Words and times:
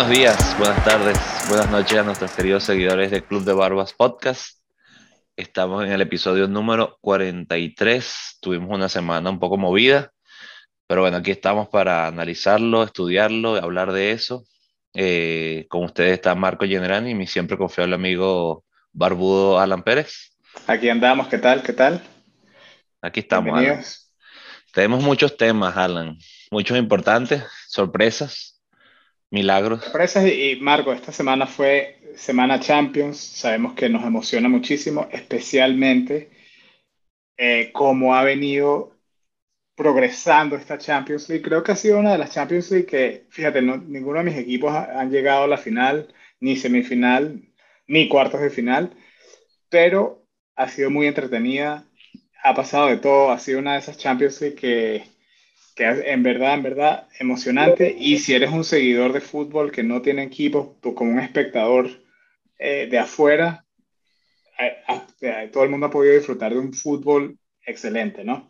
buenos 0.00 0.16
días, 0.16 0.56
buenas 0.58 0.82
tardes, 0.82 1.18
buenas 1.50 1.70
noches 1.70 1.98
a 1.98 2.02
nuestros 2.02 2.30
queridos 2.32 2.64
seguidores 2.64 3.10
de 3.10 3.22
Club 3.22 3.44
de 3.44 3.52
Barbas 3.52 3.92
Podcast. 3.92 4.58
Estamos 5.36 5.84
en 5.84 5.92
el 5.92 6.00
episodio 6.00 6.48
número 6.48 6.96
43. 7.02 8.38
Tuvimos 8.40 8.70
una 8.70 8.88
semana 8.88 9.28
un 9.28 9.38
poco 9.38 9.58
movida, 9.58 10.10
pero 10.86 11.02
bueno, 11.02 11.18
aquí 11.18 11.30
estamos 11.30 11.68
para 11.68 12.06
analizarlo, 12.06 12.82
estudiarlo, 12.82 13.56
hablar 13.56 13.92
de 13.92 14.12
eso. 14.12 14.44
Eh, 14.94 15.66
con 15.68 15.84
ustedes 15.84 16.14
está 16.14 16.34
Marco 16.34 16.64
Generani 16.64 17.10
y 17.10 17.14
mi 17.14 17.26
siempre 17.26 17.58
confiable 17.58 17.94
amigo 17.94 18.64
barbudo 18.92 19.60
Alan 19.60 19.82
Pérez. 19.82 20.34
Aquí 20.66 20.88
andamos, 20.88 21.28
¿qué 21.28 21.36
tal? 21.36 21.62
¿Qué 21.62 21.74
tal? 21.74 22.00
Aquí 23.02 23.20
estamos, 23.20 23.58
Alan. 23.58 23.84
Tenemos 24.72 25.02
muchos 25.02 25.36
temas, 25.36 25.76
Alan, 25.76 26.16
muchos 26.50 26.78
importantes, 26.78 27.44
sorpresas, 27.68 28.59
milagros. 29.30 29.84
Sorpresas 29.84 30.26
y, 30.26 30.56
Marco, 30.60 30.92
esta 30.92 31.12
semana 31.12 31.46
fue 31.46 31.98
Semana 32.16 32.60
Champions, 32.60 33.18
sabemos 33.18 33.74
que 33.74 33.88
nos 33.88 34.04
emociona 34.04 34.48
muchísimo, 34.48 35.08
especialmente 35.10 36.30
eh, 37.36 37.70
cómo 37.72 38.14
ha 38.14 38.24
venido 38.24 38.98
progresando 39.74 40.56
esta 40.56 40.76
Champions 40.76 41.28
League. 41.28 41.42
Creo 41.42 41.62
que 41.62 41.72
ha 41.72 41.76
sido 41.76 41.98
una 41.98 42.12
de 42.12 42.18
las 42.18 42.32
Champions 42.32 42.70
League 42.70 42.86
que, 42.86 43.26
fíjate, 43.30 43.62
ninguno 43.62 44.18
de 44.18 44.24
mis 44.24 44.36
equipos 44.36 44.72
han 44.74 45.10
llegado 45.10 45.44
a 45.44 45.48
la 45.48 45.56
final, 45.56 46.12
ni 46.40 46.56
semifinal, 46.56 47.40
ni 47.86 48.08
cuartos 48.08 48.40
de 48.40 48.50
final, 48.50 48.92
pero 49.70 50.26
ha 50.56 50.68
sido 50.68 50.90
muy 50.90 51.06
entretenida, 51.06 51.86
ha 52.42 52.54
pasado 52.54 52.88
de 52.88 52.98
todo, 52.98 53.30
ha 53.30 53.38
sido 53.38 53.58
una 53.58 53.72
de 53.74 53.78
esas 53.78 53.96
Champions 53.96 54.40
League 54.40 54.56
que, 54.56 55.04
en 55.80 56.22
verdad, 56.22 56.54
en 56.54 56.62
verdad, 56.62 57.08
emocionante. 57.18 57.94
Y 57.98 58.18
si 58.18 58.34
eres 58.34 58.50
un 58.50 58.64
seguidor 58.64 59.12
de 59.12 59.20
fútbol 59.20 59.72
que 59.72 59.82
no 59.82 60.02
tiene 60.02 60.22
equipo, 60.22 60.78
tú 60.80 60.94
como 60.94 61.12
un 61.12 61.20
espectador 61.20 61.90
eh, 62.58 62.88
de 62.90 62.98
afuera, 62.98 63.64
eh, 64.58 64.76
eh, 65.22 65.50
todo 65.52 65.64
el 65.64 65.70
mundo 65.70 65.86
ha 65.86 65.90
podido 65.90 66.14
disfrutar 66.14 66.52
de 66.52 66.58
un 66.58 66.72
fútbol 66.72 67.38
excelente, 67.64 68.24
¿no? 68.24 68.48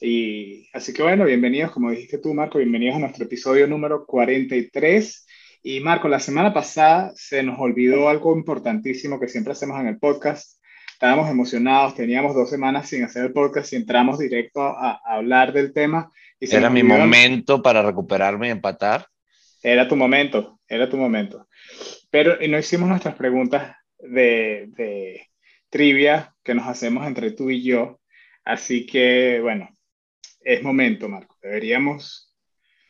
Y 0.00 0.68
así 0.72 0.92
que 0.92 1.02
bueno, 1.02 1.24
bienvenidos, 1.24 1.70
como 1.70 1.90
dijiste 1.90 2.18
tú, 2.18 2.34
Marco, 2.34 2.58
bienvenidos 2.58 2.96
a 2.96 3.00
nuestro 3.00 3.24
episodio 3.24 3.68
número 3.68 4.04
43. 4.04 5.26
Y 5.62 5.78
Marco, 5.78 6.08
la 6.08 6.18
semana 6.18 6.52
pasada 6.52 7.12
se 7.14 7.44
nos 7.44 7.60
olvidó 7.60 8.08
algo 8.08 8.36
importantísimo 8.36 9.20
que 9.20 9.28
siempre 9.28 9.52
hacemos 9.52 9.78
en 9.80 9.86
el 9.86 9.98
podcast. 10.00 10.60
Estábamos 11.02 11.30
emocionados, 11.30 11.94
teníamos 11.94 12.34
dos 12.34 12.50
semanas 12.50 12.88
sin 12.88 13.04
hacer 13.04 13.26
el 13.26 13.32
podcast 13.32 13.72
y 13.72 13.76
entramos 13.76 14.18
directo 14.18 14.62
a, 14.62 15.00
hablar 15.04 15.52
del 15.52 15.72
tema. 15.72 16.10
Y 16.44 16.52
era 16.52 16.70
mi 16.70 16.82
momento 16.82 17.62
para 17.62 17.82
recuperarme 17.82 18.48
y 18.48 18.50
empatar. 18.50 19.06
Era 19.62 19.86
tu 19.86 19.94
momento, 19.94 20.58
era 20.66 20.88
tu 20.88 20.96
momento. 20.96 21.46
Pero 22.10 22.36
no 22.48 22.58
hicimos 22.58 22.88
nuestras 22.88 23.14
preguntas 23.14 23.76
de, 23.98 24.66
de 24.76 25.30
trivia 25.70 26.34
que 26.42 26.56
nos 26.56 26.66
hacemos 26.66 27.06
entre 27.06 27.30
tú 27.30 27.48
y 27.48 27.62
yo. 27.62 28.00
Así 28.44 28.86
que, 28.86 29.38
bueno, 29.40 29.68
es 30.40 30.64
momento, 30.64 31.08
Marco. 31.08 31.36
Deberíamos 31.40 32.34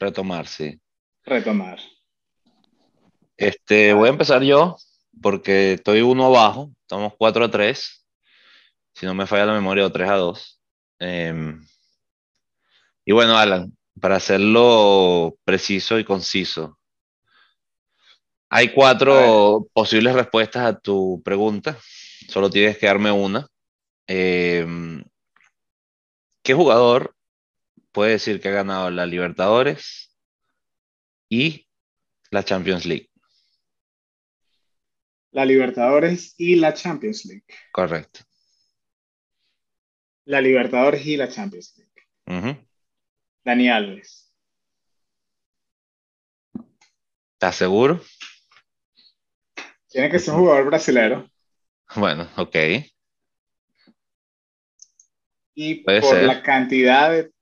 retomar, 0.00 0.46
sí. 0.46 0.80
Retomar. 1.22 1.78
Este, 3.36 3.92
voy 3.92 4.06
a 4.06 4.12
empezar 4.12 4.42
yo 4.42 4.76
porque 5.20 5.74
estoy 5.74 6.00
uno 6.00 6.24
abajo. 6.24 6.70
Estamos 6.80 7.12
4 7.18 7.44
a 7.44 7.50
3. 7.50 8.06
Si 8.94 9.04
no 9.04 9.12
me 9.12 9.26
falla 9.26 9.44
la 9.44 9.52
memoria, 9.52 9.84
o 9.84 9.92
3 9.92 10.08
a 10.08 10.14
2. 10.14 10.60
Em, 11.00 11.60
y 13.04 13.12
bueno, 13.12 13.36
Alan, 13.36 13.76
para 14.00 14.16
hacerlo 14.16 15.36
preciso 15.44 15.98
y 15.98 16.04
conciso, 16.04 16.78
hay 18.48 18.72
cuatro 18.72 19.66
posibles 19.72 20.14
respuestas 20.14 20.66
a 20.66 20.78
tu 20.78 21.22
pregunta. 21.24 21.78
Solo 22.28 22.50
tienes 22.50 22.76
que 22.76 22.86
darme 22.86 23.10
una. 23.10 23.48
Em, 24.06 25.02
¿Qué 26.42 26.52
jugador 26.52 27.14
puede 27.92 28.12
decir 28.12 28.40
que 28.40 28.48
ha 28.48 28.52
ganado 28.52 28.90
la 28.90 29.06
Libertadores 29.06 30.14
y 31.28 31.66
la 32.30 32.44
Champions 32.44 32.84
League. 32.84 33.10
La 35.30 35.44
Libertadores 35.44 36.34
y 36.36 36.56
la 36.56 36.74
Champions 36.74 37.24
League. 37.24 37.44
Correcto. 37.72 38.20
La 40.24 40.40
Libertadores 40.40 41.06
y 41.06 41.16
la 41.16 41.28
Champions 41.28 41.74
League. 41.76 42.66
Dani 43.44 43.68
Alves. 43.68 44.32
¿Estás 47.34 47.56
seguro? 47.56 48.00
Tiene 49.88 50.10
que 50.10 50.18
ser 50.18 50.34
un 50.34 50.40
jugador 50.40 50.66
brasilero. 50.66 51.28
Bueno, 51.96 52.28
ok. 52.36 52.56
Y 55.54 55.74
por 56.00 56.22
la 56.22 56.42
cantidad 56.42 57.10
de 57.10 57.32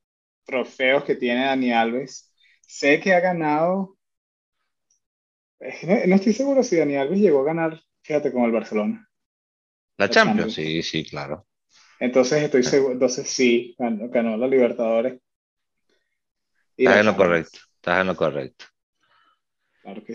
trofeos 0.44 1.04
que 1.04 1.14
tiene 1.14 1.44
Dani 1.44 1.72
Alves. 1.72 2.34
Sé 2.62 3.00
que 3.00 3.14
ha 3.14 3.20
ganado. 3.20 3.96
No, 5.60 6.14
estoy 6.14 6.32
seguro 6.32 6.62
si 6.62 6.76
Dani 6.76 6.96
Alves 6.96 7.20
llegó 7.20 7.42
a 7.42 7.44
ganar, 7.44 7.80
fíjate, 8.02 8.32
con 8.32 8.44
el 8.44 8.52
Barcelona. 8.52 9.08
La, 9.98 10.08
Champions, 10.08 10.54
sí, 10.54 10.82
sí, 10.82 11.04
claro. 11.04 11.46
Entonces 11.98 12.42
estoy 12.42 12.62
seguro, 12.64 12.94
entonces 12.94 13.28
sí, 13.28 13.76
ganó, 13.78 14.36
la 14.36 14.48
Libertadores. 14.48 15.20
Estás 16.84 17.00
en 17.00 17.06
lo 17.06 17.16
correcto, 17.16 17.58
estás 17.76 18.00
en 18.00 18.06
lo 18.06 18.16
correcto. 18.16 18.64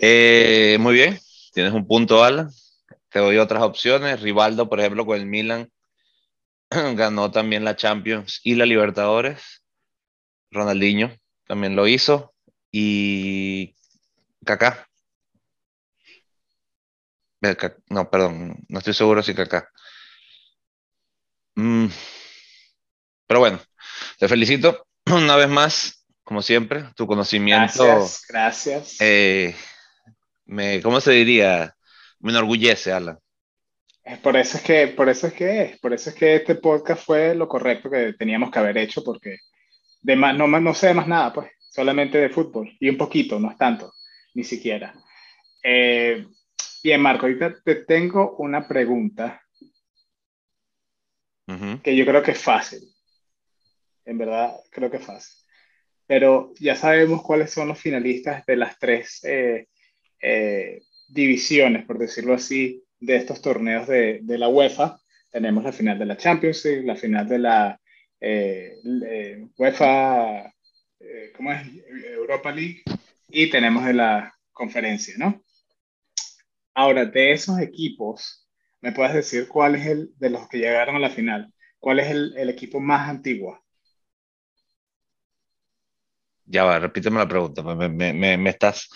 Eh, 0.00 0.76
muy 0.80 0.94
bien, 0.94 1.18
tienes 1.52 1.72
un 1.72 1.86
punto, 1.86 2.22
Alan. 2.22 2.50
Te 3.10 3.18
doy 3.18 3.38
otras 3.38 3.62
opciones. 3.62 4.20
Rivaldo, 4.20 4.68
por 4.68 4.80
ejemplo, 4.80 5.06
con 5.06 5.18
el 5.18 5.26
Milan, 5.26 5.70
ganó 6.70 7.30
también 7.30 7.64
la 7.64 7.76
Champions 7.76 8.40
y 8.42 8.54
la 8.54 8.66
Libertadores. 8.66 9.62
Ronaldinho 10.50 11.16
también 11.46 11.76
lo 11.76 11.86
hizo. 11.86 12.34
Y 12.70 13.74
Kaká. 14.44 14.86
No, 17.88 18.10
perdón, 18.10 18.56
no 18.68 18.78
estoy 18.78 18.94
seguro 18.94 19.22
si 19.22 19.34
Kaká. 19.34 19.70
Mm. 21.54 21.86
Pero 23.26 23.40
bueno, 23.40 23.60
te 24.18 24.28
felicito 24.28 24.86
una 25.06 25.36
vez 25.36 25.48
más, 25.48 26.05
como 26.26 26.42
siempre, 26.42 26.86
tu 26.96 27.06
conocimiento. 27.06 27.84
Gracias, 27.84 28.24
gracias. 28.28 28.96
Eh, 29.00 29.54
me, 30.44 30.82
¿Cómo 30.82 31.00
se 31.00 31.12
diría? 31.12 31.76
Me 32.18 32.32
enorgullece, 32.32 32.90
Alan. 32.92 33.16
Por 34.22 34.36
eso 34.36 34.56
es 34.56 34.64
que, 34.64 34.88
por 34.88 35.08
eso 35.08 35.28
es 35.28 35.32
que, 35.34 35.78
por 35.80 35.94
eso 35.94 36.10
es 36.10 36.16
que 36.16 36.34
este 36.34 36.56
podcast 36.56 37.04
fue 37.04 37.36
lo 37.36 37.46
correcto 37.46 37.88
que 37.88 38.14
teníamos 38.14 38.50
que 38.50 38.58
haber 38.58 38.76
hecho, 38.76 39.04
porque 39.04 39.38
no, 40.02 40.48
no 40.48 40.74
sé 40.74 40.92
más 40.94 41.06
nada, 41.06 41.32
pues, 41.32 41.48
solamente 41.70 42.18
de 42.18 42.28
fútbol 42.28 42.76
y 42.80 42.88
un 42.88 42.96
poquito, 42.96 43.38
no 43.38 43.52
es 43.52 43.56
tanto, 43.56 43.92
ni 44.34 44.42
siquiera. 44.42 44.94
Eh, 45.62 46.26
bien, 46.82 47.02
Marco, 47.02 47.26
ahorita 47.26 47.54
te 47.62 47.76
tengo 47.76 48.34
una 48.38 48.66
pregunta 48.66 49.40
que 51.84 51.94
yo 51.94 52.04
creo 52.04 52.20
que 52.20 52.32
es 52.32 52.42
fácil. 52.42 52.80
En 54.04 54.18
verdad, 54.18 54.56
creo 54.72 54.90
que 54.90 54.96
es 54.96 55.06
fácil. 55.06 55.45
Pero 56.06 56.52
ya 56.60 56.76
sabemos 56.76 57.22
cuáles 57.22 57.50
son 57.50 57.68
los 57.68 57.78
finalistas 57.78 58.44
de 58.46 58.56
las 58.56 58.78
tres 58.78 59.20
eh, 59.24 59.66
eh, 60.20 60.82
divisiones, 61.08 61.84
por 61.84 61.98
decirlo 61.98 62.34
así, 62.34 62.84
de 63.00 63.16
estos 63.16 63.42
torneos 63.42 63.86
de, 63.88 64.20
de 64.22 64.38
la 64.38 64.48
UEFA. 64.48 64.98
Tenemos 65.30 65.64
la 65.64 65.72
final 65.72 65.98
de 65.98 66.06
la 66.06 66.16
Champions 66.16 66.64
League, 66.64 66.86
la 66.86 66.96
final 66.96 67.28
de 67.28 67.38
la 67.38 67.80
eh, 68.20 68.76
eh, 69.04 69.46
UEFA, 69.56 70.46
eh, 71.00 71.32
¿cómo 71.36 71.52
es? 71.52 71.62
Europa 72.14 72.52
League 72.52 72.82
y 73.28 73.50
tenemos 73.50 73.84
de 73.84 73.94
la 73.94 74.32
conferencia, 74.52 75.14
¿no? 75.18 75.42
Ahora, 76.74 77.04
de 77.06 77.32
esos 77.32 77.58
equipos, 77.60 78.46
¿me 78.80 78.92
puedes 78.92 79.14
decir 79.14 79.48
cuál 79.48 79.74
es 79.74 79.86
el 79.86 80.10
de 80.16 80.30
los 80.30 80.48
que 80.48 80.58
llegaron 80.58 80.96
a 80.96 81.00
la 81.00 81.10
final? 81.10 81.52
¿Cuál 81.78 82.00
es 82.00 82.10
el, 82.10 82.36
el 82.36 82.50
equipo 82.50 82.80
más 82.80 83.08
antiguo? 83.08 83.60
Ya 86.46 86.64
va, 86.64 86.78
repíteme 86.78 87.18
la 87.18 87.28
pregunta, 87.28 87.62
pues 87.62 87.76
me, 87.76 88.12
me, 88.12 88.36
me 88.36 88.50
estás, 88.50 88.88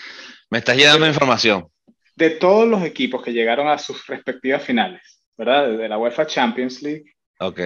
me 0.48 0.58
estás 0.58 0.76
llenando 0.76 1.06
información. 1.06 1.66
De 2.14 2.30
todos 2.30 2.68
los 2.68 2.82
equipos 2.84 3.22
que 3.22 3.32
llegaron 3.32 3.68
a 3.68 3.78
sus 3.78 4.06
respectivas 4.06 4.62
finales, 4.62 5.22
¿verdad? 5.36 5.68
De 5.76 5.88
la 5.88 5.98
UEFA 5.98 6.26
Champions 6.26 6.82
League. 6.82 7.14
Ok 7.38 7.60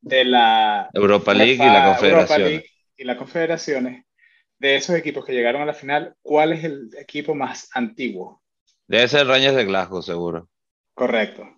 de 0.00 0.24
la 0.24 0.88
Europa 0.92 1.34
League 1.34 1.54
y 1.54 1.58
la 1.58 1.84
Confederación. 1.86 2.62
y 2.96 3.04
las 3.04 3.16
confederaciones, 3.16 4.04
de 4.58 4.76
esos 4.76 4.96
equipos 4.96 5.24
que 5.24 5.32
llegaron 5.32 5.62
a 5.62 5.66
la 5.66 5.74
final, 5.74 6.14
¿cuál 6.20 6.52
es 6.52 6.64
el 6.64 6.90
equipo 6.98 7.34
más 7.34 7.68
antiguo? 7.74 8.42
Debe 8.86 9.06
ser 9.06 9.26
Rangers 9.26 9.54
de 9.56 9.64
Glasgow, 9.64 10.02
seguro. 10.02 10.48
Correcto, 10.94 11.48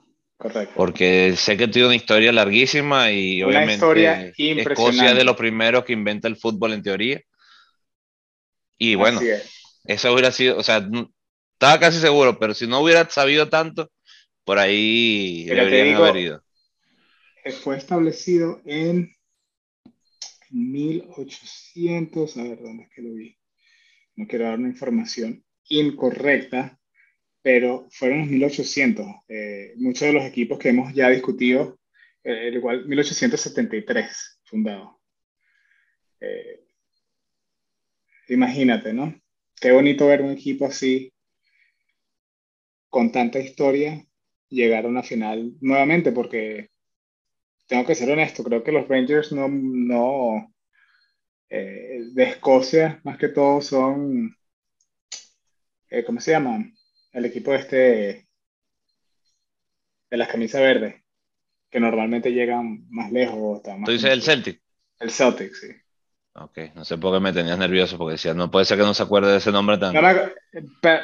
correcto. 0.40 0.74
Porque 0.74 1.34
sé 1.36 1.56
que 1.56 1.68
tiene 1.68 1.88
una 1.88 1.96
historia 1.96 2.32
larguísima 2.32 3.12
y 3.12 3.42
una 3.42 3.50
obviamente 3.50 3.74
historia 3.74 4.32
impresionante. 4.36 4.72
Escocia 4.72 5.10
es 5.10 5.16
de 5.16 5.24
los 5.24 5.36
primeros 5.36 5.84
que 5.84 5.92
inventa 5.92 6.26
el 6.28 6.36
fútbol 6.36 6.72
en 6.72 6.82
teoría. 6.82 7.20
Y 8.78 8.94
bueno, 8.94 9.20
Eso 9.84 10.12
hubiera 10.12 10.32
sido, 10.32 10.56
o 10.56 10.62
sea, 10.62 10.88
estaba 11.52 11.78
casi 11.78 12.00
seguro, 12.00 12.38
pero 12.38 12.54
si 12.54 12.66
no 12.66 12.80
hubiera 12.80 13.08
sabido 13.10 13.48
tanto, 13.48 13.90
por 14.44 14.58
ahí 14.58 15.44
deberían 15.44 15.96
haber 15.96 16.16
ido. 16.16 16.42
Fue 17.62 17.76
establecido 17.76 18.62
en 18.64 19.12
1800, 20.50 22.36
a 22.36 22.42
ver 22.42 22.58
dónde 22.62 22.84
es 22.84 22.90
que 22.94 23.02
lo 23.02 23.12
vi. 23.12 23.36
No 24.16 24.26
quiero 24.26 24.46
dar 24.46 24.58
una 24.58 24.68
información 24.68 25.44
incorrecta, 25.68 26.79
pero 27.42 27.86
fueron 27.90 28.20
los 28.20 28.28
1800. 28.28 29.06
Eh, 29.28 29.74
muchos 29.76 30.06
de 30.06 30.12
los 30.12 30.24
equipos 30.24 30.58
que 30.58 30.70
hemos 30.70 30.92
ya 30.94 31.08
discutido, 31.08 31.78
eh, 32.24 32.50
igual 32.52 32.86
1873 32.86 34.40
fundado. 34.44 35.00
Eh, 36.20 36.60
imagínate, 38.28 38.92
¿no? 38.92 39.14
Qué 39.60 39.72
bonito 39.72 40.06
ver 40.06 40.22
un 40.22 40.32
equipo 40.32 40.66
así, 40.66 41.12
con 42.88 43.12
tanta 43.12 43.38
historia, 43.38 44.04
llegar 44.48 44.84
a 44.84 44.88
una 44.88 45.02
final 45.02 45.52
nuevamente, 45.60 46.12
porque 46.12 46.70
tengo 47.66 47.86
que 47.86 47.94
ser 47.94 48.10
honesto, 48.10 48.42
creo 48.42 48.64
que 48.64 48.72
los 48.72 48.88
Rangers 48.88 49.32
no, 49.32 49.48
no 49.48 50.52
de 51.48 52.22
Escocia, 52.22 53.00
más 53.04 53.18
que 53.18 53.28
todo, 53.28 53.60
son, 53.60 54.36
¿cómo 56.06 56.20
se 56.20 56.32
llaman? 56.32 56.74
El 57.12 57.24
equipo 57.24 57.54
este 57.54 58.26
de 60.10 60.16
las 60.16 60.28
camisas 60.28 60.60
verdes, 60.60 61.02
que 61.70 61.80
normalmente 61.80 62.32
llegan 62.32 62.86
más 62.90 63.12
lejos. 63.12 63.62
Más 63.64 63.84
¿Tú 63.84 63.92
dices 63.92 64.10
el 64.10 64.22
Celtic? 64.22 64.60
El 64.98 65.10
Celtic, 65.10 65.54
sí. 65.54 65.68
Ok, 66.32 66.58
no 66.74 66.84
sé 66.84 66.96
por 66.96 67.12
qué 67.12 67.20
me 67.20 67.32
tenías 67.32 67.58
nervioso, 67.58 67.98
porque 67.98 68.12
decía, 68.12 68.34
no 68.34 68.50
puede 68.50 68.64
ser 68.64 68.78
que 68.78 68.84
no 68.84 68.94
se 68.94 69.02
acuerde 69.02 69.32
de 69.32 69.38
ese 69.38 69.50
nombre 69.50 69.78
tan... 69.78 69.92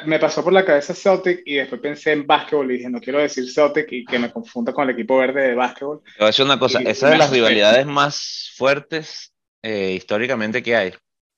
me, 0.05 0.19
pasó 0.19 0.41
por 0.41 0.53
la 0.53 0.63
cabeza 0.63 0.93
Celtic 0.93 1.41
y 1.45 1.55
después 1.55 1.81
pensé 1.81 2.13
en 2.13 2.25
básquetbol 2.25 2.71
y 2.71 2.77
dije, 2.77 2.89
no 2.89 3.01
quiero 3.01 3.19
decir 3.19 3.49
Celtic 3.51 3.91
y 3.91 4.05
que 4.05 4.19
me 4.19 4.31
confunda 4.31 4.71
con 4.71 4.85
el 4.85 4.95
equipo 4.95 5.17
verde 5.17 5.49
de 5.49 5.55
básquetbol. 5.55 6.01
Te 6.01 6.11
voy 6.19 6.23
a 6.23 6.27
decir 6.27 6.45
una 6.45 6.57
cosa, 6.57 6.79
esa 6.79 7.07
es 7.07 7.11
de 7.11 7.17
las 7.17 7.29
rivalidades 7.29 7.85
más 7.85 8.53
fuertes 8.55 9.33
eh, 9.61 9.91
históricamente 9.91 10.63
que 10.63 10.75
hay, 10.75 10.93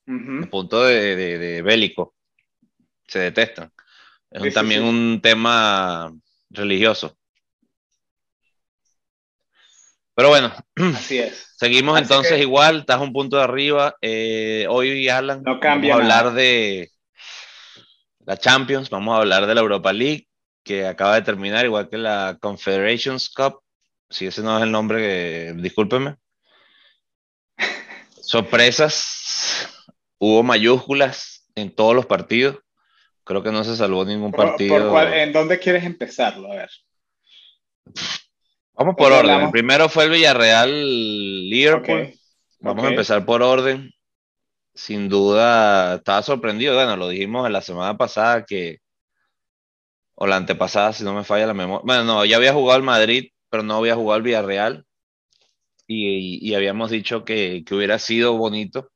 uh 0.06 0.46
punto 0.48 0.84
de, 0.84 1.16
de 1.16 1.62
bélico, 1.62 2.14
se 3.06 3.18
detestan. 3.18 3.72
Es 4.30 4.54
también 4.54 4.84
un 4.84 5.20
tema 5.20 6.12
religioso. 6.50 7.16
Pero 10.14 10.28
bueno, 10.28 10.52
así 10.96 11.18
es. 11.18 11.54
Seguimos 11.56 11.98
entonces 11.98 12.40
igual, 12.40 12.80
estás 12.80 13.00
un 13.00 13.12
punto 13.12 13.36
de 13.36 13.42
arriba. 13.42 13.96
Eh, 14.00 14.66
hoy, 14.68 15.08
Alan, 15.08 15.42
no 15.42 15.58
vamos 15.58 15.90
a 15.90 15.94
hablar 15.94 16.32
de 16.32 16.90
la 18.24 18.36
Champions, 18.36 18.90
vamos 18.90 19.14
a 19.14 19.20
hablar 19.20 19.46
de 19.46 19.54
la 19.54 19.60
Europa 19.60 19.92
League, 19.92 20.28
que 20.62 20.86
acaba 20.86 21.14
de 21.14 21.22
terminar, 21.22 21.64
igual 21.64 21.88
que 21.88 21.98
la 21.98 22.38
Confederations 22.40 23.30
Cup. 23.30 23.60
Si 24.08 24.26
ese 24.26 24.42
no 24.42 24.56
es 24.56 24.62
el 24.62 24.70
nombre, 24.70 25.00
que, 25.00 25.54
discúlpeme. 25.56 26.16
Sorpresas, 28.22 29.68
hubo 30.18 30.42
mayúsculas 30.42 31.46
en 31.54 31.74
todos 31.74 31.94
los 31.94 32.06
partidos. 32.06 32.58
Creo 33.30 33.44
que 33.44 33.52
no 33.52 33.62
se 33.62 33.76
salvó 33.76 34.04
ningún 34.04 34.32
partido. 34.32 35.00
¿En 35.00 35.32
dónde 35.32 35.60
quieres 35.60 35.84
empezarlo? 35.84 36.50
A 36.50 36.56
ver. 36.56 36.70
Vamos 38.74 38.96
por 38.98 39.12
orden. 39.12 39.42
El 39.42 39.50
primero 39.52 39.88
fue 39.88 40.06
el 40.06 40.10
Villarreal 40.10 41.48
Liverpool. 41.48 42.12
Vamos 42.58 42.84
a 42.84 42.88
empezar 42.88 43.24
por 43.24 43.40
orden. 43.40 43.92
Sin 44.74 45.08
duda, 45.08 45.94
estaba 45.94 46.24
sorprendido. 46.24 46.74
Bueno, 46.74 46.96
lo 46.96 47.08
dijimos 47.08 47.46
en 47.46 47.52
la 47.52 47.60
semana 47.60 47.96
pasada 47.96 48.44
que. 48.44 48.78
O 50.16 50.26
la 50.26 50.34
antepasada, 50.34 50.92
si 50.92 51.04
no 51.04 51.14
me 51.14 51.22
falla 51.22 51.46
la 51.46 51.54
memoria. 51.54 51.84
Bueno, 51.84 52.02
no, 52.02 52.24
ya 52.24 52.36
había 52.36 52.52
jugado 52.52 52.78
el 52.78 52.84
Madrid, 52.84 53.30
pero 53.48 53.62
no 53.62 53.76
había 53.76 53.94
jugado 53.94 54.16
el 54.16 54.24
Villarreal. 54.24 54.84
Y, 55.86 56.52
habíamos 56.54 56.90
dicho 56.90 57.24
que, 57.24 57.62
que 57.64 57.76
hubiera 57.76 58.00
sido 58.00 58.36
bonito 58.36 58.89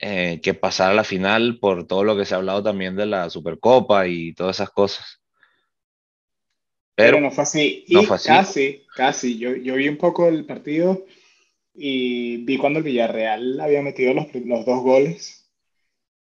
eh, 0.00 0.40
que 0.40 0.54
pasara 0.54 0.92
a 0.92 0.94
la 0.94 1.02
final 1.02 1.58
por 1.58 1.86
todo 1.86 2.04
lo 2.04 2.16
que 2.16 2.24
se 2.24 2.34
ha 2.34 2.36
hablado 2.36 2.62
también 2.62 2.94
de 2.94 3.06
la 3.06 3.28
Supercopa 3.30 4.06
y 4.06 4.32
todas 4.32 4.56
esas 4.56 4.70
cosas. 4.70 5.20
Pero, 6.94 7.20
no 7.20 7.30
fue 7.32 7.42
así. 7.42 7.84
Y 7.86 8.06
casi, 8.06 8.86
casi. 8.94 9.38
Yo, 9.38 9.56
yo, 9.56 9.74
vi 9.74 9.88
un 9.88 9.96
poco 9.96 10.28
el 10.28 10.44
partido 10.44 11.04
y 11.74 12.44
vi 12.44 12.58
cuando 12.58 12.78
el 12.78 12.84
Villarreal 12.84 13.60
había 13.60 13.82
metido 13.82 14.14
los, 14.14 14.32
los 14.34 14.64
dos 14.64 14.82
goles. 14.82 15.50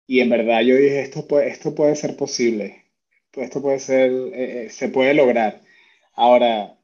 Y 0.07 0.21
en 0.21 0.31
verdad 0.31 0.63
yo 0.63 0.77
dije, 0.77 1.03
esto 1.03 1.27
puede, 1.27 1.49
esto 1.49 1.75
puede 1.75 1.97
ser 1.97 2.17
posible. 2.17 2.87
Esto 3.33 3.61
puede 3.61 3.79
ser, 3.79 4.11
eh, 4.11 4.67
eh, 4.67 4.71
se 4.71 4.89
puede 4.89 5.15
lograr. 5.15 5.61
Ahora... 6.15 6.77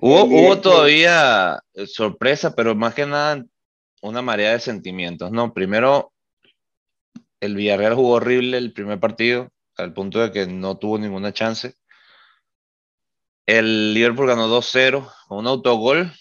Hubo, 0.00 0.24
hubo 0.24 0.60
todavía 0.60 1.62
sorpresa, 1.86 2.54
pero 2.54 2.74
más 2.74 2.94
que 2.94 3.04
nada 3.04 3.44
una 4.00 4.22
marea 4.22 4.52
de 4.52 4.60
sentimientos. 4.60 5.32
No, 5.32 5.52
primero 5.52 6.12
el 7.40 7.54
Villarreal 7.54 7.94
jugó 7.94 8.14
horrible 8.14 8.58
el 8.58 8.72
primer 8.72 9.00
partido, 9.00 9.50
al 9.76 9.92
punto 9.92 10.20
de 10.20 10.32
que 10.32 10.46
no 10.46 10.76
tuvo 10.78 10.98
ninguna 10.98 11.32
chance. 11.32 11.74
El 13.46 13.94
Liverpool 13.94 14.26
ganó 14.26 14.48
2-0 14.48 15.10
con 15.26 15.38
un 15.38 15.46
autogol 15.46 16.12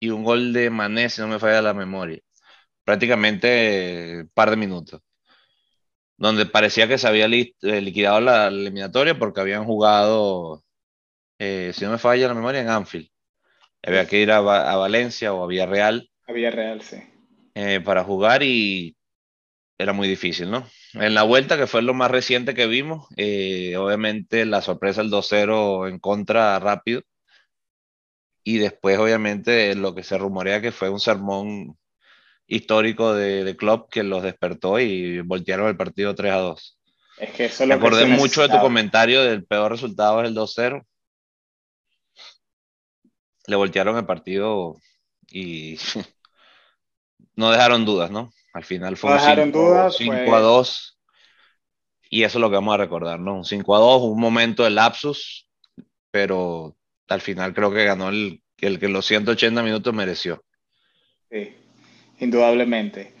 y 0.00 0.10
un 0.10 0.24
gol 0.24 0.52
de 0.52 0.70
Mané, 0.70 1.10
si 1.10 1.20
no 1.20 1.28
me 1.28 1.38
falla 1.38 1.60
la 1.60 1.74
memoria. 1.74 2.20
Prácticamente 2.84 3.48
un 4.14 4.20
eh, 4.22 4.28
par 4.32 4.50
de 4.50 4.56
minutos. 4.56 5.02
Donde 6.16 6.46
parecía 6.46 6.88
que 6.88 6.98
se 6.98 7.06
había 7.06 7.26
eh, 7.26 7.80
liquidado 7.80 8.20
la 8.20 8.48
eliminatoria 8.48 9.18
porque 9.18 9.40
habían 9.40 9.64
jugado, 9.64 10.64
eh, 11.38 11.72
si 11.74 11.84
no 11.84 11.92
me 11.92 11.98
falla 11.98 12.28
la 12.28 12.34
memoria, 12.34 12.60
en 12.60 12.68
Anfield. 12.68 13.08
Había 13.82 14.06
que 14.06 14.20
ir 14.20 14.32
a, 14.32 14.40
Valencia 14.40 15.32
o 15.32 15.44
a 15.44 15.46
Villarreal. 15.46 16.10
A 16.26 16.32
Villarreal, 16.32 16.82
sí. 16.82 16.98
para 17.84 18.02
jugar 18.02 18.42
y 18.42 18.97
era 19.78 19.92
muy 19.92 20.08
difícil, 20.08 20.50
¿no? 20.50 20.68
En 20.94 21.14
la 21.14 21.22
vuelta, 21.22 21.56
que 21.56 21.68
fue 21.68 21.82
lo 21.82 21.94
más 21.94 22.10
reciente 22.10 22.54
que 22.54 22.66
vimos, 22.66 23.06
eh, 23.16 23.76
obviamente 23.76 24.44
la 24.44 24.60
sorpresa 24.60 25.02
el 25.02 25.10
2-0 25.10 25.88
en 25.88 26.00
contra 26.00 26.58
rápido. 26.58 27.02
Y 28.42 28.58
después, 28.58 28.98
obviamente, 28.98 29.74
lo 29.76 29.94
que 29.94 30.02
se 30.02 30.18
rumorea 30.18 30.60
que 30.60 30.72
fue 30.72 30.88
un 30.88 31.00
sermón 31.00 31.78
histórico 32.46 33.14
de, 33.14 33.44
de 33.44 33.56
Klopp 33.56 33.90
que 33.90 34.02
los 34.02 34.22
despertó 34.22 34.80
y 34.80 35.20
voltearon 35.20 35.68
el 35.68 35.76
partido 35.76 36.14
3 36.14 36.32
2. 36.34 36.78
Es 37.18 37.30
que 37.32 37.44
eso 37.46 37.66
Me 37.66 37.74
acordé 37.74 38.06
mucho 38.06 38.42
de 38.42 38.48
tu 38.48 38.58
comentario 38.60 39.22
del 39.22 39.44
peor 39.44 39.72
resultado 39.72 40.22
es 40.22 40.28
el 40.28 40.34
2-0. 40.34 40.84
Le 43.46 43.56
voltearon 43.56 43.96
el 43.96 44.06
partido 44.06 44.76
y 45.30 45.76
no 47.36 47.50
dejaron 47.50 47.84
dudas, 47.84 48.10
¿no? 48.10 48.32
Al 48.58 48.64
final 48.64 48.96
fue 48.96 49.12
un 49.12 49.20
5, 49.92 50.34
a 50.34 50.40
2. 50.40 50.98
Y 52.10 52.24
eso 52.24 52.38
es 52.38 52.40
lo 52.40 52.50
que 52.50 52.56
vamos 52.56 52.74
a 52.74 52.78
recordar, 52.78 53.20
¿no? 53.20 53.36
Un 53.36 53.44
5 53.44 53.76
a 53.76 53.78
2, 53.78 54.02
un 54.02 54.20
momento 54.20 54.64
de 54.64 54.70
lapsus, 54.70 55.48
pero 56.10 56.76
al 57.06 57.20
final 57.20 57.54
creo 57.54 57.72
que 57.72 57.84
ganó 57.84 58.08
el, 58.08 58.42
el 58.56 58.80
que 58.80 58.88
los 58.88 59.06
180 59.06 59.62
minutos 59.62 59.94
mereció. 59.94 60.42
Sí, 61.30 61.54
indudablemente. 62.18 63.14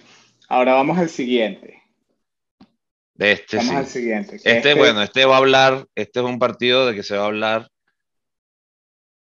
Ahora 0.48 0.74
vamos 0.74 0.98
al 0.98 1.08
siguiente. 1.08 1.84
De 3.14 3.30
este, 3.30 3.58
vamos 3.58 3.74
al 3.76 3.86
siguiente. 3.86 4.36
Este, 4.36 4.56
este, 4.56 4.74
bueno, 4.74 5.04
este 5.04 5.24
va 5.24 5.36
a 5.36 5.38
hablar, 5.38 5.86
este 5.94 6.18
es 6.18 6.26
un 6.26 6.40
partido 6.40 6.84
de 6.84 6.96
que 6.96 7.04
se 7.04 7.16
va 7.16 7.22
a 7.22 7.26
hablar, 7.26 7.70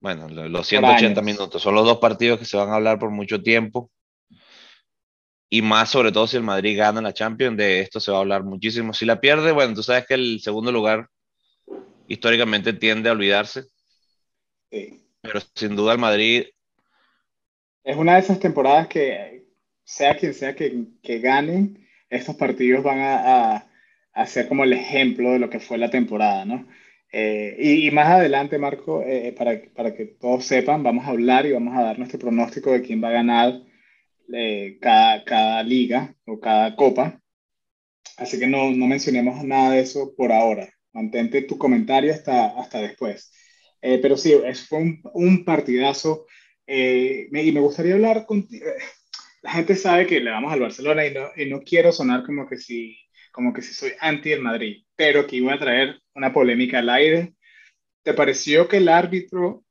bueno, 0.01 0.27
los 0.27 0.65
180 0.65 1.21
minutos, 1.21 1.61
son 1.61 1.75
los 1.75 1.85
dos 1.85 1.99
partidos 1.99 2.39
que 2.39 2.45
se 2.45 2.57
van 2.57 2.69
a 2.69 2.77
hablar 2.77 2.97
por 2.97 3.11
mucho 3.11 3.43
tiempo 3.43 3.91
y 5.49 5.61
más 5.61 5.89
sobre 5.89 6.11
todo 6.11 6.27
si 6.27 6.37
el 6.37 6.43
Madrid 6.43 6.77
gana 6.77 7.01
la 7.01 7.13
Champions, 7.13 7.57
de 7.57 7.81
esto 7.81 7.99
se 7.99 8.11
va 8.11 8.17
a 8.17 8.21
hablar 8.21 8.43
muchísimo. 8.43 8.93
Si 8.93 9.05
la 9.05 9.19
pierde, 9.19 9.51
bueno, 9.51 9.73
tú 9.73 9.81
sabes 9.81 10.05
que 10.05 10.13
el 10.13 10.39
segundo 10.41 10.71
lugar 10.71 11.07
históricamente 12.07 12.73
tiende 12.73 13.09
a 13.09 13.13
olvidarse. 13.13 13.63
Sí. 14.71 15.03
Pero 15.21 15.39
sin 15.55 15.75
duda 15.75 15.93
el 15.93 15.99
Madrid... 15.99 16.45
Es 17.83 17.97
una 17.97 18.13
de 18.13 18.19
esas 18.19 18.39
temporadas 18.39 18.87
que, 18.87 19.47
sea 19.83 20.15
quien 20.15 20.35
sea 20.35 20.55
que, 20.55 20.85
que 21.01 21.19
ganen, 21.19 21.87
estos 22.09 22.35
partidos 22.35 22.83
van 22.83 22.99
a, 22.99 23.65
a, 24.13 24.25
ser 24.27 24.47
como 24.47 24.63
el 24.63 24.73
ejemplo 24.73 25.31
de 25.31 25.39
lo 25.39 25.49
que 25.49 25.59
fue 25.59 25.79
la 25.79 25.89
temporada, 25.89 26.45
¿no? 26.45 26.67
Eh, 27.11 27.55
y, 27.57 27.89
más 27.89 28.07
adelante, 28.07 28.59
Marco, 28.59 29.01
eh, 29.03 29.33
para, 29.35 29.59
para 29.75 29.95
que 29.95 30.05
todos 30.05 30.45
sepan, 30.45 30.83
vamos 30.83 31.05
a 31.05 31.09
hablar 31.09 31.47
y 31.47 31.53
vamos 31.53 31.75
a 31.75 31.81
dar 31.81 31.97
nuestro 31.97 32.19
pronóstico 32.19 32.71
de 32.71 32.83
quién 32.83 33.03
va 33.03 33.07
a 33.09 33.13
ganar 33.13 33.61
eh, 34.31 34.77
cada, 34.79 35.23
cada, 35.23 35.38
liga 35.63 36.15
o 36.25 36.39
cada 36.39 36.75
copa. 36.75 37.21
Así 38.17 38.39
que 38.39 38.47
no, 38.47 38.71
no, 38.71 38.87
mencionemos 38.87 39.43
nada 39.43 39.71
de 39.71 39.81
eso 39.81 40.13
por 40.15 40.31
ahora. 40.31 40.69
Mantente 40.93 41.43
tu 41.43 41.57
comentario 41.57 42.13
hasta, 42.13 42.59
hasta 42.59 42.79
después. 42.81 43.31
Eh, 43.81 43.99
pero 44.01 44.17
sí, 44.17 44.33
es, 44.45 44.67
fue 44.67 44.79
un, 44.79 45.01
un 45.13 45.45
partidazo. 45.45 46.25
Eh, 46.67 47.29
y 47.31 47.51
me 47.51 47.59
gustaría 47.61 47.93
hablar 47.93 48.25
contigo. 48.25 48.65
La 49.41 49.51
gente 49.51 49.75
sabe 49.75 50.05
que 50.05 50.19
le 50.19 50.31
vamos 50.31 50.51
al 50.51 50.59
Barcelona 50.59 51.05
y 51.05 51.13
no, 51.13 51.29
y 51.35 51.45
no 51.49 51.61
quiero 51.61 51.91
sonar 51.91 52.23
como 52.25 52.47
que 52.47 52.57
si 52.57 52.97
como 53.31 53.53
que 53.53 53.61
si 53.61 53.73
soy 53.73 53.91
anti 53.99 54.31
el 54.31 54.41
Madrid, 54.41 54.83
pero 54.95 55.25
que 55.25 55.37
iba 55.37 55.53
a 55.53 55.59
traer 55.59 56.01
una 56.13 56.33
polémica 56.33 56.79
al 56.79 56.89
aire. 56.89 57.35
¿Te 58.03 58.13
pareció 58.13 58.67
que 58.67 58.77
el 58.77 58.89
árbitro 58.89 59.63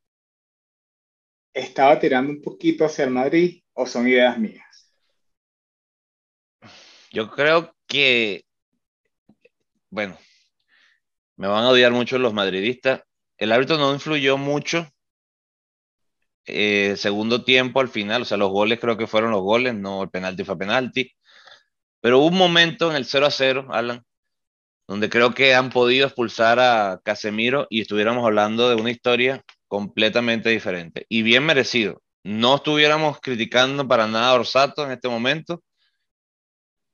estaba 1.52 1.98
tirando 1.98 2.32
un 2.32 2.40
poquito 2.40 2.84
hacia 2.84 3.04
el 3.04 3.10
Madrid 3.10 3.62
o 3.74 3.86
son 3.86 4.08
ideas 4.08 4.38
mías? 4.38 4.67
Yo 7.12 7.30
creo 7.30 7.74
que, 7.86 8.44
bueno, 9.90 10.18
me 11.36 11.48
van 11.48 11.64
a 11.64 11.70
odiar 11.70 11.92
mucho 11.92 12.18
los 12.18 12.34
madridistas. 12.34 13.02
El 13.38 13.52
árbitro 13.52 13.78
no 13.78 13.92
influyó 13.94 14.36
mucho. 14.36 14.88
Eh, 16.46 16.94
segundo 16.96 17.44
tiempo 17.44 17.80
al 17.80 17.88
final, 17.88 18.22
o 18.22 18.24
sea, 18.24 18.38
los 18.38 18.50
goles 18.50 18.80
creo 18.80 18.96
que 18.96 19.06
fueron 19.06 19.30
los 19.32 19.42
goles, 19.42 19.74
no 19.74 20.02
el 20.02 20.10
penalti 20.10 20.44
fue 20.44 20.58
penalti. 20.58 21.12
Pero 22.00 22.18
hubo 22.18 22.28
un 22.28 22.38
momento 22.38 22.90
en 22.90 22.96
el 22.96 23.04
0 23.04 23.26
a 23.26 23.30
0, 23.30 23.68
Alan, 23.70 24.04
donde 24.86 25.10
creo 25.10 25.34
que 25.34 25.54
han 25.54 25.70
podido 25.70 26.06
expulsar 26.06 26.58
a 26.60 27.00
Casemiro 27.04 27.66
y 27.70 27.82
estuviéramos 27.82 28.24
hablando 28.24 28.68
de 28.68 28.76
una 28.76 28.90
historia 28.90 29.44
completamente 29.68 30.48
diferente 30.50 31.06
y 31.08 31.22
bien 31.22 31.44
merecido. 31.44 32.02
No 32.24 32.56
estuviéramos 32.56 33.20
criticando 33.20 33.86
para 33.86 34.06
nada 34.06 34.30
a 34.30 34.34
Orsato 34.34 34.84
en 34.84 34.92
este 34.92 35.08
momento, 35.08 35.62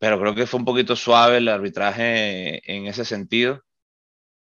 pero 0.04 0.20
creo 0.20 0.34
que 0.34 0.46
fue 0.46 0.60
un 0.60 0.66
poquito 0.66 0.96
suave 0.96 1.38
el 1.38 1.48
arbitraje 1.48 2.60
en 2.70 2.86
ese 2.86 3.06
sentido. 3.06 3.64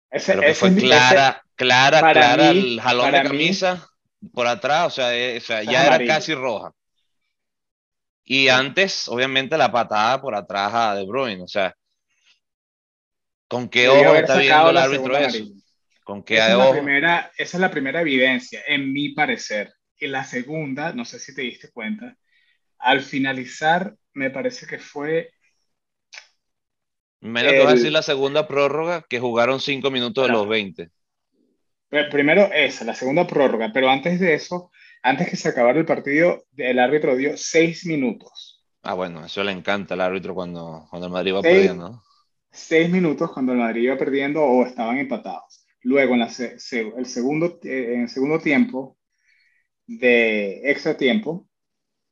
Ese, 0.09 0.39
que 0.39 0.53
fue 0.53 0.73
clara, 0.73 1.43
clara, 1.55 2.13
clara 2.13 2.51
el 2.51 2.79
jalón 2.79 3.11
de 3.11 3.23
camisa 3.23 3.85
por 4.33 4.47
atrás, 4.47 4.87
o 4.87 4.89
sea, 4.89 5.13
eh, 5.13 5.41
ya 5.65 5.85
era 5.85 6.05
casi 6.05 6.33
roja. 6.33 6.71
Y 8.23 8.47
antes, 8.47 9.09
obviamente, 9.09 9.57
la 9.57 9.69
patada 9.69 10.21
por 10.21 10.33
atrás 10.33 10.71
a 10.73 10.95
De 10.95 11.05
Bruyne, 11.05 11.43
o 11.43 11.47
sea, 11.49 11.75
¿con 13.49 13.67
qué 13.67 13.89
ojo 13.89 14.15
está 14.15 14.37
viendo 14.37 14.69
el 14.69 14.77
árbitro 14.77 15.17
eso? 15.17 15.43
¿Con 16.05 16.23
qué 16.23 16.35
esa, 16.35 16.53
es 16.53 16.57
la 16.57 16.71
primera, 16.71 17.31
esa 17.37 17.57
es 17.57 17.61
la 17.61 17.69
primera 17.69 17.99
evidencia, 17.99 18.61
en 18.65 18.93
mi 18.93 19.09
parecer. 19.09 19.73
Y 19.97 20.07
la 20.07 20.23
segunda, 20.23 20.93
no 20.93 21.03
sé 21.03 21.19
si 21.19 21.35
te 21.35 21.41
diste 21.41 21.69
cuenta, 21.69 22.15
al 22.77 23.01
finalizar, 23.01 23.93
me 24.13 24.29
parece 24.29 24.65
que 24.65 24.79
fue 24.79 25.33
Menos 27.21 27.51
que 27.51 27.63
va 27.63 27.71
a 27.71 27.75
decir 27.75 27.91
la 27.91 28.01
segunda 28.01 28.47
prórroga, 28.47 29.05
que 29.07 29.19
jugaron 29.19 29.59
cinco 29.59 29.91
minutos 29.91 30.25
de 30.25 30.33
los 30.33 30.47
20. 30.47 30.89
Primero 32.11 32.49
esa, 32.53 32.85
la 32.85 32.95
segunda 32.95 33.25
prórroga, 33.25 33.71
pero 33.73 33.89
antes 33.89 34.19
de 34.19 34.35
eso, 34.35 34.71
antes 35.01 35.29
que 35.29 35.35
se 35.35 35.49
acabara 35.49 35.79
el 35.79 35.85
partido, 35.85 36.45
el 36.55 36.79
árbitro 36.79 37.15
dio 37.15 37.35
seis 37.35 37.85
minutos. 37.85 38.63
Ah, 38.83 38.93
bueno, 38.93 39.25
eso 39.25 39.43
le 39.43 39.51
encanta 39.51 39.95
al 39.95 40.01
árbitro 40.01 40.33
cuando, 40.33 40.85
cuando 40.89 41.07
el 41.07 41.13
Madrid 41.13 41.31
iba 41.31 41.41
perdiendo. 41.41 42.03
Seis 42.51 42.89
minutos 42.89 43.31
cuando 43.31 43.51
el 43.51 43.59
Madrid 43.59 43.83
iba 43.83 43.97
perdiendo 43.97 44.43
o 44.43 44.65
estaban 44.65 44.97
empatados. 44.97 45.65
Luego, 45.81 46.15
en, 46.15 46.21
el, 46.21 46.29
segundo, 47.05 47.59
eh, 47.63 47.93
en 47.93 48.01
el 48.01 48.09
segundo 48.09 48.39
tiempo, 48.39 48.97
de 49.87 50.69
extra 50.69 50.95
tiempo, 50.95 51.47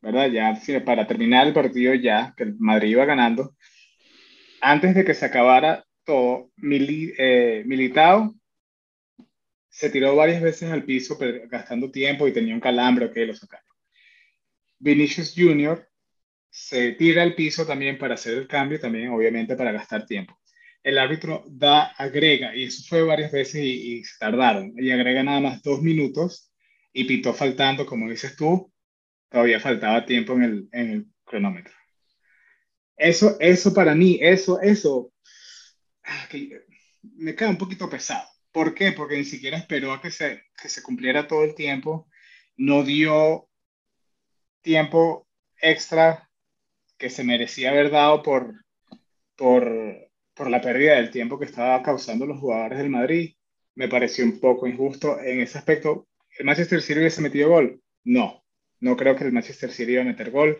¿verdad? 0.01 0.29
Ya 0.29 0.59
para 0.83 1.05
terminar 1.05 1.47
el 1.47 1.53
partido 1.53 1.93
ya, 1.93 2.33
que 2.35 2.43
el 2.43 2.55
Madrid 2.57 2.89
iba 2.89 3.05
ganando, 3.05 3.55
antes 4.61 4.95
de 4.95 5.05
que 5.05 5.13
se 5.13 5.25
acabara 5.25 5.85
todo, 6.03 6.51
eh, 6.61 7.63
Militao 7.65 8.35
se 9.69 9.89
tiró 9.89 10.15
varias 10.15 10.41
veces 10.41 10.71
al 10.71 10.83
piso 10.83 11.17
gastando 11.49 11.91
tiempo 11.91 12.27
y 12.27 12.33
tenía 12.33 12.55
un 12.55 12.59
calambre, 12.59 13.11
que 13.11 13.25
lo 13.25 13.35
sacaron. 13.35 13.67
Vinicius 14.79 15.33
Jr. 15.35 15.87
se 16.49 16.93
tira 16.93 17.23
al 17.23 17.35
piso 17.35 17.65
también 17.65 17.97
para 17.97 18.15
hacer 18.15 18.37
el 18.37 18.47
cambio, 18.47 18.79
también 18.79 19.09
obviamente 19.09 19.55
para 19.55 19.71
gastar 19.71 20.05
tiempo. 20.05 20.39
El 20.81 20.97
árbitro 20.97 21.43
da, 21.47 21.87
agrega, 21.97 22.55
y 22.55 22.63
eso 22.63 22.83
fue 22.87 23.03
varias 23.03 23.31
veces 23.31 23.61
y, 23.63 24.03
se 24.03 24.17
tardaron, 24.19 24.73
y 24.77 24.89
agrega 24.91 25.23
nada 25.23 25.41
más 25.41 25.61
dos 25.61 25.81
minutos 25.81 26.51
y 26.93 27.03
pitó 27.03 27.33
faltando, 27.33 27.85
como 27.85 28.09
dices 28.09 28.35
tú, 28.35 28.71
todavía 29.29 29.59
faltaba 29.59 30.05
tiempo 30.05 30.33
en 30.33 30.69
el 30.71 31.05
cronómetro. 31.25 31.76
Eso, 32.97 33.37
eso 33.39 33.73
para 33.73 33.93
mí, 33.93 34.17
eso, 34.21 34.59
eso, 34.59 35.13
ah, 36.03 36.27
me 37.15 37.35
queda 37.35 37.49
un 37.49 37.57
poquito 37.57 37.89
pesado. 37.89 38.27
¿Por 38.51 38.73
qué? 38.73 38.91
Porque 38.91 39.17
ni 39.17 39.23
siquiera 39.23 39.57
esperó 39.57 39.93
a 39.93 40.01
que 40.01 40.09
se, 40.09 40.43
que 40.59 40.67
se 40.67 40.81
cumpliera 40.81 41.27
todo 41.27 41.43
el 41.43 41.53
tiempo, 41.53 42.07
no 42.57 42.83
dio 42.83 43.47
tiempo 44.61 45.27
extra 45.61 46.27
que 46.97 47.09
se 47.09 47.23
merecía 47.23 47.69
haber 47.69 47.91
dado 47.91 48.23
por, 48.23 48.65
por, 49.35 50.09
por 50.33 50.49
la 50.49 50.61
pérdida 50.61 50.95
del 50.95 51.11
tiempo 51.11 51.37
que 51.37 51.45
estaba 51.45 51.81
causando 51.83 52.25
los 52.25 52.39
jugadores 52.39 52.79
del 52.79 52.89
Madrid. 52.89 53.35
Me 53.75 53.87
pareció 53.87 54.25
un 54.25 54.39
poco 54.39 54.67
injusto 54.67 55.19
en 55.19 55.41
ese 55.41 55.59
aspecto. 55.59 56.07
¿El 56.37 56.45
Manchester 56.45 56.81
City 56.81 56.99
hubiese 56.99 57.21
metido 57.21 57.49
gol? 57.49 57.81
No, 58.03 58.43
no 58.79 58.97
creo 58.97 59.15
que 59.15 59.23
el 59.23 59.31
Manchester 59.31 59.71
City 59.71 59.93
iba 59.93 60.01
a 60.01 60.05
meter 60.05 60.31
gol. 60.31 60.59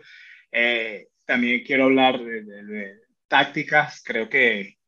Eh, 0.52 1.08
también 1.28 1.62
quiero 1.62 1.84
hablar 1.84 2.18
de, 2.24 2.96
tácticas. 3.28 4.02
Creo 4.02 4.30
que, 4.30 4.78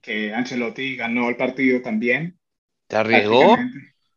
que 0.00 0.32
Ancelotti 0.32 0.96
ganó 0.96 1.28
el 1.28 1.36
partido 1.36 1.82
también. 1.82 2.38
¿Te 2.86 2.96
arriesgó? 2.96 3.54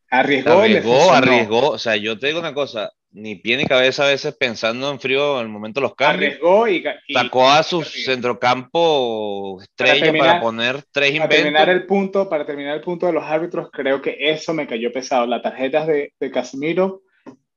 Arriesgó, 0.09 0.59
arriesgó, 0.59 1.11
arriesgó. 1.11 1.69
O 1.71 1.77
sea, 1.77 1.97
yo 1.97 2.17
te 2.17 2.27
digo 2.27 2.39
una 2.39 2.53
cosa, 2.53 2.91
ni 3.11 3.35
pie 3.35 3.57
ni 3.57 3.65
cabeza 3.65 4.05
a 4.05 4.09
veces 4.09 4.33
pensando 4.33 4.89
en 4.89 4.99
frío 5.01 5.39
en 5.39 5.47
el 5.47 5.51
momento 5.51 5.81
de 5.81 5.87
los 5.87 5.95
cambios. 5.95 6.35
Arriesgó 6.35 6.67
y, 6.69 6.83
sacó 7.13 7.49
a 7.49 7.63
su 7.63 7.83
centrocampo 7.83 9.61
estrella 9.61 10.17
para, 10.17 10.39
poner 10.39 10.83
tres 10.89 11.09
inventos. 11.09 11.29
Para 11.29 11.43
terminar 11.43 11.69
el 11.69 11.85
punto, 11.85 12.29
para 12.29 12.45
terminar 12.45 12.75
el 12.75 12.81
punto 12.81 13.07
de 13.07 13.13
los 13.13 13.25
árbitros, 13.25 13.69
creo 13.73 14.01
que 14.01 14.15
eso 14.19 14.53
me 14.53 14.67
cayó 14.67 14.93
pesado. 14.93 15.27
Las 15.27 15.41
tarjetas 15.41 15.85
de, 15.85 16.13
de 16.17 16.31
Casemiro 16.31 17.01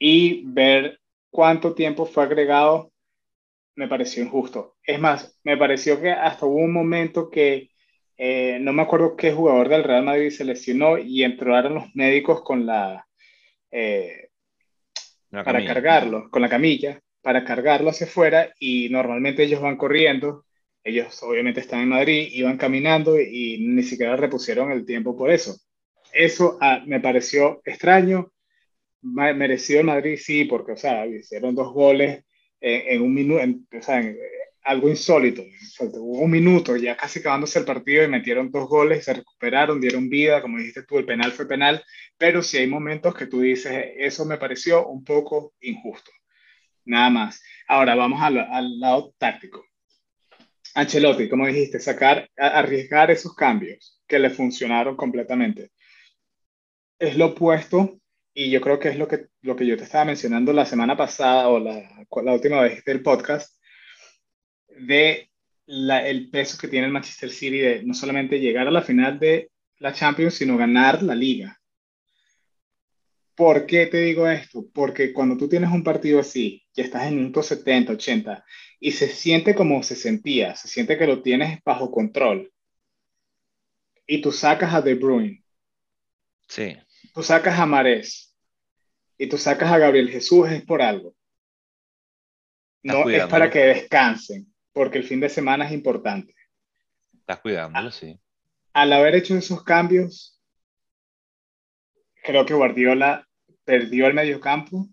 y 0.01 0.43
ver 0.47 0.99
cuánto 1.31 1.75
tiempo 1.75 2.07
fue 2.07 2.25
agregado 2.25 2.91
me 3.77 3.89
pareció 3.89 4.23
injusto. 4.23 4.77
Es 4.85 5.01
más, 5.01 5.39
me 5.45 5.57
pareció 5.57 6.01
que 6.01 6.11
hasta 6.11 6.47
hubo 6.47 6.57
un 6.57 6.73
momento 6.73 7.31
que 7.31 7.71
eh, 8.17 8.59
no 8.61 8.73
me 8.73 8.83
acuerdo 8.83 9.17
qué 9.17 9.33
jugador 9.33 9.69
del 9.69 9.85
Real 9.85 10.05
Madrid 10.05 10.31
se 10.31 10.45
lesionó 10.45 10.99
y 10.99 11.25
entraron 11.25 11.75
los 11.75 11.95
médicos 11.95 12.43
con 12.43 12.67
la, 12.67 13.07
eh, 13.71 14.29
para 15.31 15.65
cargarlo, 15.65 16.31
con 16.31 16.43
la 16.43 16.49
camilla, 16.49 17.01
para 17.23 17.45
cargarlo 17.45 17.91
hacia 17.91 18.07
afuera 18.07 18.53
y 18.59 18.89
normalmente 18.91 19.43
ellos 19.43 19.61
van 19.61 19.77
corriendo, 19.77 20.45
ellos 20.85 21.21
obviamente 21.23 21.61
están 21.61 21.81
en 21.81 21.89
Madrid, 21.89 22.29
iban 22.33 22.57
caminando 22.57 23.19
y 23.21 23.59
ni 23.67 23.83
siquiera 23.83 24.17
repusieron 24.17 24.71
el 24.71 24.85
tiempo 24.85 25.17
por 25.17 25.31
eso. 25.31 25.57
Eso 26.13 26.59
ah, 26.61 26.83
me 26.87 27.01
pareció 27.01 27.61
extraño, 27.65 28.31
merecido 29.03 29.81
el 29.81 29.87
Madrid 29.87 30.19
sí, 30.23 30.45
porque 30.45 30.73
o 30.73 30.77
sea, 30.77 31.07
hicieron 31.07 31.55
dos 31.55 31.73
goles 31.73 32.25
en, 32.65 33.03
un 33.03 33.13
minuto, 33.13 33.83
sea, 33.83 34.03
algo 34.63 34.89
insólito. 34.89 35.45
un 35.99 36.31
minuto, 36.31 36.77
ya 36.77 36.97
casi 36.97 37.19
acabándose 37.19 37.59
el 37.59 37.67
partido 37.67 38.03
y 38.03 38.09
metieron 38.09 38.51
dos 38.51 38.69
goles, 38.69 39.05
se 39.05 39.13
recuperaron, 39.13 39.81
dieron 39.81 40.09
vida, 40.09 40.41
como 40.41 40.59
dijiste 40.59 40.85
tú, 40.85 40.99
el 40.99 41.05
penal 41.05 41.33
fue 41.33 41.47
penal, 41.47 41.85
pero 42.17 42.43
si 42.43 42.57
hay 42.57 42.67
momentos 42.67 43.15
que 43.15 43.27
tú 43.27 43.41
dices, 43.41 43.93
eso 43.99 44.25
me 44.25 44.39
pareció 44.39 44.87
un 44.87 45.05
poco 45.05 45.53
injusto. 45.61 46.11
Nada 46.87 47.11
más. 47.11 47.43
Ahora 47.69 47.95
vamos 47.95 48.23
al, 48.23 48.39
al 48.39 48.81
lado 48.81 49.15
táctico. 49.19 49.65
Ancelotti, 50.75 51.29
como 51.29 51.47
dijiste, 51.47 51.79
sacar, 51.79 52.29
arriesgar 52.37 53.11
esos 53.11 53.35
cambios 53.35 54.03
que 54.07 54.19
le 54.19 54.31
funcionaron 54.31 54.97
completamente. 54.97 55.71
Es 56.99 57.17
lo 57.17 57.27
opuesto 57.27 58.01
y 58.35 58.51
yo 58.51 58.61
creo 58.61 58.81
que 58.81 58.89
es 58.89 58.99
lo 58.99 59.07
que, 59.07 59.29
lo 59.43 59.55
que 59.55 59.65
yo 59.65 59.77
te 59.77 59.85
estaba 59.85 60.05
mencionando 60.05 60.53
la 60.53 60.67
semana 60.67 60.97
pasada 60.97 61.49
o 61.49 61.61
la, 61.61 62.05
la 62.25 62.33
última 62.33 62.61
vez 62.61 62.85
del 62.85 63.01
podcast, 63.01 63.57
de 64.67 65.31
la, 65.67 66.07
el 66.07 66.31
peso 66.31 66.59
que 66.59 66.67
tiene 66.67 66.89
el 66.89 66.93
Manchester 66.93 67.31
City 67.31 67.59
de 67.59 67.83
no 67.85 67.95
solamente 67.95 68.41
llegar 68.41 68.67
a 68.67 68.73
la 68.73 68.83
final 68.83 69.21
de 69.21 69.53
la 69.79 69.93
Champions, 69.93 70.35
sino 70.35 70.57
ganar 70.57 71.03
la 71.05 71.15
liga. 71.15 71.61
¿Por 73.37 73.67
qué 73.67 73.87
te 73.87 73.99
digo 73.99 74.29
esto? 74.29 74.67
Porque 74.73 75.13
cuando 75.13 75.37
tú 75.37 75.49
tienes 75.49 75.71
un 75.71 75.85
partido 75.85 76.19
así, 76.19 76.65
ya 76.75 76.83
estás 76.83 77.07
en 77.07 77.17
minutos 77.17 77.47
70, 77.47 77.93
80, 77.93 78.45
y 78.81 78.93
se 78.93 79.09
siente 79.09 79.55
como 79.55 79.83
se 79.83 79.95
sentía, 79.95 80.57
se 80.57 80.69
siente 80.69 80.99
que 80.99 81.07
lo 81.07 81.23
tienes 81.23 81.61
bajo 81.65 81.91
control, 81.91 82.53
y 84.07 84.21
tú 84.21 84.31
sacas 84.33 84.75
a 84.75 84.83
De 84.83 84.95
Bruyne, 84.95 85.43
sí 86.49 86.77
tú 87.13 87.23
sacas 87.23 87.59
a 87.59 87.67
Marés 87.67 88.35
y 89.19 89.29
tú 89.29 89.39
sacas 89.39 89.71
a 89.71 89.79
Gabriel 89.79 90.11
Jesús 90.11 90.51
es 90.51 90.63
por 90.65 90.83
algo. 90.83 91.15
No 92.83 93.09
es 93.09 93.27
para 93.27 93.51
que 93.51 93.61
descansen, 93.61 94.53
porque 94.73 94.99
el 94.99 95.05
fin 95.05 95.21
de 95.21 95.29
semana 95.29 95.67
es 95.67 95.73
importante. 95.73 96.35
Estás 97.15 97.41
cuidándolo, 97.41 97.91
sí. 97.91 98.19
Al 98.75 98.93
haber 98.93 99.15
hecho 99.15 99.35
esos 99.37 99.63
cambios, 99.65 100.39
creo 102.23 102.45
que 102.45 102.53
Guardiola 102.53 103.27
perdió 103.65 104.07
el 104.07 104.15
mediocampo, 104.15 104.89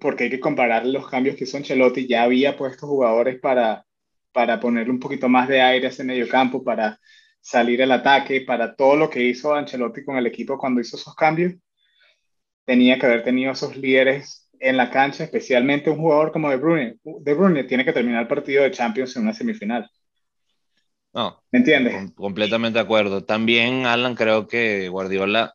porque 0.00 0.24
hay 0.24 0.30
que 0.30 0.40
comparar 0.40 0.84
los 0.86 1.08
cambios 1.08 1.36
que 1.36 1.44
hizo 1.44 1.56
Ancelotti. 1.56 2.08
Ya 2.08 2.24
había 2.24 2.56
puesto 2.56 2.86
jugadores 2.86 3.38
para, 3.40 3.86
para 4.32 4.58
ponerle 4.58 4.90
un 4.90 5.00
poquito 5.00 5.28
más 5.28 5.48
de 5.48 5.60
aire 5.60 5.86
a 5.86 5.90
ese 5.90 6.02
medio 6.02 6.28
campo, 6.28 6.64
para 6.64 6.98
salir 7.48 7.82
al 7.82 7.92
ataque, 7.92 8.42
para 8.42 8.74
todo 8.74 8.94
lo 8.94 9.08
que 9.08 9.22
hizo 9.22 9.54
Ancelotti 9.54 10.04
con 10.04 10.18
el 10.18 10.26
equipo 10.26 10.58
cuando 10.58 10.82
hizo 10.82 10.96
esos 10.96 11.14
cambios, 11.14 11.54
tenía 12.66 12.98
que 12.98 13.06
haber 13.06 13.24
tenido 13.24 13.52
esos 13.52 13.74
líderes 13.74 14.50
en 14.60 14.76
la 14.76 14.90
cancha, 14.90 15.24
especialmente 15.24 15.88
un 15.88 15.96
jugador 15.96 16.30
como 16.30 16.50
De 16.50 16.56
Bruyne. 16.56 16.96
De 17.02 17.32
Bruyne 17.32 17.64
tiene 17.64 17.86
que 17.86 17.94
terminar 17.94 18.20
el 18.20 18.28
partido 18.28 18.64
de 18.64 18.70
Champions 18.70 19.16
en 19.16 19.22
una 19.22 19.32
semifinal. 19.32 19.90
No, 21.14 21.42
¿Me 21.50 21.60
entiendes? 21.60 22.12
completamente 22.14 22.78
de 22.78 22.84
acuerdo. 22.84 23.24
También, 23.24 23.86
Alan, 23.86 24.14
creo 24.14 24.46
que 24.46 24.90
Guardiola 24.90 25.54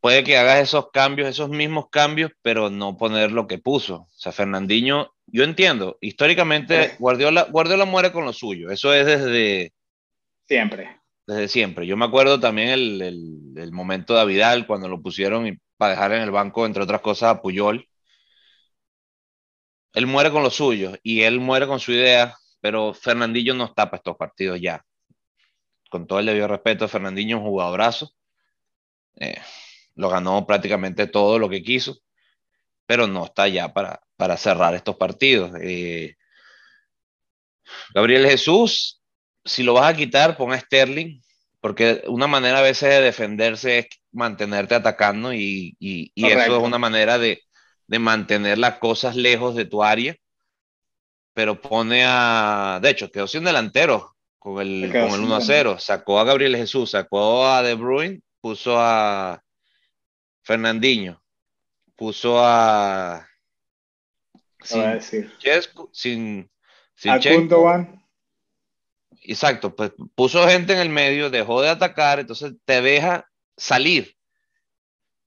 puede 0.00 0.24
que 0.24 0.36
haga 0.36 0.60
esos 0.60 0.90
cambios, 0.90 1.26
esos 1.26 1.48
mismos 1.48 1.88
cambios, 1.88 2.32
pero 2.42 2.68
no 2.68 2.98
poner 2.98 3.32
lo 3.32 3.46
que 3.46 3.58
puso. 3.58 3.94
O 3.94 4.08
sea, 4.14 4.32
Fernandinho, 4.32 5.14
yo 5.26 5.44
entiendo, 5.44 5.96
históricamente 6.02 6.96
Guardiola, 6.98 7.44
Guardiola 7.44 7.86
muere 7.86 8.12
con 8.12 8.26
lo 8.26 8.34
suyo. 8.34 8.70
Eso 8.70 8.92
es 8.92 9.06
desde... 9.06 9.72
Siempre. 10.50 11.00
Desde 11.28 11.46
siempre. 11.46 11.86
Yo 11.86 11.96
me 11.96 12.06
acuerdo 12.06 12.40
también 12.40 12.70
el, 12.70 13.54
el, 13.56 13.70
momento 13.70 14.16
de 14.16 14.26
Vidal, 14.26 14.66
cuando 14.66 14.88
lo 14.88 15.00
pusieron 15.00 15.46
y 15.46 15.56
para 15.76 15.92
dejar 15.92 16.12
en 16.12 16.22
el 16.22 16.32
banco, 16.32 16.66
entre 16.66 16.82
otras 16.82 17.00
cosas, 17.02 17.30
a 17.30 17.40
Puyol. 17.40 17.88
Él 19.92 20.08
muere 20.08 20.32
con 20.32 20.42
lo 20.42 20.50
suyo 20.50 20.94
y 21.04 21.22
él 21.22 21.38
muere 21.38 21.68
con 21.68 21.78
su 21.78 21.92
idea, 21.92 22.36
pero 22.60 22.92
Fernandinho 22.92 23.54
no 23.54 23.66
está 23.66 23.86
para 23.86 23.98
estos 23.98 24.16
partidos 24.16 24.60
ya. 24.60 24.84
Con 25.88 26.08
todo 26.08 26.18
el 26.18 26.26
debido 26.26 26.48
respeto, 26.48 26.88
Fernandinho 26.88 27.36
es 27.36 27.42
un 27.44 27.48
jugadorazo. 27.48 28.12
Eh, 29.20 29.40
lo 29.94 30.08
ganó 30.08 30.44
prácticamente 30.48 31.06
todo 31.06 31.38
lo 31.38 31.48
que 31.48 31.62
quiso, 31.62 31.96
pero 32.86 33.06
no 33.06 33.26
está 33.26 33.46
ya 33.46 33.72
para, 33.72 34.02
para 34.16 34.36
cerrar 34.36 34.74
estos 34.74 34.96
partidos. 34.96 35.52
Eh, 35.62 36.16
Gabriel 37.94 38.26
Jesús, 38.26 38.99
si 39.44 39.62
lo 39.62 39.74
vas 39.74 39.92
a 39.92 39.96
quitar, 39.96 40.36
pon 40.36 40.52
a 40.52 40.60
Sterling, 40.60 41.20
porque 41.60 42.02
una 42.06 42.26
manera 42.26 42.58
a 42.58 42.62
veces 42.62 42.88
de 42.88 43.00
defenderse 43.00 43.78
es 43.80 43.86
mantenerte 44.12 44.74
atacando 44.74 45.32
y, 45.32 45.76
y, 45.78 46.10
y 46.14 46.26
eso 46.26 46.56
es 46.56 46.62
una 46.62 46.78
manera 46.78 47.18
de, 47.18 47.42
de, 47.86 47.98
mantener 47.98 48.58
las 48.58 48.78
cosas 48.78 49.14
lejos 49.14 49.54
de 49.54 49.66
tu 49.66 49.82
área. 49.82 50.16
Pero 51.32 51.60
pone 51.60 52.02
a, 52.04 52.80
de 52.82 52.90
hecho, 52.90 53.10
quedó 53.10 53.26
sin 53.26 53.44
delantero 53.44 54.16
con 54.38 54.60
el, 54.60 54.90
con 54.90 55.12
el 55.12 55.20
1 55.20 55.36
a 55.36 55.40
0. 55.40 55.78
Sacó 55.78 56.18
a 56.18 56.24
Gabriel 56.24 56.56
Jesús, 56.56 56.90
sacó 56.90 57.46
a 57.46 57.62
De 57.62 57.74
Bruyne, 57.74 58.20
puso 58.40 58.76
a 58.78 59.42
Fernandinho, 60.42 61.22
puso 61.94 62.42
a. 62.42 63.28
Sin, 64.62 64.80
a 64.80 64.94
decir. 64.94 65.32
Chesco, 65.38 65.88
sin, 65.92 66.50
sin 66.94 67.12
a 67.12 67.20
exacto, 69.32 69.74
pues 69.74 69.92
puso 70.14 70.46
gente 70.48 70.72
en 70.72 70.80
el 70.80 70.88
medio, 70.88 71.30
dejó 71.30 71.62
de 71.62 71.68
atacar, 71.68 72.20
entonces 72.20 72.52
te 72.64 72.82
deja 72.82 73.28
salir. 73.56 74.16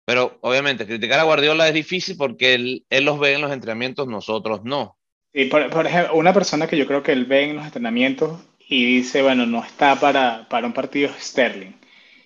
Pero 0.05 0.37
obviamente 0.41 0.85
criticar 0.85 1.19
a 1.19 1.23
Guardiola 1.23 1.67
es 1.67 1.73
difícil 1.73 2.15
porque 2.17 2.53
él, 2.53 2.85
él 2.89 3.05
los 3.05 3.19
ve 3.19 3.33
en 3.33 3.41
los 3.41 3.51
entrenamientos, 3.51 4.07
nosotros 4.07 4.63
no. 4.63 4.97
Y 5.33 5.45
por, 5.45 5.69
por, 5.69 5.87
ejemplo, 5.87 6.15
una 6.15 6.33
persona 6.33 6.67
que 6.67 6.77
yo 6.77 6.85
creo 6.87 7.03
que 7.03 7.11
él 7.11 7.25
ve 7.25 7.43
en 7.43 7.55
los 7.55 7.65
entrenamientos 7.65 8.39
y 8.67 8.85
dice, 8.85 9.21
bueno, 9.21 9.45
no 9.45 9.63
está 9.63 9.99
para, 9.99 10.47
para 10.49 10.67
un 10.67 10.73
partido 10.73 11.11
Sterling. 11.19 11.73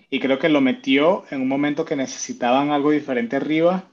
Y 0.09 0.19
creo 0.19 0.39
que 0.39 0.49
lo 0.49 0.61
metió 0.61 1.25
en 1.29 1.41
un 1.41 1.47
momento 1.47 1.85
que 1.85 1.95
necesitaban 1.95 2.71
algo 2.71 2.91
diferente 2.91 3.35
arriba, 3.35 3.89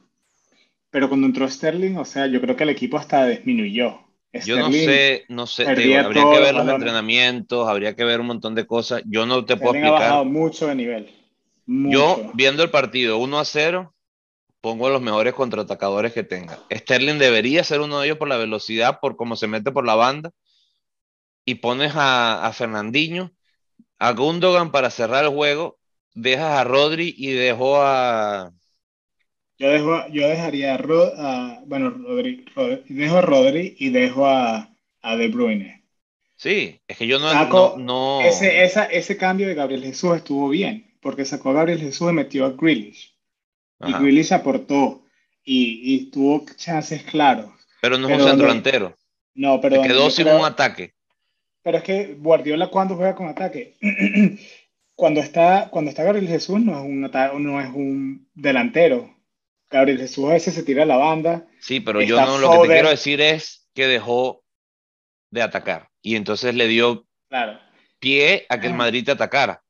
pero 0.91 1.09
cuando 1.09 1.27
entró 1.27 1.49
Sterling, 1.49 1.97
o 1.97 2.05
sea, 2.05 2.27
yo 2.27 2.41
creo 2.41 2.57
que 2.57 2.65
el 2.65 2.71
equipo 2.71 2.97
hasta 2.97 3.27
disminuyó. 3.27 4.06
Yo 4.45 4.59
no 4.59 4.71
sé, 4.71 5.25
no 5.29 5.47
sé, 5.47 5.75
digo, 5.75 5.99
habría 5.99 6.25
que 6.25 6.41
ver 6.41 6.55
los 6.55 6.69
entrenamientos, 6.69 7.69
habría 7.69 7.95
que 7.95 8.05
ver 8.05 8.21
un 8.21 8.27
montón 8.27 8.55
de 8.55 8.67
cosas. 8.67 9.03
Yo 9.07 9.27
no 9.27 9.45
te 9.45 9.57
puedo 9.57 9.75
explicar. 9.75 9.97
Ha 9.97 10.05
bajado 10.05 10.25
mucho 10.25 10.67
de 10.67 10.75
nivel. 10.75 11.15
Mucho. 11.67 11.93
Yo, 11.99 12.31
viendo 12.35 12.63
el 12.63 12.71
partido 12.71 13.19
1 13.19 13.39
a 13.39 13.45
0, 13.45 13.95
pongo 14.61 14.91
los 14.91 15.03
mejores 15.03 15.35
contraatacadores 15.35 16.13
que 16.13 16.23
tenga. 16.23 16.59
Sterling 16.73 17.19
debería 17.19 17.65
ser 17.65 17.81
uno 17.81 18.01
de 18.01 18.07
ellos 18.07 18.19
por 18.19 18.29
la 18.29 18.37
velocidad, 18.37 18.99
por 19.01 19.17
cómo 19.17 19.37
se 19.37 19.47
mete 19.47 19.71
por 19.73 19.87
la 19.87 19.95
banda. 19.95 20.31
Y 21.45 21.57
pones 21.57 21.93
a, 21.95 22.45
a 22.45 22.53
Fernandinho, 22.53 23.33
a 23.99 24.13
Gundogan 24.13 24.73
para 24.73 24.91
cerrar 24.91 25.25
el 25.25 25.31
juego, 25.31 25.79
dejas 26.15 26.59
a 26.59 26.65
Rodri 26.65 27.15
y 27.17 27.33
dejo 27.33 27.81
a, 27.81 28.53
yo, 29.59 29.71
dejo, 29.71 30.07
yo 30.09 30.29
dejaría 30.29 30.75
a, 30.75 30.79
Rod, 30.79 31.13
a 31.17 31.63
bueno, 31.67 31.91
Rodri, 31.91 32.45
dejo 32.89 33.17
a 33.17 33.23
Rodri 33.23 33.77
y 33.79 33.91
dejo 33.91 34.27
a, 34.27 34.75
a 35.03 35.17
De 35.17 35.29
Bruyne. 35.29 35.85
Sí, 36.37 36.81
es 36.87 36.99
que 36.99 37.07
yo 37.07 37.19
no, 37.19 37.31
Saco, 37.31 37.77
no, 37.79 38.21
no... 38.21 38.21
Ese, 38.21 38.65
esa, 38.65 38.85
ese 38.85 39.17
cambio 39.17 39.49
de 39.49 39.55
Gabriel 39.55 39.83
Jesús 39.83 40.17
estuvo 40.17 40.51
bien, 40.51 40.95
porque 41.01 41.25
sacó 41.25 41.51
a 41.51 41.55
Gabriel 41.55 41.81
Jesús 41.81 42.11
y 42.11 42.15
metió 42.15 42.45
a 42.45 42.51
Grealish. 42.51 43.17
Ajá. 43.79 43.99
Y 43.99 44.03
Grealish 44.03 44.33
aportó 44.33 45.05
y, 45.43 45.95
y, 45.95 46.11
tuvo 46.11 46.45
chances 46.57 47.03
claros. 47.05 47.51
Pero 47.81 47.97
no 47.97 48.09
es 48.09 48.13
pero 48.13 48.25
un 48.25 48.31
centro 48.31 48.47
delantero. 48.49 48.97
No, 49.35 49.61
pero. 49.61 49.83
Se 49.83 49.89
quedó 49.89 50.11
sin 50.11 50.29
un 50.29 50.45
ataque. 50.45 50.93
Pero 51.63 51.79
es 51.79 51.85
que 51.85 52.15
Guardiola, 52.15 52.69
cuando 52.69 52.97
juega 52.97 53.15
con 53.15 53.29
ataque? 53.29 53.77
cuando, 54.95 55.21
está, 55.21 55.69
cuando 55.71 55.91
está 55.91 56.05
Gabriel 56.05 56.29
Jesús, 56.29 56.61
no 56.61 56.79
es 56.79 56.85
un, 56.85 57.01
no 57.01 57.61
es 57.61 57.69
un 57.69 58.29
delantero 58.35 59.16
Gabriel 59.71 59.99
Jesús 59.99 60.25
a 60.27 60.33
veces 60.35 60.55
se 60.55 60.63
tira 60.63 60.85
a 60.85 60.87
la 60.87 60.97
banda. 60.97 61.47
Sí, 61.61 61.81
pero 61.81 62.01
yo 62.03 62.21
no, 62.21 62.39
lo 62.39 62.51
que 62.51 62.69
te 62.69 62.75
quiero 62.75 62.91
decir 62.91 63.21
es 63.21 63.69
que 63.75 63.87
dejó 63.87 64.45
de 65.31 65.43
atacar 65.43 65.89
y 66.03 66.17
entonces 66.17 66.55
le 66.55 66.69
dio 66.69 67.07
claro. 67.29 67.59
pie 67.99 68.47
a 68.49 68.61
que 68.61 68.69
el 68.69 68.75
Madrid 68.75 69.05
te 69.05 69.13
atacara. 69.13 69.63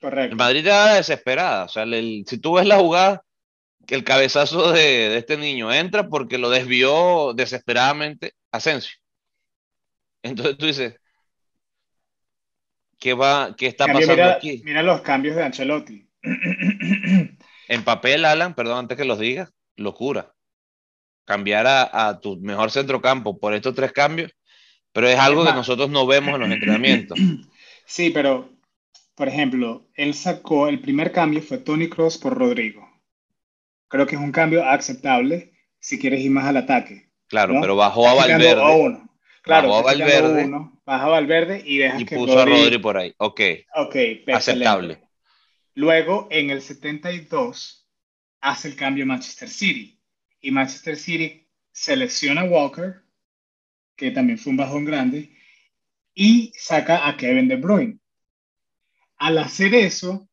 Correcto. 0.00 0.32
El 0.32 0.36
Madrid 0.36 0.66
era 0.66 0.94
desesperada, 0.94 1.64
o 1.64 1.68
sea, 1.68 1.82
el, 1.84 2.24
si 2.26 2.38
tú 2.38 2.54
ves 2.54 2.66
la 2.66 2.78
jugada, 2.78 3.22
que 3.86 3.94
el 3.94 4.04
cabezazo 4.04 4.72
de, 4.72 4.80
de, 4.80 5.18
este 5.18 5.36
niño 5.36 5.72
entra 5.72 6.08
porque 6.08 6.38
lo 6.38 6.50
desvió 6.50 7.32
desesperadamente 7.34 8.34
Asensio. 8.50 8.96
Entonces 10.22 10.58
tú 10.58 10.66
dices, 10.66 10.98
¿qué, 12.98 13.14
va, 13.14 13.54
qué 13.56 13.68
está 13.68 13.86
Cambio, 13.86 14.06
pasando 14.06 14.22
mira, 14.22 14.36
aquí? 14.36 14.62
Mira 14.64 14.82
los 14.82 15.02
cambios 15.02 15.36
de 15.36 15.44
Ancelotti. 15.44 16.08
En 17.68 17.84
papel, 17.84 18.24
Alan, 18.24 18.54
perdón, 18.54 18.78
antes 18.78 18.96
que 18.96 19.04
los 19.04 19.18
digas, 19.18 19.52
locura. 19.76 20.34
Cambiar 21.24 21.66
a, 21.66 22.08
a, 22.08 22.20
tu 22.20 22.36
mejor 22.36 22.70
centrocampo 22.70 23.38
por 23.38 23.54
estos 23.54 23.74
tres 23.74 23.92
cambios, 23.92 24.32
pero 24.92 25.08
es 25.08 25.18
algo 25.18 25.44
que 25.44 25.52
nosotros 25.52 25.90
no 25.90 26.06
vemos 26.06 26.34
en 26.34 26.40
los 26.40 26.50
entrenamientos. 26.50 27.18
Sí, 27.88 28.10
pero, 28.10 28.50
por 29.14 29.28
ejemplo, 29.28 29.88
él 29.94 30.12
sacó, 30.14 30.66
el 30.66 30.80
primer 30.80 31.12
cambio 31.12 31.40
fue 31.40 31.58
Tony 31.58 31.88
Cross 31.88 32.18
por 32.18 32.36
Rodrigo. 32.36 32.84
Creo 33.86 34.08
que 34.08 34.16
es 34.16 34.20
un 34.20 34.32
cambio 34.32 34.68
aceptable 34.68 35.52
si 35.78 35.96
quieres 35.98 36.20
ir 36.20 36.32
más 36.32 36.46
al 36.46 36.56
ataque. 36.56 37.10
Claro, 37.28 37.54
¿no? 37.54 37.60
pero 37.60 37.76
bajó 37.76 38.08
a 38.08 38.14
Valverde. 38.14 38.60
A 38.60 38.70
uno. 38.70 39.08
Claro, 39.42 39.68
bajó 39.68 39.80
a 39.80 39.82
Valverde. 39.82 40.44
Uno, 40.46 40.82
bajó 40.84 41.06
a 41.06 41.10
Valverde 41.10 41.62
y 41.64 41.78
dejas 41.78 42.00
y 42.00 42.04
que 42.04 42.16
puso 42.16 42.34
Rodri... 42.34 42.52
a 42.52 42.56
Rodri 42.56 42.78
por 42.78 42.98
ahí. 42.98 43.14
Ok. 43.18 43.40
Ok, 43.76 43.96
aceptable. 44.34 45.05
Luego, 45.76 46.26
en 46.30 46.48
el 46.48 46.62
72, 46.62 47.86
hace 48.40 48.68
el 48.68 48.76
cambio 48.76 49.04
Manchester 49.04 49.50
City. 49.50 50.00
Y 50.40 50.50
Manchester 50.50 50.96
City 50.96 51.46
selecciona 51.70 52.40
a 52.40 52.44
Walker, 52.44 53.02
que 53.94 54.10
también 54.10 54.38
fue 54.38 54.52
un 54.52 54.56
bajón 54.56 54.86
grande, 54.86 55.36
y 56.14 56.50
saca 56.56 57.06
a 57.06 57.18
Kevin 57.18 57.46
De 57.46 57.56
Bruyne. 57.56 57.98
Al 59.18 59.36
hacer 59.36 59.74
eso, 59.74 60.26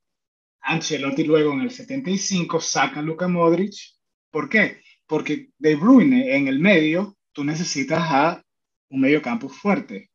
Ancelotti 0.62 1.25
luego 1.25 1.51
en 1.51 1.60
el 1.60 1.71
75 1.71 2.62
saca 2.62 3.01
a 3.01 3.03
Luka 3.03 3.27
Modric. 3.27 3.73
¿Por 4.32 4.47
qué? 4.47 4.82
Porque 5.06 5.49
De 5.58 5.75
Bruyne 5.75 6.38
en 6.38 6.47
el 6.47 6.60
medio, 6.60 7.17
tú 7.34 7.43
necesitas 7.43 8.01
a 8.01 8.45
un 8.88 9.01
medio 9.01 9.21
campo 9.21 9.49
fuerte. 9.49 10.10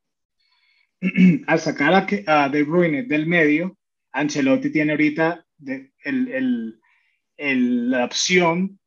Al 1.45 1.59
sacar 1.59 2.07
a, 2.25 2.49
De 2.49 2.63
Bruyne 2.63 3.03
del 3.03 3.27
medio, 3.27 3.77
Ancelotti 4.11 4.71
tiene 4.71 4.91
ahorita 4.93 5.45
de, 5.57 5.91
el, 6.03 6.31
el, 6.31 6.81
el, 7.37 7.91
la 7.91 8.05
opción 8.05 8.79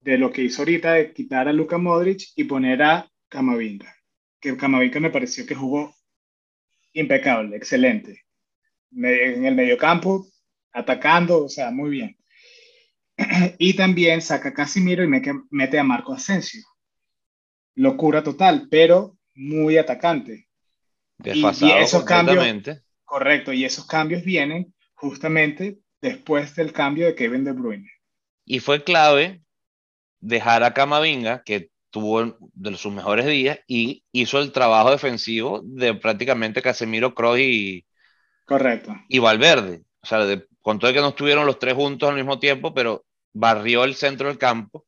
de 0.00 0.18
lo 0.18 0.32
que 0.32 0.42
hizo 0.42 0.62
ahorita 0.62 0.94
de 0.94 1.12
quitar 1.12 1.48
a 1.48 1.52
Luka 1.52 1.78
Modric 1.78 2.22
y 2.36 2.44
poner 2.44 2.82
a 2.82 3.10
Camavinga. 3.28 3.94
Que 4.40 4.56
Camavinga 4.56 5.00
me 5.00 5.10
pareció 5.10 5.46
que 5.46 5.54
jugó 5.54 5.94
impecable, 6.92 7.56
excelente. 7.56 8.24
En 8.92 9.44
el 9.44 9.54
mediocampo, 9.54 10.26
atacando, 10.72 11.44
o 11.44 11.48
sea, 11.48 11.70
muy 11.70 11.90
bien. 11.90 12.16
Y 13.58 13.74
también 13.74 14.22
saca 14.22 14.48
a 14.48 14.54
Casimiro 14.54 15.04
y 15.04 15.08
mete 15.50 15.78
a 15.78 15.84
Marco 15.84 16.12
Asensio. 16.12 16.62
Locura 17.74 18.22
total, 18.22 18.68
pero 18.70 19.18
muy 19.34 19.76
atacante. 19.76 20.48
Desfasado 21.18 21.76
y, 21.76 21.80
y 21.80 21.82
esos 21.82 22.04
cambios, 22.04 22.46
Correcto, 23.10 23.52
y 23.52 23.64
esos 23.64 23.86
cambios 23.86 24.22
vienen 24.22 24.72
justamente 24.94 25.80
después 26.00 26.54
del 26.54 26.72
cambio 26.72 27.06
de 27.06 27.16
Kevin 27.16 27.42
De 27.42 27.50
Bruyne. 27.50 27.90
Y 28.44 28.60
fue 28.60 28.84
clave 28.84 29.42
dejar 30.20 30.62
a 30.62 30.72
Camavinga, 30.74 31.42
que 31.42 31.70
tuvo 31.90 32.36
de 32.38 32.76
sus 32.76 32.92
mejores 32.92 33.26
días 33.26 33.58
y 33.66 34.04
hizo 34.12 34.38
el 34.38 34.52
trabajo 34.52 34.92
defensivo 34.92 35.60
de 35.64 35.94
prácticamente 35.94 36.62
Casemiro, 36.62 37.12
Kroos 37.12 37.40
y, 37.40 37.84
Correcto. 38.44 38.94
y 39.08 39.18
Valverde. 39.18 39.82
O 40.02 40.06
sea, 40.06 40.24
de, 40.24 40.46
con 40.62 40.78
todo 40.78 40.92
que 40.92 41.00
no 41.00 41.08
estuvieron 41.08 41.46
los 41.46 41.58
tres 41.58 41.74
juntos 41.74 42.08
al 42.08 42.14
mismo 42.14 42.38
tiempo, 42.38 42.72
pero 42.72 43.04
barrió 43.32 43.82
el 43.82 43.96
centro 43.96 44.28
del 44.28 44.38
campo 44.38 44.86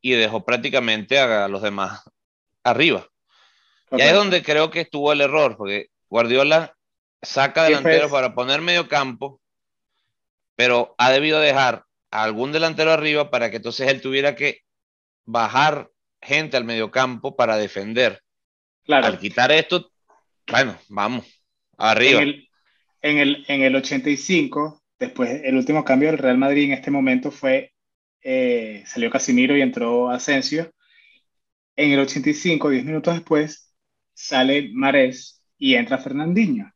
y 0.00 0.12
dejó 0.12 0.42
prácticamente 0.42 1.18
a 1.18 1.48
los 1.48 1.60
demás 1.60 2.00
arriba. 2.64 3.06
Y 3.90 4.00
ahí 4.00 4.08
es 4.08 4.14
donde 4.14 4.42
creo 4.42 4.70
que 4.70 4.80
estuvo 4.80 5.12
el 5.12 5.20
error, 5.20 5.58
porque 5.58 5.88
Guardiola 6.08 6.77
saca 7.22 7.64
delantero 7.64 8.10
para 8.10 8.34
poner 8.34 8.60
medio 8.60 8.88
campo, 8.88 9.40
pero 10.56 10.94
ha 10.98 11.10
debido 11.10 11.40
dejar 11.40 11.84
a 12.10 12.24
algún 12.24 12.52
delantero 12.52 12.92
arriba 12.92 13.30
para 13.30 13.50
que 13.50 13.56
entonces 13.56 13.88
él 13.88 14.00
tuviera 14.00 14.34
que 14.34 14.62
bajar 15.24 15.90
gente 16.20 16.56
al 16.56 16.64
medio 16.64 16.90
campo 16.90 17.36
para 17.36 17.56
defender. 17.56 18.22
Claro. 18.84 19.06
Al 19.06 19.18
quitar 19.18 19.52
esto, 19.52 19.90
bueno, 20.50 20.78
vamos, 20.88 21.26
arriba. 21.76 22.22
En 23.00 23.18
el, 23.18 23.44
en 23.46 23.62
el, 23.62 23.76
85, 23.76 24.82
después, 24.98 25.42
el 25.44 25.56
último 25.56 25.84
cambio 25.84 26.08
del 26.08 26.18
Real 26.18 26.38
Madrid 26.38 26.64
en 26.64 26.72
este 26.72 26.90
momento 26.90 27.30
fue, 27.30 27.72
eh, 28.22 28.82
salió 28.86 29.10
Casimiro 29.10 29.56
y 29.56 29.60
entró 29.60 30.10
Asensio. 30.10 30.72
En 31.76 31.92
el 31.92 32.00
85, 32.00 32.70
10 32.70 32.84
minutos 32.84 33.14
después, 33.14 33.72
sale 34.14 34.70
Marés 34.72 35.44
y 35.58 35.74
entra 35.74 35.98
Fernandinho. 35.98 36.72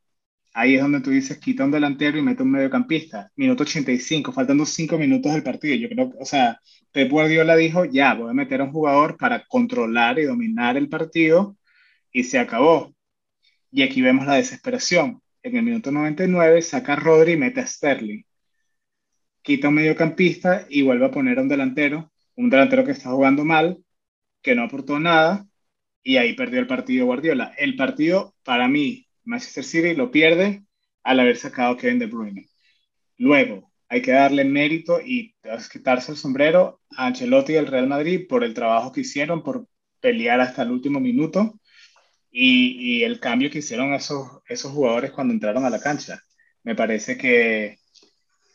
Ahí 0.55 0.75
es 0.75 0.83
donde 0.83 1.01
tú 1.01 1.11
dices, 1.11 1.39
quita 1.39 1.65
un 1.65 1.71
delantero 1.71 2.19
y 2.19 2.23
mete 2.23 2.43
un 2.43 2.51
mediocampista. 2.51 3.31
Minuto 3.37 3.63
85, 3.63 4.33
faltando 4.33 4.67
5 4.67 4.99
minutos 4.99 5.33
del 5.33 5.43
partido. 5.43 5.75
Yo 5.77 5.89
creo 5.89 6.13
o 6.21 6.25
sea, 6.27 6.61
Pep 6.93 7.11
Guardiola 7.11 7.57
dijo, 7.57 7.85
ya, 7.87 8.15
voy 8.15 8.31
a 8.31 8.35
meter 8.35 8.61
a 8.61 8.65
un 8.65 8.73
jugador 8.73 9.17
para 9.17 9.47
controlar 9.47 10.19
y 10.19 10.25
dominar 10.25 10.77
el 10.77 10.89
partido 10.89 11.57
y 12.13 12.25
se 12.25 12.39
acabó. 12.39 12.95
Y 13.71 13.83
aquí 13.83 14.03
vemos 14.03 14.27
la 14.27 14.35
desesperación. 14.35 15.23
En 15.43 15.57
el 15.57 15.63
minuto 15.63 15.91
99 15.91 16.63
saca 16.63 16.95
a 16.95 16.97
Rodri 16.97 17.33
y 17.33 17.37
mete 17.37 17.61
a 17.61 17.67
Sterling. 17.67 18.23
Quita 19.43 19.69
un 19.69 19.75
mediocampista 19.75 20.67
y 20.69 20.83
vuelve 20.83 21.07
a 21.07 21.11
poner 21.11 21.39
a 21.39 21.43
un 21.43 21.49
delantero, 21.49 22.13
un 22.37 22.51
delantero 22.51 22.85
que 22.85 22.93
está 22.93 23.11
jugando 23.11 23.45
mal, 23.45 23.79
que 24.43 24.55
no 24.55 24.65
aportó 24.65 25.01
nada, 25.01 25.47
y 26.03 26.17
ahí 26.17 26.35
perdió 26.35 26.61
el 26.61 26.67
partido 26.67 27.07
Guardiola. 27.07 27.55
El 27.59 27.77
partido, 27.77 28.35
para 28.45 28.69
mí, 28.69 29.09
Manchester 29.25 29.65
City 29.65 29.95
lo 29.95 30.11
pierde 30.11 30.65
al 31.03 31.21
haber 31.21 31.37
sacado 31.37 31.77
Kevin 31.77 31.99
De 31.99 32.07
Bruyne. 32.07 32.49
Luego, 33.19 33.73
hay 33.89 34.03
que 34.03 34.13
darle 34.13 34.45
mérito 34.45 35.01
y 35.01 35.35
quitarse 35.71 36.13
el 36.13 36.19
sombrero 36.19 36.81
a 36.97 37.07
Ancelotti 37.07 37.53
y 37.53 37.57
al 37.57 37.67
Real 37.67 37.87
Madrid 37.87 38.27
por 38.29 38.45
el 38.45 38.55
trabajo 38.55 38.93
que 38.93 39.03
hicieron, 39.03 39.43
por 39.43 39.67
pelear 40.01 40.41
hasta 40.41 40.63
el 40.63 40.71
último 40.71 40.99
minuto 40.99 41.61
y, 42.31 43.03
el 43.05 43.21
cambio 43.21 43.51
que 43.51 43.59
hicieron 43.59 43.93
esos, 43.95 44.27
esos 44.49 44.73
jugadores 44.73 45.11
cuando 45.13 45.35
entraron 45.35 45.65
a 45.65 45.71
la 45.71 45.81
cancha. 45.81 46.23
Me 46.63 46.75
parece 46.75 47.19
que, 47.19 47.79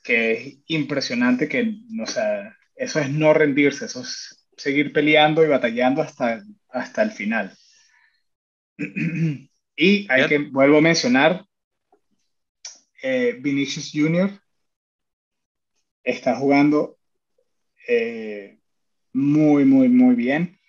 que 0.04 0.32
es 0.32 0.58
impresionante 0.68 1.48
que, 1.48 1.76
o 2.02 2.06
sea, 2.08 2.56
eso 2.76 3.00
es 3.00 3.10
no 3.12 3.34
rendirse, 3.34 3.86
eso 3.86 4.02
es 4.02 4.48
seguir 4.58 4.92
peleando 4.92 5.46
y 5.46 5.48
batallando 5.50 6.02
hasta, 6.02 6.42
hasta 6.70 7.04
el 7.04 7.12
final. 7.12 7.56
Y 9.80 10.12
hay 10.12 10.28
que, 10.28 10.40
vuelvo 10.40 10.80
a 10.80 10.82
mencionar, 10.82 11.46
eh, 13.04 13.38
Vinicius 13.40 13.92
Jr. 13.94 14.32
está 16.04 16.36
jugando 16.36 16.98
eh, 17.88 18.58
muy, 19.14 19.66
muy, 19.66 19.88
muy 19.88 20.16
bien. 20.16 20.60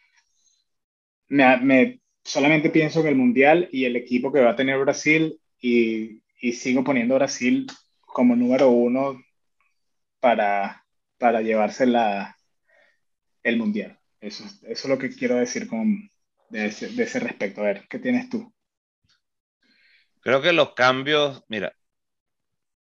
Me, 1.28 2.00
solamente 2.22 2.68
pienso 2.68 3.00
en 3.00 3.06
el 3.06 3.14
Mundial 3.14 3.70
y 3.72 3.86
el 3.86 3.96
equipo 3.96 4.30
que 4.30 4.40
va 4.40 4.50
a 4.50 4.56
tener 4.56 4.78
Brasil 4.78 5.40
y, 5.58 6.22
y 6.38 6.52
sigo 6.52 6.84
poniendo 6.84 7.14
Brasil 7.14 7.66
como 8.00 8.36
número 8.36 8.68
uno 8.68 9.22
para, 10.20 10.84
para 11.16 11.40
llevarse 11.40 11.86
la, 11.86 12.36
el 13.42 13.56
Mundial. 13.56 13.98
Eso, 14.20 14.44
eso 14.44 14.62
es 14.66 14.84
lo 14.84 14.98
que 14.98 15.08
quiero 15.08 15.36
decir 15.36 15.66
con, 15.66 16.10
de, 16.50 16.66
ese, 16.66 16.88
de 16.88 17.02
ese 17.04 17.20
respecto. 17.20 17.62
A 17.62 17.64
ver, 17.64 17.86
¿qué 17.88 17.98
tienes 17.98 18.28
tú? 18.28 18.52
Creo 20.28 20.42
que 20.42 20.52
los 20.52 20.74
cambios, 20.74 21.42
mira, 21.48 21.74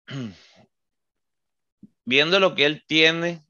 viendo 2.03 2.39
lo 2.39 2.55
que 2.55 2.65
él 2.65 2.83
tiene, 2.87 3.45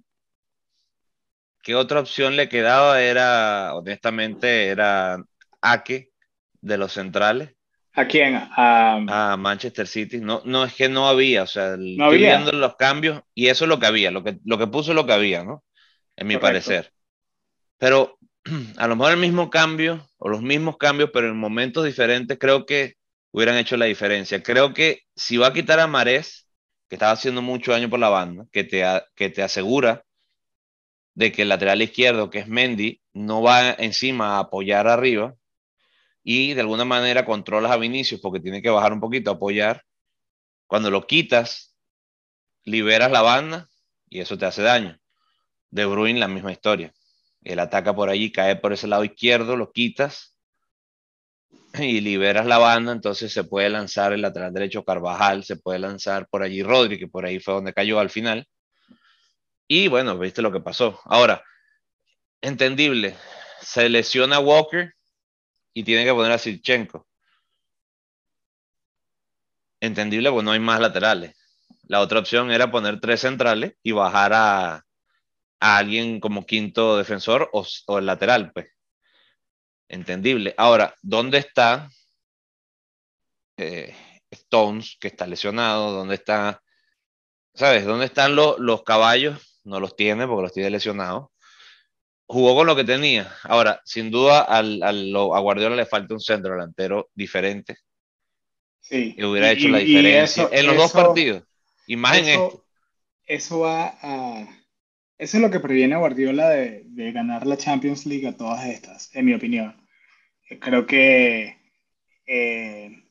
¿qué 1.64 1.76
otra 1.76 2.02
opción 2.02 2.36
le 2.36 2.50
quedaba? 2.50 3.02
Era, 3.02 3.74
honestamente, 3.74 4.68
era 4.68 5.24
Ake 5.62 6.12
de 6.60 6.78
los 6.78 6.92
centrales. 6.92 7.56
¿A 7.94 8.06
quién? 8.06 8.36
A, 8.36 9.38
Manchester 9.40 9.88
City. 9.88 10.20
No, 10.20 10.42
no, 10.44 10.66
es 10.66 10.74
que 10.74 10.90
no 10.90 11.08
había, 11.08 11.44
o 11.44 11.48
sea, 11.48 11.78
viendo 11.78 12.52
los 12.52 12.76
cambios 12.76 13.22
y 13.34 13.48
eso 13.48 13.64
es 13.64 13.70
lo 13.70 13.80
que 13.80 13.86
había, 13.86 14.12
lo 14.12 14.26
que, 14.26 14.40
lo 14.44 14.58
que 14.58 14.68
puso 14.68 14.94
lo 14.94 15.06
que 15.06 15.14
había, 15.14 15.46
¿no? 15.46 15.64
En 16.18 16.28
mi 16.28 16.36
parecer. 16.36 16.92
Pero 17.78 18.20
a 18.76 18.88
lo 18.90 18.98
mejor 18.98 19.14
el 19.14 19.20
mismo 19.20 19.50
cambio 19.50 20.06
o 20.18 20.28
los 20.28 20.42
mismos 20.42 20.76
cambios, 20.76 21.12
pero 21.14 21.30
en 21.30 21.38
momentos 21.38 21.86
diferentes, 21.86 22.38
creo 22.38 22.66
que 22.66 22.96
hubieran 23.36 23.58
hecho 23.58 23.76
la 23.76 23.84
diferencia. 23.86 24.42
Creo 24.42 24.74
que 24.74 25.02
si 25.14 25.36
va 25.36 25.48
a 25.48 25.54
quitar 25.54 25.82
a 25.82 25.88
Marés, 25.88 26.48
que 26.88 26.96
estaba 26.96 27.12
haciendo 27.12 27.42
mucho 27.42 27.74
daño 27.74 27.90
por 27.90 28.00
la 28.00 28.08
banda, 28.08 28.48
que 28.50 28.64
te, 28.64 28.82
que 29.14 29.30
te 29.30 29.44
asegura 29.44 30.06
de 31.16 31.34
que 31.34 31.42
el 31.42 31.50
lateral 31.50 31.82
izquierdo, 31.82 32.30
que 32.30 32.40
es 32.40 32.48
Mendy, 32.48 33.02
no 33.12 33.42
va 33.42 33.72
encima 33.72 34.38
a 34.38 34.40
apoyar 34.40 34.88
arriba 34.88 35.36
y 36.24 36.54
de 36.54 36.62
alguna 36.62 36.86
manera 36.86 37.26
controlas 37.26 37.74
a 37.74 37.78
Vinicius 37.78 38.22
porque 38.22 38.40
tiene 38.40 38.62
que 38.62 38.70
bajar 38.70 38.94
un 38.94 39.02
poquito 39.02 39.32
a 39.32 39.34
apoyar. 39.34 39.84
Cuando 40.66 40.90
lo 40.90 41.06
quitas, 41.06 41.76
liberas 42.64 43.12
la 43.12 43.22
banda 43.22 43.68
y 44.08 44.22
eso 44.22 44.38
te 44.38 44.46
hace 44.46 44.62
daño. 44.62 44.98
De 45.72 45.86
Bruyne 45.86 46.22
la 46.22 46.30
misma 46.30 46.54
historia. 46.54 46.94
Él 47.44 47.60
ataca 47.60 47.94
por 47.94 48.10
allí, 48.10 48.32
cae 48.32 48.56
por 48.56 48.72
ese 48.72 48.88
lado 48.88 49.04
izquierdo, 49.04 49.58
lo 49.58 49.74
quitas 49.74 50.35
y 51.80 52.02
liberas 52.02 52.46
la 52.46 52.58
banda, 52.58 52.92
entonces 52.92 53.32
se 53.32 53.44
puede 53.44 53.70
lanzar 53.70 54.14
el 54.14 54.22
lateral 54.22 54.54
derecho 54.54 54.84
Carvajal, 54.84 55.44
se 55.44 55.56
puede 55.58 55.80
lanzar 55.80 56.28
por 56.30 56.44
allí 56.44 56.64
Rodri, 56.64 57.00
que 57.00 57.08
por 57.08 57.26
ahí 57.26 57.40
fue 57.40 57.54
donde 57.54 57.74
cayó 57.74 58.00
al 58.00 58.10
final. 58.10 58.48
Y 59.68 59.88
bueno, 59.88 60.18
viste 60.18 60.42
lo 60.42 60.52
que 60.52 60.60
pasó. 60.60 61.00
Ahora, 61.06 61.44
entendible, 62.42 63.16
se 63.62 63.90
lesiona 63.90 64.40
Walker 64.40 64.94
y 65.74 65.84
tiene 65.84 66.06
que 66.06 66.14
poner 66.14 66.32
a 66.32 66.38
Sirchenko. 66.38 67.08
Entendible, 69.80 70.32
pues 70.32 70.44
no 70.44 70.52
hay 70.52 70.60
más 70.60 70.80
laterales. 70.80 71.36
La 71.88 72.02
otra 72.02 72.20
opción 72.20 72.52
era 72.52 72.72
poner 72.72 73.00
tres 73.00 73.22
centrales 73.22 73.76
y 73.84 73.92
bajar 73.92 74.34
a, 74.34 74.86
alguien 75.60 76.20
como 76.20 76.46
quinto 76.46 76.98
defensor 76.98 77.50
o, 77.54 77.66
o 77.88 78.00
el 78.00 78.06
lateral, 78.06 78.52
pues 78.54 78.68
entendible. 79.88 80.54
Ahora, 80.58 80.96
¿dónde 81.02 81.40
está 81.40 81.90
eh, 83.58 83.96
Stones, 84.32 84.98
que 85.00 85.08
está 85.08 85.28
lesionado? 85.28 85.92
¿Dónde 85.92 86.16
está, 86.16 86.62
sabes, 87.54 87.86
dónde 87.86 88.06
están 88.06 88.36
los, 88.36 88.60
los 88.60 88.84
caballos? 88.84 89.62
No 89.64 89.80
los 89.80 89.96
tiene 89.96 90.28
porque 90.28 90.44
los 90.44 90.54
tiene 90.54 90.70
lesionados. 90.70 91.28
Jugó 92.28 92.56
con 92.56 92.68
lo 92.68 92.76
que 92.76 92.84
tenía. 92.84 93.36
Ahora, 93.44 93.82
sin 93.86 94.10
duda, 94.10 94.42
al, 94.42 94.82
a 94.84 95.40
Guardiola 95.40 95.76
le 95.76 95.86
falta 95.86 96.14
un 96.14 96.20
centro 96.20 96.54
delantero 96.54 97.10
diferente. 97.14 97.78
Sí. 98.80 99.16
Que 99.16 99.26
hubiera 99.26 99.52
hecho 99.52 99.68
la 99.70 99.80
diferencia 99.80 100.50
en 100.52 100.68
los 100.68 100.76
dos 100.76 100.92
partidos. 100.92 101.44
Y 101.88 101.96
más 101.96 102.18
en 102.18 102.28
este. 102.28 102.60
Eso 103.28 103.60
va 103.60 103.98
a 104.02 104.65
eso 105.18 105.38
es 105.38 105.42
lo 105.44 105.52
que 105.52 105.60
previene 105.60 105.96
a 105.96 106.00
Guardiola 106.00 106.50
de, 106.50 107.12
ganar 107.14 107.46
la 107.48 107.58
Champions 107.58 108.06
League 108.06 108.28
a 108.28 108.36
todas 108.36 108.66
estas, 108.66 109.16
en 109.16 109.26
mi 109.26 109.34
opinión. 109.34 109.76
Eh, 110.50 110.60
creo 110.60 110.86
que 110.86 111.58
eh, 112.26 113.04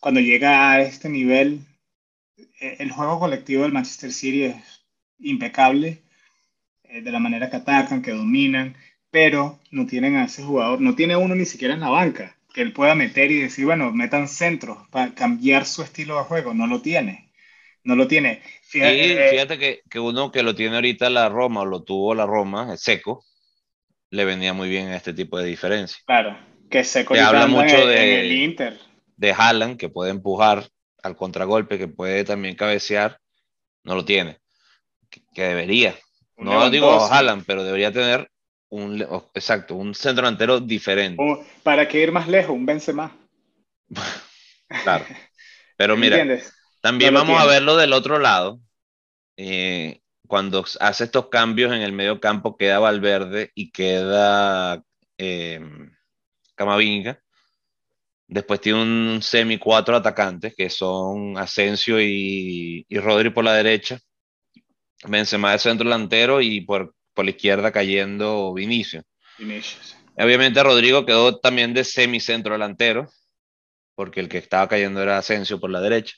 cuando 0.00 0.20
llega 0.20 0.72
a 0.72 0.80
este 0.82 1.08
nivel, 1.08 1.60
eh, 2.60 2.76
el 2.80 2.90
juego 2.90 3.20
colectivo 3.20 3.62
del 3.62 3.72
Manchester 3.72 4.12
City 4.12 4.44
es 4.44 4.84
impecable, 5.18 6.02
de 6.88 7.10
la 7.10 7.18
manera 7.18 7.50
que 7.50 7.56
atacan, 7.56 8.00
que 8.00 8.12
dominan, 8.12 8.76
pero 9.10 9.58
no 9.70 9.86
tienen 9.86 10.16
a 10.16 10.26
ese 10.26 10.42
jugador, 10.44 10.80
no 10.80 10.94
tiene 10.94 11.16
uno 11.16 11.34
ni 11.34 11.44
siquiera 11.44 11.74
en 11.74 11.80
la 11.80 11.90
banca 11.90 12.36
que 12.54 12.62
él 12.62 12.72
pueda 12.72 12.94
meter 12.94 13.30
y 13.30 13.40
decir, 13.40 13.66
bueno, 13.66 13.92
metan 13.92 14.28
centro 14.28 14.86
para 14.90 15.12
cambiar 15.14 15.66
su 15.66 15.82
estilo 15.82 16.16
de 16.16 16.24
juego, 16.24 16.54
no 16.54 16.66
lo 16.66 16.80
tiene 16.80 17.25
no 17.86 17.94
lo 17.94 18.08
tiene. 18.08 18.42
Fíjate, 18.62 19.30
fíjate 19.30 19.58
que, 19.58 19.80
que, 19.88 20.00
uno 20.00 20.32
que 20.32 20.42
lo 20.42 20.54
tiene 20.54 20.74
ahorita 20.74 21.08
la 21.08 21.28
Roma, 21.28 21.62
o 21.62 21.64
lo 21.64 21.84
tuvo 21.84 22.14
la 22.14 22.26
Roma, 22.26 22.74
es 22.74 22.82
seco, 22.82 23.24
le 24.10 24.24
venía 24.24 24.52
muy 24.52 24.68
bien 24.68 24.88
a 24.88 24.96
este 24.96 25.14
tipo 25.14 25.38
de 25.38 25.46
diferencia. 25.46 25.98
Claro, 26.04 26.36
que 26.68 26.82
seco 26.82 27.14
le 27.14 27.20
habla 27.20 27.46
mucho 27.46 27.86
de, 27.86 28.20
el 28.20 28.32
Inter. 28.32 28.78
De 29.16 29.32
Haaland, 29.32 29.78
que 29.78 29.88
puede 29.88 30.10
empujar 30.10 30.68
al 31.02 31.16
contragolpe, 31.16 31.78
que 31.78 31.86
puede 31.86 32.24
también 32.24 32.56
cabecear, 32.56 33.20
no 33.84 33.94
lo 33.94 34.04
tiene. 34.04 34.38
Que, 35.32 35.42
debería. 35.42 35.94
No 36.36 36.68
digo 36.68 37.00
Haaland, 37.00 37.44
pero 37.46 37.62
debería 37.62 37.92
tener 37.92 38.28
un, 38.68 39.00
exacto, 39.32 39.76
un 39.76 39.94
centro 39.94 40.24
delantero 40.24 40.58
diferente. 40.58 41.22
¿Para 41.62 41.86
qué 41.86 42.02
ir 42.02 42.10
más 42.10 42.26
lejos? 42.26 42.50
Un 42.50 42.66
Benzema. 42.66 43.16
claro. 44.82 45.04
Pero 45.76 45.96
mira, 45.96 46.16
también 46.80 47.14
vamos 47.14 47.40
a 47.40 47.46
verlo 47.46 47.76
del 47.76 47.92
otro 47.92 48.18
lado. 48.18 48.60
Eh, 49.36 50.00
cuando 50.26 50.64
hace 50.80 51.04
estos 51.04 51.28
cambios 51.28 51.72
en 51.72 51.82
el 51.82 51.92
medio 51.92 52.20
campo, 52.20 52.56
queda 52.56 52.78
Valverde 52.78 53.50
y 53.54 53.70
queda 53.70 54.82
eh, 55.18 55.60
Camavinga. 56.54 57.20
Después 58.28 58.60
tiene 58.60 58.82
un 58.82 59.22
semi 59.22 59.58
cuatro 59.58 59.94
atacantes 59.96 60.54
que 60.56 60.68
son 60.68 61.38
Asensio 61.38 62.00
y, 62.00 62.84
y 62.88 62.98
Rodri 62.98 63.30
por 63.30 63.44
la 63.44 63.54
derecha. 63.54 64.00
Benzema 65.04 65.52
de 65.52 65.58
centro 65.58 65.84
delantero 65.84 66.40
y 66.40 66.62
por, 66.62 66.94
por 67.14 67.24
la 67.24 67.30
izquierda 67.30 67.70
cayendo 67.70 68.52
Vinicio. 68.52 69.02
Obviamente 70.18 70.62
Rodrigo 70.62 71.04
quedó 71.04 71.38
también 71.38 71.74
de 71.74 71.84
semicentro 71.84 72.54
delantero, 72.54 73.08
porque 73.94 74.20
el 74.20 74.28
que 74.28 74.38
estaba 74.38 74.66
cayendo 74.66 75.02
era 75.02 75.18
Asensio 75.18 75.60
por 75.60 75.70
la 75.70 75.80
derecha. 75.80 76.16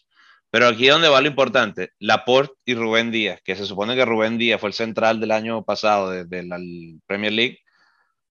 Pero 0.50 0.68
aquí 0.68 0.86
es 0.86 0.92
donde 0.92 1.08
va 1.08 1.20
lo 1.20 1.28
importante, 1.28 1.90
Laporte 1.98 2.54
y 2.64 2.74
Rubén 2.74 3.10
Díaz, 3.10 3.40
que 3.44 3.54
se 3.54 3.66
supone 3.66 3.94
que 3.94 4.04
Rubén 4.04 4.38
Díaz 4.38 4.60
fue 4.60 4.70
el 4.70 4.74
central 4.74 5.20
del 5.20 5.30
año 5.32 5.62
pasado 5.64 6.10
de, 6.10 6.42
la 6.44 6.58
Premier 7.06 7.32
League, 7.32 7.58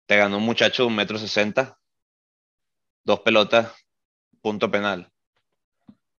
te 0.06 0.16
ganó 0.16 0.38
un 0.38 0.44
muchacho 0.44 0.82
de 0.82 0.88
un 0.88 0.96
metro 0.96 1.18
sesenta, 1.18 1.78
dos 3.04 3.20
pelotas, 3.20 3.72
punto 4.42 4.70
penal. 4.70 5.10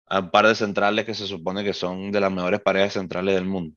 A 0.07 0.21
un 0.21 0.31
par 0.31 0.47
de 0.47 0.55
centrales 0.55 1.05
que 1.05 1.15
se 1.15 1.27
supone 1.27 1.65
que 1.65 1.73
son 1.73 2.11
de 2.13 2.21
las 2.21 2.33
mejores 2.33 2.61
parejas 2.61 2.95
centrales 2.95 3.35
del 3.35 3.45
mundo. 3.45 3.77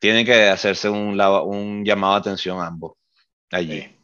Tienen 0.00 0.26
que 0.26 0.48
hacerse 0.48 0.88
un, 0.88 1.18
un 1.20 1.84
llamado 1.84 2.14
de 2.14 2.20
atención 2.20 2.60
ambos 2.60 2.94
allí. 3.50 3.98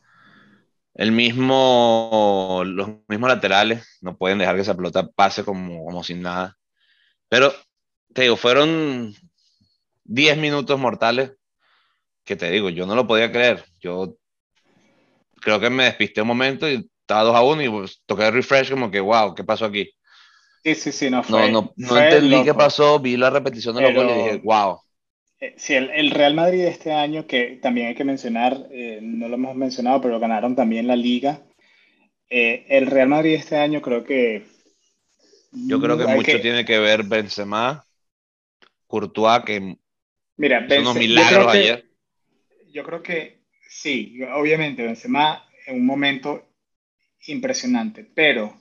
El 0.95 1.13
mismo, 1.13 2.63
los 2.67 2.89
mismos 3.09 3.29
laterales 3.31 3.99
no 4.01 4.17
pueden 4.17 4.39
dejar 4.39 4.57
que 4.57 4.63
esa 4.63 4.77
pelota 4.77 5.09
pase 5.09 5.45
como, 5.45 5.85
como 5.85 6.03
sin 6.05 6.23
nada. 6.23 6.58
Pero 7.29 7.53
te 8.15 8.23
digo, 8.23 8.37
fueron 8.37 9.15
10 10.05 10.39
minutos 10.39 10.79
mortales 10.79 11.33
que 12.25 12.37
te 12.37 12.51
digo, 12.51 12.69
yo 12.69 12.87
no 12.87 12.95
lo 12.95 13.07
podía 13.07 13.33
creer. 13.33 13.65
Yo 13.81 14.17
creo 15.41 15.61
que 15.61 15.71
me 15.71 15.85
despisté 15.85 16.21
un 16.23 16.29
momento 16.29 16.69
y 16.69 16.89
estaba 17.01 17.23
2 17.23 17.37
a 17.37 17.43
1 17.43 17.63
y 17.63 17.69
pues, 17.69 18.03
toqué 18.05 18.31
refresh 18.31 18.71
como 18.71 18.91
que, 18.91 19.01
wow, 19.01 19.35
¿qué 19.35 19.45
pasó 19.45 19.65
aquí? 19.65 19.91
Sí, 20.65 20.75
sí, 20.75 20.93
sí, 20.93 21.11
no 21.11 21.23
fue. 21.23 21.51
No, 21.51 21.73
no, 21.77 21.99
entendí 21.99 22.45
qué 22.45 22.53
pasó, 22.53 22.99
vi 22.99 23.17
la 23.17 23.31
repetición 23.31 23.75
de 23.77 23.83
los 23.83 23.95
goles 23.95 24.17
y 24.17 24.23
dije, 24.23 24.41
wow. 24.45 24.81
Eh, 25.41 25.55
sí, 25.57 25.75
el, 25.75 26.11
Real 26.11 26.35
Madrid 26.35 26.65
de 26.65 26.69
este 26.69 26.93
año, 26.93 27.27
que 27.27 27.59
también 27.63 27.89
hay 27.89 27.95
que 27.95 28.05
mencionar, 28.05 28.67
eh, 28.71 28.99
no 29.01 29.29
lo 29.29 29.37
hemos 29.37 29.55
mencionado, 29.55 30.01
pero 30.01 30.19
ganaron 30.19 30.57
también 30.57 30.87
la 30.87 30.97
liga. 30.97 31.43
Eh, 32.29 32.67
el 32.69 32.87
Real 32.87 33.09
Madrid 33.09 33.31
de 33.31 33.37
este 33.37 33.57
año 33.57 33.81
creo 33.81 34.05
que... 34.05 34.45
Yo 35.51 35.81
creo 35.81 35.97
que 35.97 36.07
mucho 36.07 36.41
tiene 36.41 36.65
que 36.65 36.79
ver 36.79 37.05
Benzema, 37.05 37.85
Courtois, 38.87 39.45
que 39.45 39.77
Mira, 40.37 40.67
unos 40.79 40.97
milagros 40.97 41.45
yo 41.45 41.51
ayer. 41.51 41.91
yo 42.73 42.85
creo 42.85 43.03
que 43.03 43.41
sí, 43.69 44.19
obviamente 44.33 44.85
Benzema 44.85 45.45
en 45.67 45.77
un 45.77 45.87
momento 45.87 46.47
impresionante, 47.27 48.05
pero 48.05 48.57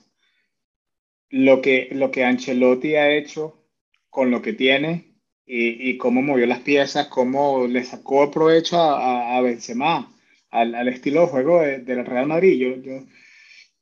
lo 1.30 1.60
que, 1.60 1.88
lo 1.92 2.10
que 2.10 2.24
Ancelotti 2.24 2.96
ha 2.96 3.10
hecho 3.10 3.64
con 4.10 4.30
lo 4.30 4.42
que 4.42 4.54
tiene 4.54 5.14
y, 5.46 5.96
cómo 5.96 6.20
movió 6.20 6.46
las 6.46 6.60
piezas, 6.60 7.06
cómo 7.06 7.66
le 7.66 7.82
sacó 7.84 8.30
provecho 8.30 8.78
a, 8.78 9.36
a 9.36 9.40
Benzema, 9.40 10.12
al, 10.50 10.74
al, 10.74 10.88
estilo 10.88 11.22
de 11.22 11.26
juego 11.28 11.62
del 11.62 12.04
Real 12.04 12.26
Madrid. 12.26 12.58
Yo, 12.58 12.76
yo, 12.82 13.06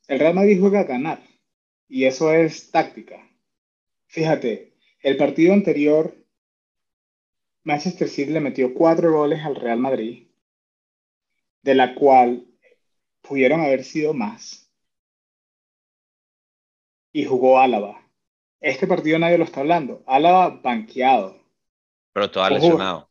el 0.07 0.19
Real 0.19 0.33
Madrid 0.33 0.59
juega 0.61 0.81
a 0.81 0.85
ganar 0.85 1.19
y 1.87 2.05
eso 2.05 2.33
es 2.33 2.71
táctica. 2.71 3.27
Fíjate, 4.07 4.73
el 5.01 5.17
partido 5.17 5.53
anterior, 5.53 6.15
Manchester 7.63 8.07
City 8.07 8.31
le 8.31 8.39
metió 8.39 8.73
cuatro 8.73 9.11
goles 9.11 9.43
al 9.43 9.55
Real 9.55 9.79
Madrid, 9.79 10.27
de 11.61 11.75
la 11.75 11.95
cual 11.95 12.45
pudieron 13.21 13.61
haber 13.61 13.83
sido 13.83 14.13
más. 14.13 14.71
Y 17.11 17.25
jugó 17.25 17.59
Álava. 17.59 18.01
Este 18.59 18.87
partido 18.87 19.19
nadie 19.19 19.37
lo 19.37 19.43
está 19.43 19.61
hablando. 19.61 20.03
Álava 20.07 20.49
banqueado. 20.49 21.41
Pero 22.13 22.25
estaba 22.25 22.49
lesionado. 22.49 23.09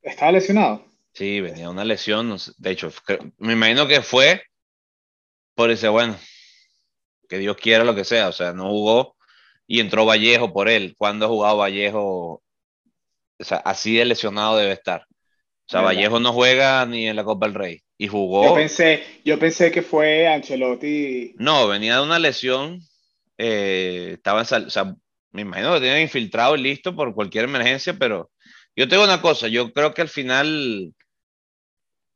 ¿Estaba 0.00 0.32
lesionado? 0.32 0.84
Sí, 1.12 1.40
venía 1.40 1.70
una 1.70 1.84
lesión. 1.84 2.36
De 2.58 2.70
hecho, 2.70 2.90
me 3.38 3.52
imagino 3.52 3.86
que 3.86 4.02
fue 4.02 4.42
por 5.54 5.70
ese, 5.70 5.88
bueno, 5.88 6.16
que 7.32 7.38
Dios 7.38 7.56
quiera 7.56 7.82
lo 7.82 7.94
que 7.94 8.04
sea. 8.04 8.28
O 8.28 8.32
sea, 8.32 8.52
no 8.52 8.68
jugó 8.68 9.16
y 9.66 9.80
entró 9.80 10.04
Vallejo 10.04 10.52
por 10.52 10.68
él. 10.68 10.94
¿Cuándo 10.98 11.24
ha 11.24 11.28
jugado 11.30 11.56
Vallejo? 11.56 12.42
O 13.38 13.44
sea, 13.44 13.56
así 13.56 13.96
de 13.96 14.04
lesionado 14.04 14.58
debe 14.58 14.72
estar. 14.72 15.06
O 15.08 15.70
sea, 15.72 15.80
Vallejo 15.80 16.20
no 16.20 16.34
juega 16.34 16.84
ni 16.84 17.08
en 17.08 17.16
la 17.16 17.24
Copa 17.24 17.46
del 17.46 17.54
Rey. 17.54 17.80
Y 17.96 18.06
jugó. 18.06 18.44
Yo 18.44 18.54
pensé, 18.54 19.02
yo 19.24 19.38
pensé 19.38 19.70
que 19.70 19.80
fue 19.80 20.28
Ancelotti. 20.28 21.34
No, 21.38 21.68
venía 21.68 21.96
de 21.96 22.02
una 22.02 22.18
lesión. 22.18 22.80
Eh, 23.38 24.10
estaba 24.16 24.42
en, 24.42 24.66
o 24.66 24.70
sea, 24.70 24.94
me 25.30 25.40
imagino 25.40 25.72
que 25.72 25.80
tienen 25.80 26.02
infiltrado 26.02 26.54
y 26.54 26.60
listo 26.60 26.94
por 26.94 27.14
cualquier 27.14 27.44
emergencia, 27.44 27.94
pero 27.98 28.30
yo 28.76 28.88
tengo 28.88 29.04
una 29.04 29.22
cosa, 29.22 29.48
yo 29.48 29.72
creo 29.72 29.94
que 29.94 30.02
al 30.02 30.10
final 30.10 30.92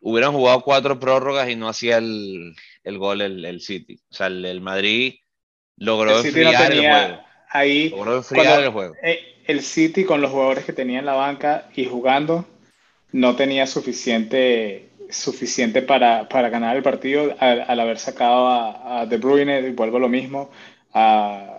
hubieran 0.00 0.32
jugado 0.32 0.60
cuatro 0.60 1.00
prórrogas 1.00 1.48
y 1.48 1.56
no 1.56 1.68
hacía 1.68 1.96
el, 1.96 2.54
el 2.86 2.98
gol 2.98 3.20
el, 3.20 3.44
el, 3.44 3.60
City. 3.60 4.00
O 4.10 4.14
sea, 4.14 4.28
el, 4.28 4.60
Madrid 4.60 5.14
logró 5.76 6.20
el 6.20 6.26
enfriar 6.26 6.72
el 6.72 6.80
juego. 6.80 7.20
Ahí, 7.50 7.90
logró 7.90 8.16
enfriar 8.16 8.62
el 8.62 8.70
juego. 8.70 8.94
Eh, 9.02 9.42
el 9.46 9.62
City 9.62 10.04
con 10.04 10.20
los 10.20 10.30
jugadores 10.30 10.64
que 10.64 10.72
tenía 10.72 10.98
en 10.98 11.06
la 11.06 11.14
banca 11.14 11.68
y 11.74 11.84
jugando 11.84 12.46
no 13.12 13.36
tenía 13.36 13.66
suficiente 13.66 14.90
suficiente 15.08 15.82
para, 15.82 16.28
para 16.28 16.48
ganar 16.48 16.76
el 16.76 16.82
partido 16.82 17.36
al, 17.38 17.64
al 17.68 17.80
haber 17.80 17.98
sacado 17.98 18.48
a, 18.48 19.00
a, 19.02 19.06
De 19.06 19.18
Bruyne, 19.18 19.60
y 19.60 19.70
vuelvo 19.70 19.98
a 19.98 20.00
lo 20.00 20.08
mismo, 20.08 20.50
a, 20.92 21.56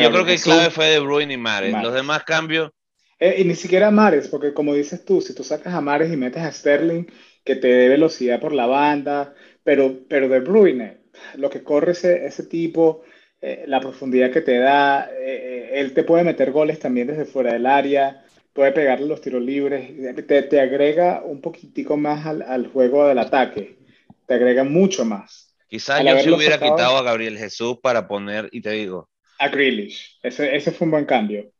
yo 0.00 0.10
creo 0.10 0.24
que 0.24 0.34
el 0.34 0.40
clave 0.40 0.70
fue 0.70 0.86
De 0.86 1.00
Bruyne 1.00 1.34
y 1.34 1.36
Mares. 1.36 1.74
Los 1.82 1.94
demás 1.94 2.24
cambios. 2.24 2.70
Eh, 3.18 3.36
y 3.38 3.44
ni 3.44 3.54
siquiera 3.54 3.90
Mares, 3.90 4.28
porque 4.28 4.52
como 4.52 4.74
dices 4.74 5.04
tú, 5.04 5.20
si 5.20 5.34
tú 5.34 5.44
sacas 5.44 5.74
a 5.74 5.80
Mares 5.80 6.12
y 6.12 6.16
metes 6.16 6.42
a 6.42 6.50
Sterling, 6.50 7.04
que 7.44 7.56
te 7.56 7.68
dé 7.68 7.88
velocidad 7.88 8.40
por 8.40 8.52
la 8.52 8.66
banda, 8.66 9.34
pero, 9.64 10.00
pero 10.08 10.28
De 10.28 10.40
Bruyne, 10.40 10.98
lo 11.36 11.50
que 11.50 11.62
corre 11.62 11.92
ese, 11.92 12.26
ese 12.26 12.44
tipo, 12.44 13.02
eh, 13.40 13.64
la 13.66 13.80
profundidad 13.80 14.30
que 14.30 14.40
te 14.40 14.58
da, 14.58 15.10
eh, 15.10 15.70
él 15.74 15.94
te 15.94 16.04
puede 16.04 16.24
meter 16.24 16.52
goles 16.52 16.78
también 16.78 17.08
desde 17.08 17.24
fuera 17.24 17.52
del 17.52 17.66
área, 17.66 18.24
puede 18.52 18.72
pegarle 18.72 19.06
los 19.06 19.20
tiros 19.20 19.42
libres, 19.42 19.90
te, 20.26 20.42
te 20.42 20.60
agrega 20.60 21.22
un 21.24 21.40
poquitico 21.40 21.96
más 21.96 22.26
al, 22.26 22.42
al, 22.42 22.68
juego 22.68 23.06
del 23.06 23.18
ataque, 23.18 23.78
te 24.26 24.34
agrega 24.34 24.64
mucho 24.64 25.04
más. 25.04 25.56
Quizás 25.68 26.04
yo 26.04 26.18
se 26.18 26.30
hubiera 26.32 26.58
quitado 26.58 26.98
a 26.98 27.02
Gabriel 27.02 27.38
Jesús 27.38 27.78
para 27.82 28.06
poner, 28.06 28.48
y 28.52 28.60
te 28.60 28.70
digo, 28.70 29.08
a 29.42 29.48
Grealish. 29.48 30.18
Ese, 30.22 30.54
ese 30.54 30.70
fue 30.70 30.84
un 30.84 30.92
buen 30.92 31.04
cambio. 31.04 31.50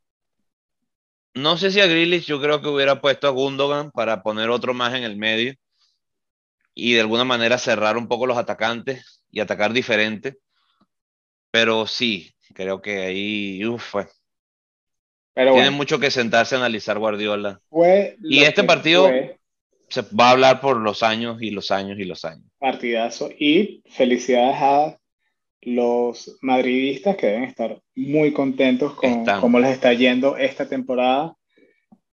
No 1.35 1.57
sé 1.57 1.71
si 1.71 1.81
a 1.81 1.87
Grealish 1.87 2.27
yo 2.27 2.41
creo 2.41 2.61
que 2.63 2.69
hubiera 2.69 3.01
puesto 3.01 3.27
a 3.27 3.31
Gundogan 3.31 3.91
para 3.91 4.23
poner 4.23 4.51
otro 4.51 4.73
más 4.73 4.95
en 4.95 5.03
el 5.03 5.17
medio 5.17 5.55
y 6.75 6.95
de 6.95 7.01
alguna 7.01 7.25
manera 7.25 7.59
cerrar 7.59 7.97
un 7.97 8.09
poco 8.09 8.27
los 8.27 8.39
atacantes 8.39 9.23
y 9.31 9.41
atacar 9.41 9.73
diferente. 9.73 10.39
Pero 11.51 11.87
sí, 11.87 12.33
creo 12.55 12.81
que 12.81 13.03
ahí 13.03 13.65
uf, 13.67 13.83
fue. 13.83 14.07
Pero 15.35 15.55
Tiene 15.55 15.71
mucho 15.71 15.99
que 15.99 16.11
sentarse 16.11 16.55
a 16.55 16.59
analizar 16.59 16.99
Guardiola. 16.99 17.61
Fue 17.69 18.17
y 18.23 18.43
este 18.43 18.65
partido 18.65 19.11
se 19.89 20.03
va 20.03 20.29
a 20.29 20.31
hablar 20.31 20.61
por 20.61 20.79
los 20.79 21.03
años 21.03 21.41
y 21.43 21.51
los 21.51 21.71
años 21.71 21.99
y 21.99 22.05
los 22.05 22.25
años. 22.25 22.45
Partidazo. 22.59 23.31
Y 23.39 23.83
felicidades 23.91 24.57
a 24.61 24.99
los 25.63 26.37
madridistas 26.41 27.17
que 27.17 27.27
deben 27.27 27.45
estar 27.45 27.81
muy 27.95 28.33
contentos 28.33 28.95
con 28.95 29.25
cómo 29.41 29.61
les 29.61 29.73
está 29.73 29.93
yendo 29.93 30.37
esta 30.37 30.69
temporada. 30.69 31.35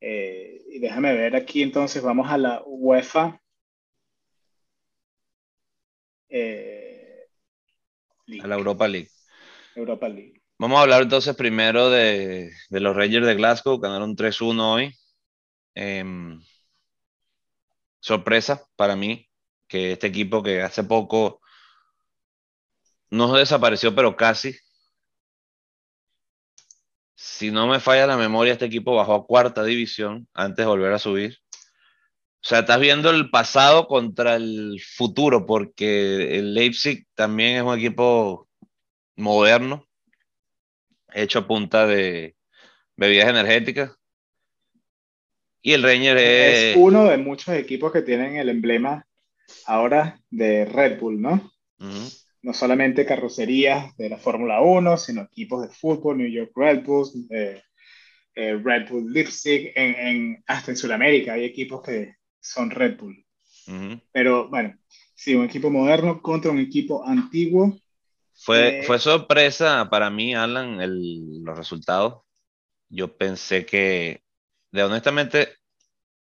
Eh, 0.02 0.62
y 0.72 0.80
déjame 0.80 1.14
ver 1.14 1.36
aquí, 1.36 1.62
entonces 1.64 2.02
vamos 2.04 2.30
a 2.30 2.38
la 2.38 2.62
UEFA. 2.66 3.42
Eh, 6.30 7.26
a 8.42 8.48
la 8.48 8.56
Europa 8.56 8.88
League. 8.88 9.10
Europa 9.76 10.08
League. 10.10 10.42
Vamos 10.58 10.78
a 10.80 10.82
hablar 10.82 11.04
entonces 11.04 11.36
primero 11.36 11.90
de, 11.90 12.52
de 12.70 12.80
los 12.80 12.96
Rangers 12.96 13.26
de 13.26 13.36
Glasgow, 13.36 13.80
ganaron 13.80 14.16
3-1 14.16 14.74
hoy. 14.74 14.94
Em, 15.76 16.42
sorpresa 18.00 18.64
para 18.76 18.96
mí 18.96 19.28
que 19.68 19.94
este 19.94 20.08
equipo 20.08 20.44
que 20.44 20.62
hace 20.62 20.84
poco 20.84 21.42
no 23.12 23.34
desapareció, 23.34 23.94
pero 23.96 24.16
casi. 24.16 24.56
Si 27.16 27.52
no 27.52 27.68
me 27.68 27.80
falla 27.80 28.08
la 28.08 28.18
memoria, 28.18 28.54
este 28.54 28.66
equipo 28.66 28.96
bajó 28.96 29.14
a 29.14 29.26
cuarta 29.28 29.64
división 29.64 30.28
antes 30.34 30.64
de 30.66 30.70
volver 30.70 30.94
a 30.94 31.00
subir. 31.00 31.38
O 32.42 32.48
sea, 32.48 32.60
estás 32.60 32.80
viendo 32.80 33.10
el 33.10 33.30
pasado 33.30 33.86
contra 33.88 34.36
el 34.36 34.82
futuro, 34.96 35.46
porque 35.46 36.38
el 36.38 36.54
Leipzig 36.54 37.06
también 37.14 37.58
es 37.58 37.64
un 37.64 37.78
equipo 37.78 38.48
moderno, 39.18 39.86
hecho 41.14 41.40
a 41.40 41.48
punta 41.48 41.86
de 41.86 42.36
bebidas 42.96 43.30
energéticas. 43.30 43.92
Y 45.62 45.74
el 45.74 45.84
Ranger 45.84 46.18
es... 46.18 46.58
es 46.58 46.78
uno 46.78 47.06
de 47.06 47.18
muchos 47.18 47.54
equipos 47.56 47.92
que 47.92 48.04
tienen 48.04 48.38
el 48.38 48.48
emblema 48.48 49.06
ahora 49.66 50.22
de 50.30 50.64
Red 50.64 50.98
Bull, 50.98 51.22
¿no? 51.22 51.52
No 52.42 52.54
solamente 52.54 53.06
carrocerías 53.06 53.96
de 53.98 54.08
la 54.08 54.18
Fórmula 54.18 54.62
1, 54.62 54.96
sino 54.96 55.24
equipos 55.24 55.68
de 55.68 55.76
fútbol, 55.76 56.18
New 56.18 56.30
York 56.30 56.52
Red 56.56 56.84
Bulls, 56.84 57.14
eh, 57.32 57.62
eh, 58.34 58.58
Red 58.64 58.90
Bull 58.90 59.12
Leipzig, 59.12 59.74
en, 59.76 60.42
hasta 60.48 60.72
en 60.72 60.78
Sudamérica 60.78 61.34
hay 61.34 61.44
equipos 61.44 61.82
que 61.82 62.19
son 62.40 62.72
Red 62.72 62.98
Bull. 62.98 63.26
Pero 64.12 64.50
bueno, 64.50 64.76
sí, 65.14 65.36
un 65.36 65.46
equipo 65.46 65.70
moderno 65.70 66.22
contra 66.22 66.50
un 66.50 66.60
equipo 66.60 67.06
antiguo. 67.06 67.78
Fue, 68.34 68.80
eh, 68.80 68.84
fue 68.84 68.98
sorpresa 68.98 69.90
para 69.90 70.10
mí, 70.10 70.34
Alan, 70.34 70.82
el, 70.82 71.44
los 71.44 71.58
resultados. 71.58 72.24
Yo 72.90 73.16
pensé 73.16 73.66
que, 73.66 74.24
de 74.72 74.84
honestamente, 74.84 75.58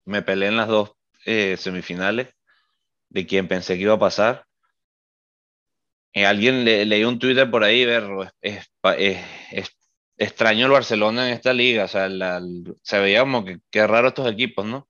me 0.05 0.23
peleé 0.23 0.49
en 0.49 0.57
las 0.57 0.69
dos 0.69 0.93
semifinales 1.25 2.29
de 3.11 3.27
quien 3.27 3.49
pensé 3.49 3.77
que 3.77 3.83
iba 3.83 3.95
a 3.95 3.99
pasar. 3.99 4.47
Eh, 6.13 6.27
alguien 6.27 6.65
le, 6.65 6.85
leí 6.85 7.05
un 7.05 7.19
Twitter 7.19 7.51
por 7.51 7.65
ahí, 7.65 7.85
verlo, 7.85 8.25
es, 8.41 8.69
es, 9.51 9.69
extraño 10.17 10.67
el 10.67 10.73
Barcelona 10.73 11.29
en 11.29 11.35
esta 11.35 11.53
liga, 11.53 11.85
o 11.85 11.89
sea, 11.89 12.09
se 12.83 12.99
veía 12.99 13.21
como 13.21 13.45
que 13.45 13.61
qué 13.71 13.87
raro 13.87 14.09
estos 14.09 14.31
equipos, 14.31 14.67
¿no? 14.67 14.89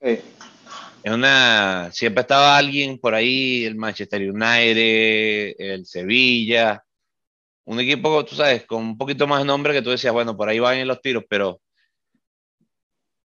Es 0.00 1.12
una, 1.12 1.90
siempre 1.92 2.22
estaba 2.22 2.56
alguien 2.56 2.98
por 2.98 3.14
ahí, 3.14 3.64
el 3.64 3.76
Manchester 3.76 4.20
United, 4.20 5.54
el 5.58 5.86
Sevilla, 5.86 6.84
un 7.64 7.80
equipo, 7.80 8.24
tú 8.24 8.34
sabes, 8.34 8.64
con 8.64 8.82
un 8.82 8.98
poquito 8.98 9.26
más 9.26 9.40
de 9.40 9.44
nombre 9.44 9.72
que 9.72 9.82
tú 9.82 9.90
decías, 9.90 10.12
bueno, 10.12 10.36
por 10.36 10.48
ahí 10.48 10.58
van 10.58 10.78
en 10.78 10.88
los 10.88 11.02
tiros, 11.02 11.24
pero 11.28 11.60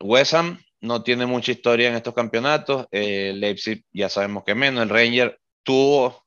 West 0.02 0.34
Ham 0.34 0.60
no 0.82 1.04
tiene 1.04 1.26
mucha 1.26 1.52
historia 1.52 1.90
en 1.90 1.96
estos 1.96 2.14
campeonatos. 2.14 2.86
El 2.92 3.40
Leipzig 3.40 3.84
ya 3.92 4.10
sabemos 4.10 4.44
que 4.44 4.54
menos. 4.54 4.84
El 4.84 4.90
Ranger 4.90 5.40
tuvo, 5.64 6.26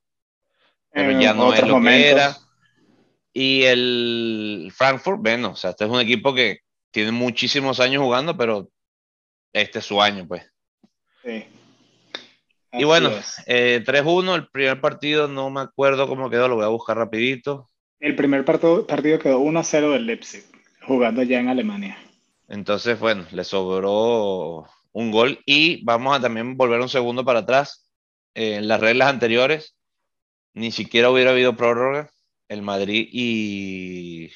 pero 0.91 1.19
ya 1.19 1.33
no 1.33 1.53
es 1.53 1.67
lo 1.67 1.81
que 1.81 2.09
era. 2.09 2.35
Y 3.31 3.63
el 3.63 4.71
Frankfurt, 4.75 5.21
bueno, 5.21 5.51
o 5.51 5.55
sea, 5.55 5.69
este 5.69 5.85
es 5.85 5.89
un 5.89 6.01
equipo 6.01 6.33
que 6.33 6.59
tiene 6.91 7.11
muchísimos 7.11 7.79
años 7.79 8.01
jugando, 8.01 8.35
pero 8.35 8.69
este 9.53 9.79
es 9.79 9.85
su 9.85 10.01
año, 10.01 10.27
pues. 10.27 10.43
Sí. 11.23 11.45
y 12.73 12.83
bueno, 12.83 13.09
3-1, 13.09 14.31
eh, 14.31 14.35
el 14.35 14.47
primer 14.49 14.79
partido 14.79 15.27
no 15.27 15.49
me 15.49 15.61
acuerdo 15.61 16.07
cómo 16.07 16.29
quedó, 16.29 16.47
lo 16.47 16.55
voy 16.55 16.65
a 16.65 16.69
buscar 16.69 16.97
rapidito. 16.97 17.69
El 17.99 18.15
primer 18.15 18.45
partido, 18.45 18.87
partido 18.87 19.19
quedó 19.19 19.39
1-0 19.39 19.91
del 19.91 20.05
Leipzig, 20.05 20.43
jugando 20.87 21.21
ya 21.23 21.39
en 21.39 21.49
Alemania. 21.49 21.97
Entonces, 22.47 22.97
bueno, 22.99 23.25
le 23.31 23.43
sobró 23.43 24.65
un 24.91 25.11
gol 25.11 25.39
y 25.45 25.83
vamos 25.83 26.17
a 26.17 26.21
también 26.21 26.57
volver 26.57 26.79
un 26.79 26.89
segundo 26.89 27.25
para 27.25 27.39
atrás. 27.39 27.85
en 28.35 28.67
las 28.67 28.79
reglas 28.79 29.09
anteriores, 29.09 29.75
ni 30.53 30.71
siquiera 30.71 31.09
hubiera 31.09 31.31
habido 31.31 31.55
prórroga. 31.55 32.09
El 32.47 32.61
Madrid 32.63 33.07
y, 33.11 34.31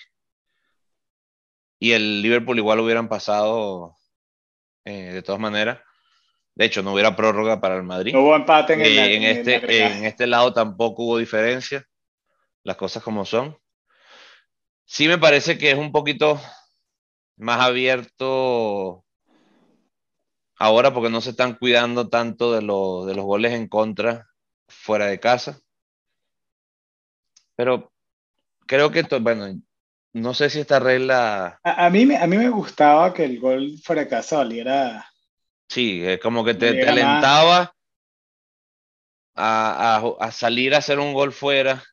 y 1.79 1.91
el 1.91 2.21
Liverpool 2.21 2.59
igual 2.59 2.79
hubieran 2.79 3.09
pasado 3.09 3.95
eh, 4.85 5.13
de 5.13 5.21
todas 5.21 5.39
maneras. 5.39 5.79
De 6.55 6.65
hecho, 6.65 6.83
no 6.83 6.93
hubiera 6.93 7.15
prórroga 7.15 7.59
para 7.59 7.75
el 7.75 7.83
Madrid. 7.83 8.13
No 8.13 8.21
hubo 8.21 8.35
empate 8.35 8.73
en, 8.73 8.81
en 8.81 9.23
este, 9.23 9.85
en 9.85 10.05
este 10.05 10.27
lado 10.27 10.53
tampoco 10.53 11.03
hubo 11.03 11.17
diferencia. 11.17 11.87
Las 12.63 12.77
cosas 12.77 13.01
como 13.03 13.25
son. 13.25 13.57
Sí 14.85 15.07
me 15.07 15.17
parece 15.17 15.57
que 15.57 15.71
es 15.71 15.77
un 15.77 15.91
poquito 15.91 16.39
más 17.37 17.59
abierto 17.61 19.03
ahora 20.57 20.93
porque 20.93 21.09
no 21.09 21.21
se 21.21 21.31
están 21.31 21.55
cuidando 21.55 22.09
tanto 22.09 22.51
de, 22.51 22.59
de 22.59 22.63
los 23.15 23.25
goles 23.25 23.53
en 23.53 23.67
contra 23.67 24.27
fuera 24.67 25.07
de 25.07 25.19
casa. 25.19 25.59
Pero 27.55 27.91
creo 28.67 28.91
que, 28.91 29.03
bueno, 29.19 29.47
no 30.13 30.33
sé 30.33 30.49
si 30.49 30.59
esta 30.59 30.79
regla... 30.79 31.59
A, 31.63 31.89
mí, 31.89 32.13
a 32.13 32.27
mí 32.27 32.37
me 32.37 32.49
gustaba 32.49 33.13
que 33.13 33.25
el 33.25 33.39
gol 33.39 33.77
fuera 33.83 34.03
de 34.03 34.09
casa 34.09 34.37
valiera... 34.37 35.09
Sí, 35.67 36.03
es 36.05 36.19
como 36.19 36.45
que 36.45 36.53
te, 36.53 36.87
alentaba 36.87 37.73
a, 39.33 39.95
a, 39.97 40.25
a, 40.25 40.31
salir 40.31 40.75
a 40.75 40.77
hacer 40.77 40.99
un 40.99 41.13
gol 41.13 41.33
fuera 41.33 41.83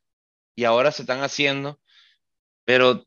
y 0.54 0.64
ahora 0.64 0.92
se 0.92 1.02
están 1.02 1.22
haciendo, 1.22 1.80
pero 2.66 3.06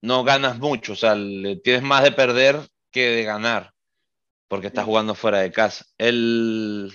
no 0.00 0.24
ganas 0.24 0.58
mucho, 0.58 0.94
o 0.94 0.96
sea, 0.96 1.14
tienes 1.62 1.82
más 1.82 2.02
de 2.02 2.12
perder 2.12 2.60
que 2.90 3.08
de 3.08 3.24
ganar, 3.24 3.74
porque 4.48 4.68
estás 4.68 4.84
jugando 4.84 5.14
fuera 5.14 5.40
de 5.40 5.52
casa. 5.52 5.84
El, 5.98 6.92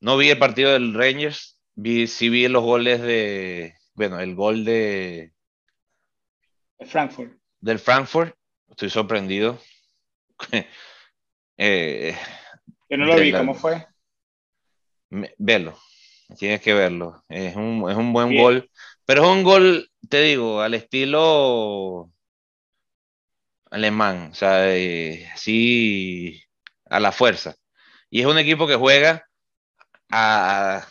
no 0.00 0.16
vi 0.16 0.30
el 0.30 0.38
partido 0.38 0.72
del 0.72 0.94
Rangers, 0.94 1.60
vi, 1.74 2.06
sí 2.06 2.28
vi 2.28 2.48
los 2.48 2.62
goles 2.62 3.02
de, 3.02 3.74
bueno, 3.94 4.20
el 4.20 4.34
gol 4.34 4.64
de... 4.64 5.32
Frankfurt. 6.86 7.32
Del 7.60 7.78
Frankfurt, 7.78 8.34
estoy 8.70 8.90
sorprendido. 8.90 9.60
eh, 11.56 12.16
Yo 12.88 12.96
no 12.96 13.06
lo 13.06 13.16
vi, 13.16 13.32
¿cómo 13.32 13.54
fue? 13.54 13.86
velo, 15.38 15.78
tienes 16.38 16.60
que 16.60 16.74
verlo. 16.74 17.24
Es 17.28 17.56
un, 17.56 17.90
es 17.90 17.96
un 17.96 18.12
buen 18.12 18.36
gol, 18.36 18.70
pero 19.04 19.24
es 19.24 19.28
un 19.30 19.42
gol, 19.42 19.90
te 20.08 20.20
digo, 20.20 20.60
al 20.60 20.74
estilo 20.74 22.10
alemán, 23.70 24.30
o 24.32 24.34
sea, 24.34 24.72
sí 25.36 26.42
a 26.86 27.00
la 27.00 27.12
fuerza. 27.12 27.54
Y 28.10 28.20
es 28.20 28.26
un 28.26 28.38
equipo 28.38 28.66
que 28.66 28.76
juega 28.76 29.26
a, 30.10 30.86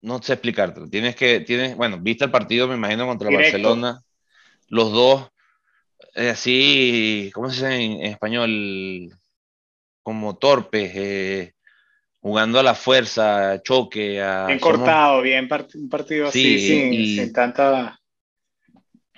no 0.00 0.22
sé 0.22 0.34
explicarte, 0.34 0.88
tienes 0.88 1.16
que, 1.16 1.40
tienes, 1.40 1.76
bueno, 1.76 1.98
viste 2.00 2.24
el 2.24 2.30
partido, 2.30 2.68
me 2.68 2.74
imagino, 2.74 3.06
contra 3.06 3.30
Barcelona, 3.30 4.00
los 4.72 4.90
dos, 4.90 5.28
eh, 6.14 6.30
así, 6.30 7.30
¿cómo 7.34 7.50
se 7.50 7.68
dice 7.68 7.84
en, 7.84 8.06
español? 8.06 9.10
Como 10.02 10.36
torpes, 10.36 10.92
eh, 10.94 11.52
jugando 12.20 12.58
a 12.58 12.62
la 12.62 12.74
fuerza, 12.74 13.60
choque. 13.62 14.22
A, 14.22 14.46
bien 14.46 14.58
cortado, 14.58 15.20
bien 15.20 15.46
un 15.74 15.88
partido 15.90 16.28
así, 16.28 16.58
sin 17.16 17.32
tanta 17.34 18.00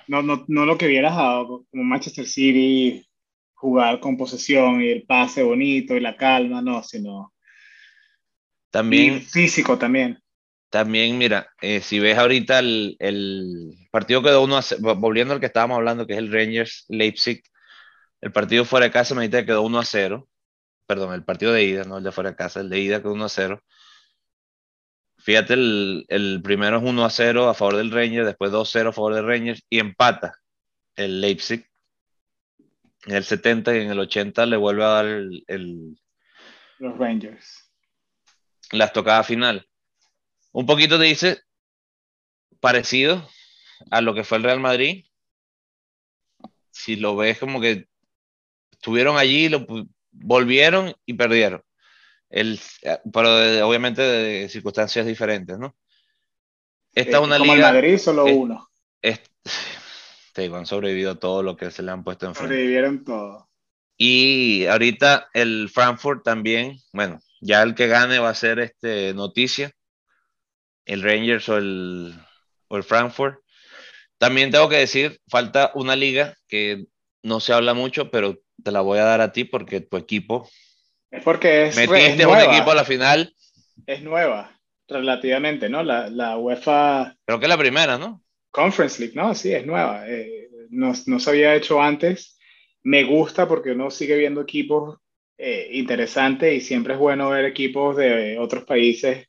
no, 0.09 0.23
no, 0.23 0.45
no 0.49 0.67
lo 0.67 0.77
que 0.77 0.87
hubieras 0.87 1.17
dado 1.17 1.65
como 1.71 1.85
Manchester 1.85 2.27
City, 2.27 3.07
jugar 3.55 4.01
con 4.01 4.17
posesión 4.17 4.83
y 4.83 4.89
el 4.89 5.05
pase 5.05 5.45
bonito 5.45 5.95
y 5.95 6.01
la 6.01 6.17
calma, 6.17 6.63
no, 6.63 6.83
sino 6.83 7.33
también 8.71 9.23
físico 9.23 9.79
también. 9.79 10.21
También, 10.75 11.17
mira, 11.17 11.53
eh, 11.63 11.81
si 11.81 12.01
ves 12.01 12.19
ahorita 12.19 12.59
el, 12.59 12.97
el 12.99 13.77
partido 13.93 14.25
quedó 14.25 14.43
uno 14.43 14.57
a, 14.57 14.63
volviendo 14.97 15.33
al 15.33 15.39
que 15.39 15.47
estábamos 15.47 15.77
hablando, 15.77 16.05
que 16.05 16.15
es 16.15 16.19
el 16.19 16.33
Rangers 16.33 16.85
Leipzig, 16.89 17.45
el 18.21 18.33
partido 18.33 18.65
fuera 18.65 18.87
de 18.87 18.91
casa 18.91 19.15
me 19.15 19.31
que 19.31 19.47
quedó 19.47 19.63
1 19.63 19.79
a 19.79 19.85
0. 19.85 20.29
Perdón, 20.85 21.15
el 21.15 21.23
partido 21.25 21.53
de 21.53 21.63
ida, 21.63 21.85
no 21.85 21.99
el 21.99 22.03
de 22.03 22.11
fuera 22.11 22.31
de 22.31 22.37
casa, 22.37 22.59
el 22.59 22.71
de 22.71 22.81
ida 22.81 23.01
quedó 23.01 23.13
1 23.13 23.25
a 23.25 23.29
0. 23.29 23.63
Fíjate, 25.19 25.55
el, 25.55 26.41
primero 26.43 26.79
es 26.79 26.83
1 26.83 27.05
a 27.05 27.11
0 27.11 27.49
a 27.49 27.55
favor 27.55 27.77
del 27.77 27.93
Rangers, 27.93 28.27
después 28.27 28.51
2 28.51 28.69
a 28.69 28.73
0 28.73 28.89
a 28.89 28.93
favor 28.93 29.15
del 29.15 29.29
Rangers 29.29 29.63
y 29.71 29.79
empata 29.79 30.35
el 30.97 31.21
Leipzig. 31.21 31.71
En 33.07 33.15
el 33.15 33.23
70 33.23 33.77
y 33.77 33.81
en 33.83 33.93
el 33.93 34.01
80 34.01 34.45
le 34.47 34.57
vuelve 34.57 34.83
a 34.83 34.89
dar 34.89 35.07
el, 35.07 35.97
los 36.79 36.99
Rangers. 36.99 37.71
La 38.73 38.87
estocada 38.87 39.23
final. 39.23 39.69
Un 40.55 40.67
poquito 40.67 40.99
te 40.99 41.05
dice 41.05 41.43
parecido 42.61 43.29
a 43.91 44.01
lo 44.01 44.15
que 44.15 44.25
fue 44.25 44.39
el 44.39 44.45
Real 44.45 44.61
Madrid. 44.61 45.05
Si 46.71 46.97
lo 46.97 47.17
ves 47.17 47.39
como 47.39 47.61
que 47.61 47.89
estuvieron 48.71 49.19
allí, 49.19 49.49
lo, 49.49 49.67
volvieron 50.13 50.95
y 51.05 51.15
perdieron 51.15 51.63
el, 52.31 52.61
pero 53.13 53.29
obviamente 53.67 54.03
de 54.03 54.49
circunstancias 54.49 55.07
diferentes, 55.07 55.59
¿no? 55.59 55.77
Esta 56.93 57.19
es 57.19 57.23
una 57.23 57.39
como 57.39 57.55
liga. 57.55 57.73
Madrid, 57.73 57.99
solo 57.99 58.25
uno. 58.25 58.69
te 60.33 60.43
digo, 60.43 60.57
han 60.57 60.67
sobrevivido 60.67 61.19
todo 61.19 61.43
lo 61.43 61.57
que 61.57 61.71
se 61.71 61.83
le 61.83 61.91
han 61.91 62.05
puesto 62.05 62.27
enfrente. 62.27 62.55
Sobrevivieron 62.55 63.05
todo. 63.05 63.49
Y 63.97 64.67
ahorita 64.67 65.29
el 65.35 65.71
Frankfurt 65.73 66.25
también, 66.25 66.79
bueno, 66.93 67.21
ya 67.41 67.63
el 67.63 67.75
que 67.75 67.87
gane 67.87 68.19
va 68.19 68.31
a 68.31 68.35
ser 68.35 68.59
este 68.59 69.15
noticia, 69.15 69.73
el 70.87 71.03
Rangers 71.03 71.49
o 71.49 71.57
el, 71.57 72.15
o 72.69 72.77
el 72.77 72.83
Frankfurt. 72.83 73.39
También 74.19 74.51
tengo 74.51 74.69
que 74.69 74.77
decir, 74.77 75.21
falta 75.29 75.73
una 75.75 75.97
liga 75.97 76.35
que 76.49 76.87
no 77.23 77.41
se 77.41 77.53
habla 77.53 77.75
mucho, 77.75 78.11
pero 78.11 78.39
te 78.63 78.71
la 78.71 78.81
voy 78.81 78.99
a 78.99 79.05
dar 79.05 79.21
a 79.21 79.33
ti 79.33 79.45
porque 79.45 79.81
tu 79.81 79.97
equipo 79.97 80.49
Es 81.11 81.23
porque 81.23 81.67
es, 81.67 81.77
Metiste 81.77 82.27
un 82.27 82.39
equipo 82.39 82.71
a 82.71 82.75
la 82.75 82.85
final. 82.85 83.35
Es 83.87 84.03
nueva, 84.03 84.59
relativamente, 84.89 85.69
¿no? 85.69 85.83
La, 85.83 86.09
la 86.09 86.37
UEFA. 86.37 87.17
Creo 87.27 87.39
que 87.39 87.47
es 87.47 87.51
la 87.51 87.59
primera, 87.59 87.99
¿no? 87.99 88.23
Conference 88.51 89.01
League, 89.01 89.17
¿no? 89.17 89.35
Sí, 89.35 89.53
es 89.53 89.67
nueva. 89.67 90.09
Eh, 90.09 90.49
no, 90.71 90.93
no, 91.07 91.19
se 91.19 91.31
había 91.31 91.55
hecho 91.55 91.83
antes. 91.83 92.39
Me 92.83 93.03
gusta 93.03 93.49
porque 93.49 93.73
uno 93.73 93.91
sigue 93.91 94.17
viendo 94.17 94.43
equipos 94.43 94.99
eh, 95.37 95.71
interesantes 95.73 96.55
y 96.55 96.61
siempre 96.61 96.95
es 96.95 97.01
bueno 97.01 97.31
ver 97.31 97.47
equipos 97.47 97.97
de 97.97 98.39
otros 98.39 98.65
países 98.65 99.27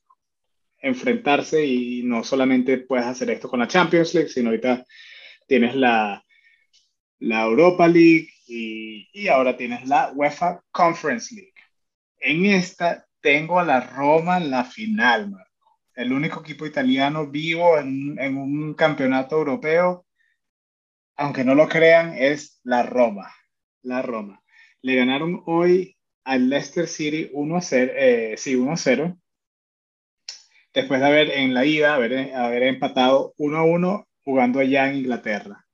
enfrentarse 0.85 1.65
y 1.65 2.03
no 2.03 2.23
solamente 2.23 2.77
puedes 2.77 3.07
hacer 3.07 3.31
esto 3.31 3.49
con 3.49 3.59
la 3.59 3.67
Champions 3.67 4.13
League, 4.13 4.29
sino 4.29 4.49
ahorita 4.49 4.85
tienes 5.47 5.75
la, 5.75 6.23
la 7.19 7.43
Europa 7.43 7.87
League 7.87 8.29
y, 8.47 9.09
y 9.11 9.27
ahora 9.27 9.57
tienes 9.57 9.87
la 9.87 10.11
UEFA 10.13 10.61
Conference 10.71 11.33
League. 11.33 11.53
En 12.19 12.45
esta 12.45 13.07
tengo 13.19 13.59
a 13.59 13.65
la 13.65 13.81
Roma 13.81 14.37
en 14.37 14.51
la 14.51 14.63
final, 14.63 15.31
Marco. 15.31 15.79
El 15.95 16.13
único 16.13 16.41
equipo 16.41 16.67
italiano 16.67 17.27
vivo 17.27 17.79
en, 17.79 18.19
en 18.19 18.37
un 18.37 18.75
campeonato 18.75 19.37
europeo, 19.37 20.05
aunque 21.15 21.43
no 21.43 21.55
lo 21.55 21.67
crean, 21.67 22.13
es 22.15 22.59
la 22.63 22.83
Roma. 22.83 23.33
La 23.81 24.03
Roma. 24.03 24.43
Le 24.81 24.95
ganaron 24.95 25.41
hoy 25.47 25.97
al 26.23 26.49
Leicester 26.49 26.87
City 26.87 27.31
1-0, 27.33 27.91
eh, 27.95 28.35
sí, 28.37 28.55
1-0 28.55 29.17
después 30.75 30.99
de 30.99 31.07
haber 31.07 31.31
en 31.31 31.53
la 31.53 31.65
ida, 31.65 31.95
haber, 31.95 32.33
haber 32.35 32.63
empatado 32.63 33.33
1-1 33.37 34.05
jugando 34.23 34.59
allá 34.59 34.89
en 34.89 34.97
Inglaterra. 34.97 35.65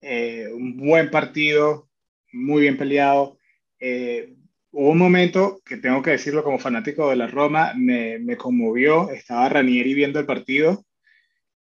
Eh, 0.00 0.48
un 0.52 0.76
buen 0.76 1.10
partido, 1.10 1.88
muy 2.32 2.62
bien 2.62 2.76
peleado. 2.76 3.38
Eh, 3.78 4.34
hubo 4.70 4.90
un 4.90 4.98
momento 4.98 5.60
que 5.64 5.76
tengo 5.76 6.02
que 6.02 6.12
decirlo 6.12 6.42
como 6.42 6.58
fanático 6.58 7.10
de 7.10 7.16
la 7.16 7.26
Roma, 7.26 7.74
me, 7.76 8.18
me 8.18 8.36
conmovió. 8.36 9.10
Estaba 9.10 9.48
Ranieri 9.48 9.94
viendo 9.94 10.18
el 10.18 10.26
partido 10.26 10.84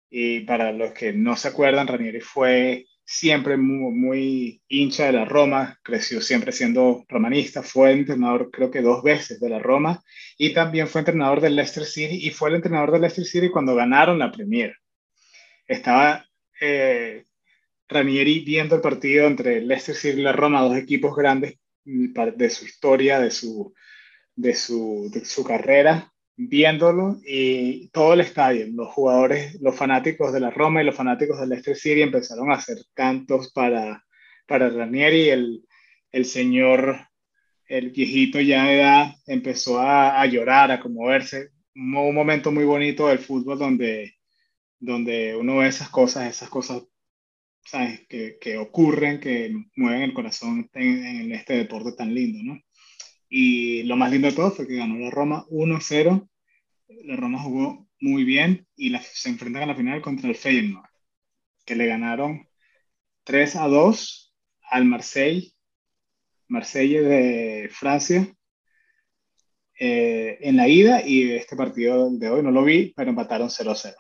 y 0.10 0.42
para 0.42 0.72
los 0.72 0.92
que 0.92 1.14
no 1.14 1.36
se 1.36 1.48
acuerdan, 1.48 1.88
Ranieri 1.88 2.20
fue 2.20 2.86
siempre 3.06 3.58
muy, 3.58 4.62
hincha 4.68 5.06
de 5.06 5.14
la 5.14 5.26
Roma, 5.26 5.80
creció 5.84 6.22
siempre 6.22 6.52
siendo 6.52 7.06
romanista, 7.10 7.64
fue 7.64 7.92
entrenador 7.92 8.50
creo 8.52 8.72
que 8.72 8.82
dos 8.82 9.04
veces 9.04 9.40
de 9.40 9.50
la 9.50 9.60
Roma 9.60 10.02
y 10.38 10.54
también 10.54 10.88
fue 10.88 11.02
entrenador 11.02 11.42
del 11.42 11.56
Leicester 11.56 11.86
City 11.86 12.26
y 12.26 12.32
fue 12.32 12.50
el 12.50 12.56
entrenador 12.56 12.92
del 12.92 13.02
Leicester 13.02 13.26
City 13.26 13.50
cuando 13.50 13.76
ganaron 13.76 14.20
la 14.20 14.32
Premier. 14.32 14.76
Estaba 15.68 16.26
eh, 16.62 17.26
Ranieri 17.88 18.40
viendo 18.40 18.76
el 18.76 18.82
partido 18.82 19.28
entre 19.28 19.62
Leicester 19.62 19.96
City 19.96 20.20
y 20.20 20.24
la 20.24 20.32
Roma, 20.32 20.62
dos 20.62 20.78
equipos 20.78 21.16
grandes 21.16 21.60
mm, 21.86 22.14
de 22.36 22.50
su 22.50 22.66
historia, 22.66 23.20
de 23.20 23.32
su, 23.32 23.74
de 24.36 24.56
su, 24.56 25.10
de 25.12 25.26
su 25.26 25.44
carrera, 25.44 26.13
viéndolo 26.36 27.18
y 27.26 27.90
todo 27.90 28.14
el 28.14 28.22
estadio, 28.22 28.68
los 28.74 28.90
jugadores, 28.90 29.60
los 29.62 29.76
fanáticos 29.76 30.34
de 30.34 30.40
la 30.40 30.50
Roma 30.50 30.82
y 30.82 30.86
los 30.86 30.96
fanáticos 30.96 31.40
del 31.40 31.50
Leicester 31.50 31.76
City 31.76 32.02
empezaron 32.02 32.52
a 32.52 32.56
hacer 32.56 32.78
cantos 32.94 33.52
para, 33.52 34.04
para 34.48 34.70
Ranieri, 34.70 35.30
el, 35.30 35.66
el 36.12 36.26
señor, 36.26 37.08
el 37.68 37.92
viejito 37.92 38.42
ya 38.42 38.66
de 38.66 38.80
edad, 38.80 39.16
empezó 39.28 39.80
a, 39.80 40.22
a 40.22 40.26
llorar, 40.26 40.72
a 40.72 40.80
conmoverse. 40.80 41.50
Un, 41.76 41.96
un, 41.96 42.16
momento 42.16 42.52
muy 42.52 42.66
bonito 42.66 43.08
del 43.08 43.20
fútbol 43.20 43.58
donde, 43.60 44.16
donde 44.80 45.36
uno 45.36 45.58
ve 45.58 45.68
esas 45.68 45.90
cosas, 45.90 46.30
esas 46.30 46.50
cosas 46.50 46.84
¿sabes? 47.66 48.06
Que, 48.08 48.38
que 48.40 48.58
ocurren, 48.58 49.20
que 49.20 49.54
mueven 49.76 50.02
el 50.04 50.14
corazón 50.14 50.70
en, 50.74 51.06
en 51.06 51.32
este 51.32 51.56
deporte 51.56 51.94
tan 51.94 52.14
lindo, 52.14 52.40
¿no? 52.44 52.60
Y 53.36 53.82
lo 53.86 53.96
más 53.96 54.12
lindo 54.12 54.28
de 54.28 54.36
todo 54.36 54.52
fue 54.52 54.68
que 54.68 54.76
ganó 54.76 55.00
la 55.00 55.10
Roma 55.10 55.44
1-0. 55.50 56.30
La 57.06 57.16
Roma 57.16 57.42
jugó 57.42 57.88
muy 58.00 58.24
bien 58.26 58.68
y 58.76 58.96
se 58.96 59.30
enfrentan 59.30 59.64
a 59.64 59.66
la 59.66 59.76
final 59.76 60.04
contra 60.04 60.30
el 60.30 60.36
Feyenoord, 60.36 60.88
que 61.66 61.76
le 61.76 61.88
ganaron 61.88 62.48
3 63.24 63.56
a 63.56 63.68
2 63.68 64.36
al 64.70 64.86
Marseille, 64.86 65.52
Marseille 66.48 67.02
de 67.02 67.70
Francia, 67.72 68.32
eh, 69.80 70.38
en 70.42 70.56
la 70.56 70.68
ida 70.68 71.02
y 71.04 71.32
este 71.32 71.56
partido 71.56 72.12
de 72.12 72.30
hoy 72.30 72.44
no 72.44 72.52
lo 72.52 72.64
vi, 72.64 72.94
pero 72.96 73.10
empataron 73.10 73.50
0-0. 73.50 73.96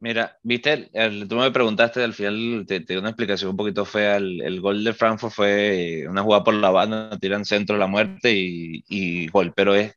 Mira, 0.00 0.38
viste, 0.42 0.88
el, 0.94 1.28
tú 1.28 1.36
me 1.36 1.50
preguntaste 1.50 2.02
al 2.02 2.14
final, 2.14 2.64
te, 2.66 2.80
te 2.80 2.98
una 2.98 3.10
explicación 3.10 3.50
un 3.50 3.56
poquito 3.58 3.84
fea. 3.84 4.16
El, 4.16 4.60
gol 4.60 4.82
de 4.82 4.94
Frankfurt 4.94 5.32
fue 5.34 6.06
una 6.08 6.22
jugada 6.22 6.42
por 6.44 6.54
la 6.54 6.70
banda, 6.70 7.18
tiran 7.18 7.44
centro 7.44 7.76
la 7.76 7.86
muerte 7.86 8.32
y, 8.34 9.28
gol. 9.28 9.52
Pero 9.54 9.74
es, 9.74 9.94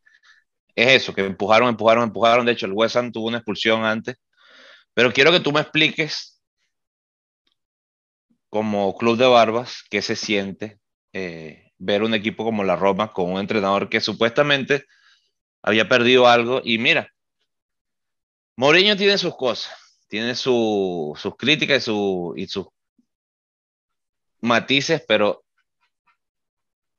es 0.76 0.90
eso, 1.04 1.14
que 1.16 1.26
empujaron, 1.26 1.70
empujaron, 1.70 2.04
empujaron. 2.06 2.46
De 2.46 2.54
hecho, 2.54 2.66
el 2.68 2.74
West 2.74 2.98
tuvo 3.14 3.28
una 3.30 3.38
expulsión 3.40 3.86
antes. 3.86 4.18
Pero 4.94 5.14
quiero 5.14 5.32
que 5.32 5.40
tú 5.42 5.52
me 5.54 5.62
expliques, 5.62 6.42
como 8.50 8.96
club 8.98 9.18
de 9.18 9.28
barbas, 9.28 9.84
qué 9.90 10.02
se 10.02 10.16
siente 10.16 10.80
eh, 11.14 11.72
ver 11.78 12.04
un 12.04 12.14
equipo 12.14 12.44
como 12.44 12.64
la 12.64 12.76
Roma 12.76 13.14
con 13.14 13.32
un 13.34 13.40
entrenador 13.40 13.90
que 13.90 14.02
supuestamente 14.02 14.86
había 15.64 15.90
perdido 15.90 16.28
algo. 16.28 16.62
Y 16.64 16.78
mira, 16.80 17.10
Mourinho 18.58 18.98
tiene 18.98 19.18
sus 19.18 19.36
cosas 19.36 19.83
tiene 20.14 20.36
su, 20.36 21.18
sus 21.18 21.36
críticas 21.36 21.82
y, 21.82 21.86
su, 21.86 22.34
y 22.38 22.46
sus 22.46 22.68
matices, 24.42 25.04
pero 25.08 25.44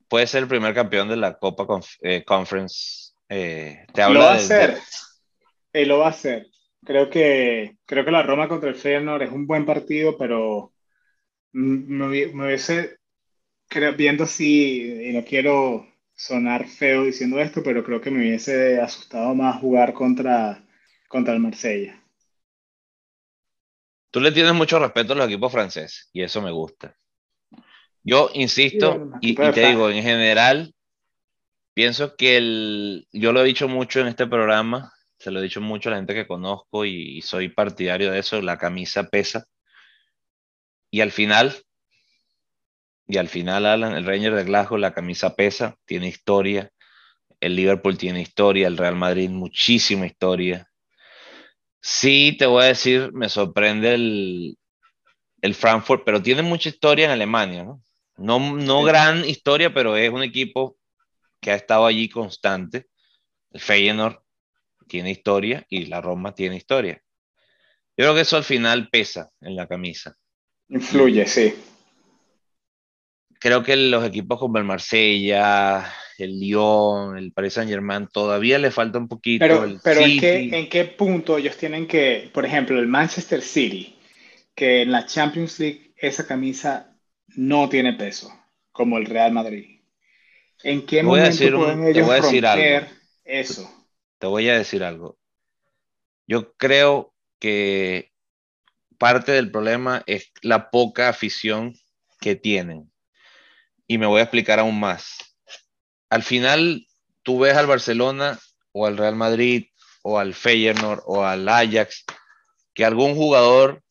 puede 0.08 0.26
ser 0.26 0.42
el 0.42 0.48
primer 0.48 0.74
campeón 0.74 1.08
de 1.08 1.14
la 1.14 1.38
Copa 1.38 1.64
Conf 1.64 1.86
eh, 2.02 2.24
Conference. 2.24 3.12
Eh, 3.28 3.86
te 3.94 4.02
habla 4.02 4.18
lo 4.18 4.24
va 4.24 4.32
a 4.32 4.34
hacer. 4.34 4.78
Eh, 5.72 5.86
lo 5.86 5.98
va 6.00 6.06
a 6.06 6.10
hacer. 6.10 6.48
Creo 6.84 7.08
que, 7.08 7.76
creo 7.86 8.04
que 8.04 8.10
la 8.10 8.24
Roma 8.24 8.48
contra 8.48 8.70
el 8.70 8.74
Feyenoord 8.74 9.22
es 9.22 9.30
un 9.30 9.46
buen 9.46 9.64
partido, 9.64 10.18
pero 10.18 10.72
me, 11.52 12.26
me 12.26 12.46
hubiese, 12.46 12.96
creo, 13.68 13.92
viendo 13.92 14.26
si, 14.26 15.08
y 15.08 15.12
no 15.12 15.24
quiero 15.24 15.86
sonar 16.16 16.66
feo 16.66 17.04
diciendo 17.04 17.38
esto, 17.38 17.62
pero 17.62 17.84
creo 17.84 18.00
que 18.00 18.10
me 18.10 18.18
hubiese 18.18 18.80
asustado 18.80 19.36
más 19.36 19.60
jugar 19.60 19.92
contra, 19.94 20.66
contra 21.06 21.32
el 21.32 21.38
Marsella. 21.38 22.03
Tú 24.14 24.20
le 24.20 24.30
tienes 24.30 24.54
mucho 24.54 24.78
respeto 24.78 25.12
a 25.12 25.16
los 25.16 25.26
equipos 25.26 25.50
franceses 25.50 26.08
y 26.12 26.22
eso 26.22 26.40
me 26.40 26.52
gusta. 26.52 26.96
Yo 28.04 28.30
insisto 28.32 29.10
y, 29.20 29.32
y, 29.32 29.50
te 29.50 29.66
digo, 29.66 29.90
en 29.90 30.04
general, 30.04 30.72
pienso 31.74 32.14
que 32.14 32.36
el, 32.36 33.08
yo 33.10 33.32
lo 33.32 33.40
he 33.40 33.44
dicho 33.44 33.66
mucho 33.66 33.98
en 33.98 34.06
este 34.06 34.28
programa, 34.28 34.92
se 35.18 35.32
lo 35.32 35.40
he 35.40 35.42
dicho 35.42 35.60
mucho 35.60 35.88
a 35.88 35.90
la 35.90 35.96
gente 35.98 36.14
que 36.14 36.28
conozco 36.28 36.84
y, 36.84 37.18
y 37.18 37.22
soy 37.22 37.48
partidario 37.48 38.12
de 38.12 38.20
eso, 38.20 38.40
la 38.40 38.56
camisa 38.56 39.08
pesa. 39.08 39.46
Y 40.92 41.00
al 41.00 41.10
final, 41.10 41.52
y 43.08 43.16
al 43.16 43.26
final, 43.26 43.66
Alan, 43.66 43.96
el 43.96 44.06
Ranger 44.06 44.36
de 44.36 44.44
Glasgow, 44.44 44.78
la 44.78 44.94
camisa 44.94 45.34
pesa, 45.34 45.74
tiene 45.86 46.06
historia. 46.06 46.70
El 47.40 47.56
Liverpool 47.56 47.98
tiene 47.98 48.20
historia, 48.20 48.68
el 48.68 48.76
Real 48.76 48.94
Madrid 48.94 49.28
muchísima 49.28 50.06
historia. 50.06 50.68
Sí, 51.86 52.34
te 52.38 52.46
voy 52.46 52.64
a 52.64 52.68
decir, 52.68 53.12
me 53.12 53.28
sorprende 53.28 53.92
el, 53.92 54.56
el 55.42 55.54
Frankfurt, 55.54 56.02
pero 56.02 56.22
tiene 56.22 56.40
mucha 56.40 56.70
historia 56.70 57.04
en 57.04 57.10
Alemania, 57.10 57.62
¿no? 57.62 57.82
No, 58.16 58.38
no 58.38 58.80
sí. 58.80 58.86
gran 58.86 59.22
historia, 59.26 59.74
pero 59.74 59.94
es 59.94 60.08
un 60.08 60.22
equipo 60.22 60.78
que 61.42 61.50
ha 61.50 61.56
estado 61.56 61.84
allí 61.84 62.08
constante. 62.08 62.86
El 63.50 63.60
Feyenoord 63.60 64.18
tiene 64.88 65.10
historia 65.10 65.66
y 65.68 65.84
la 65.84 66.00
Roma 66.00 66.34
tiene 66.34 66.56
historia. 66.56 67.02
Yo 67.98 68.04
creo 68.04 68.14
que 68.14 68.22
eso 68.22 68.38
al 68.38 68.44
final 68.44 68.88
pesa 68.88 69.28
en 69.42 69.54
la 69.54 69.68
camisa. 69.68 70.16
Influye, 70.70 71.26
sí. 71.26 71.54
Creo 73.38 73.62
que 73.62 73.76
los 73.76 74.02
equipos 74.06 74.38
como 74.38 74.56
el 74.56 74.64
Marsella, 74.64 75.92
el 76.18 76.38
Lyon, 76.38 77.18
el 77.18 77.32
Paris 77.32 77.54
Saint 77.54 77.70
Germain, 77.70 78.06
todavía 78.06 78.58
le 78.58 78.70
falta 78.70 78.98
un 78.98 79.08
poquito. 79.08 79.44
Pero, 79.44 79.64
el 79.64 79.80
pero 79.82 80.00
¿en, 80.00 80.20
qué, 80.20 80.50
¿en 80.52 80.68
qué 80.68 80.84
punto 80.84 81.38
ellos 81.38 81.56
tienen 81.56 81.86
que, 81.86 82.30
por 82.32 82.44
ejemplo, 82.44 82.78
el 82.78 82.86
Manchester 82.86 83.42
City, 83.42 83.96
que 84.54 84.82
en 84.82 84.92
la 84.92 85.06
Champions 85.06 85.58
League 85.58 85.92
esa 85.96 86.26
camisa 86.26 86.96
no 87.36 87.68
tiene 87.68 87.94
peso, 87.94 88.32
como 88.72 88.98
el 88.98 89.06
Real 89.06 89.32
Madrid? 89.32 89.80
¿En 90.62 90.86
qué 90.86 91.02
momento 91.02 91.30
decir 91.30 91.54
pueden 91.54 91.82
ellos 91.84 91.94
te 91.94 92.02
voy 92.02 92.12
a 92.12 92.22
decir 92.22 92.88
eso? 93.24 93.86
Te 94.18 94.26
voy 94.26 94.48
a 94.48 94.58
decir 94.58 94.82
algo. 94.82 95.18
Yo 96.26 96.54
creo 96.54 97.12
que 97.38 98.12
parte 98.98 99.32
del 99.32 99.50
problema 99.50 100.02
es 100.06 100.32
la 100.40 100.70
poca 100.70 101.08
afición 101.08 101.74
que 102.20 102.34
tienen. 102.34 102.90
Y 103.86 103.98
me 103.98 104.06
voy 104.06 104.20
a 104.20 104.22
explicar 104.22 104.58
aún 104.58 104.80
más 104.80 105.33
al 106.14 106.22
final 106.22 106.86
tú 107.24 107.40
ves 107.40 107.56
al 107.56 107.66
Barcelona 107.66 108.38
o 108.70 108.86
al 108.86 108.96
Real 108.96 109.16
Madrid 109.16 109.66
o 110.02 110.20
al 110.20 110.32
Feyenoord 110.32 111.02
o 111.06 111.24
al 111.24 111.48
Ajax 111.48 112.04
que 112.72 112.84
algún 112.84 113.16
jugador 113.16 113.82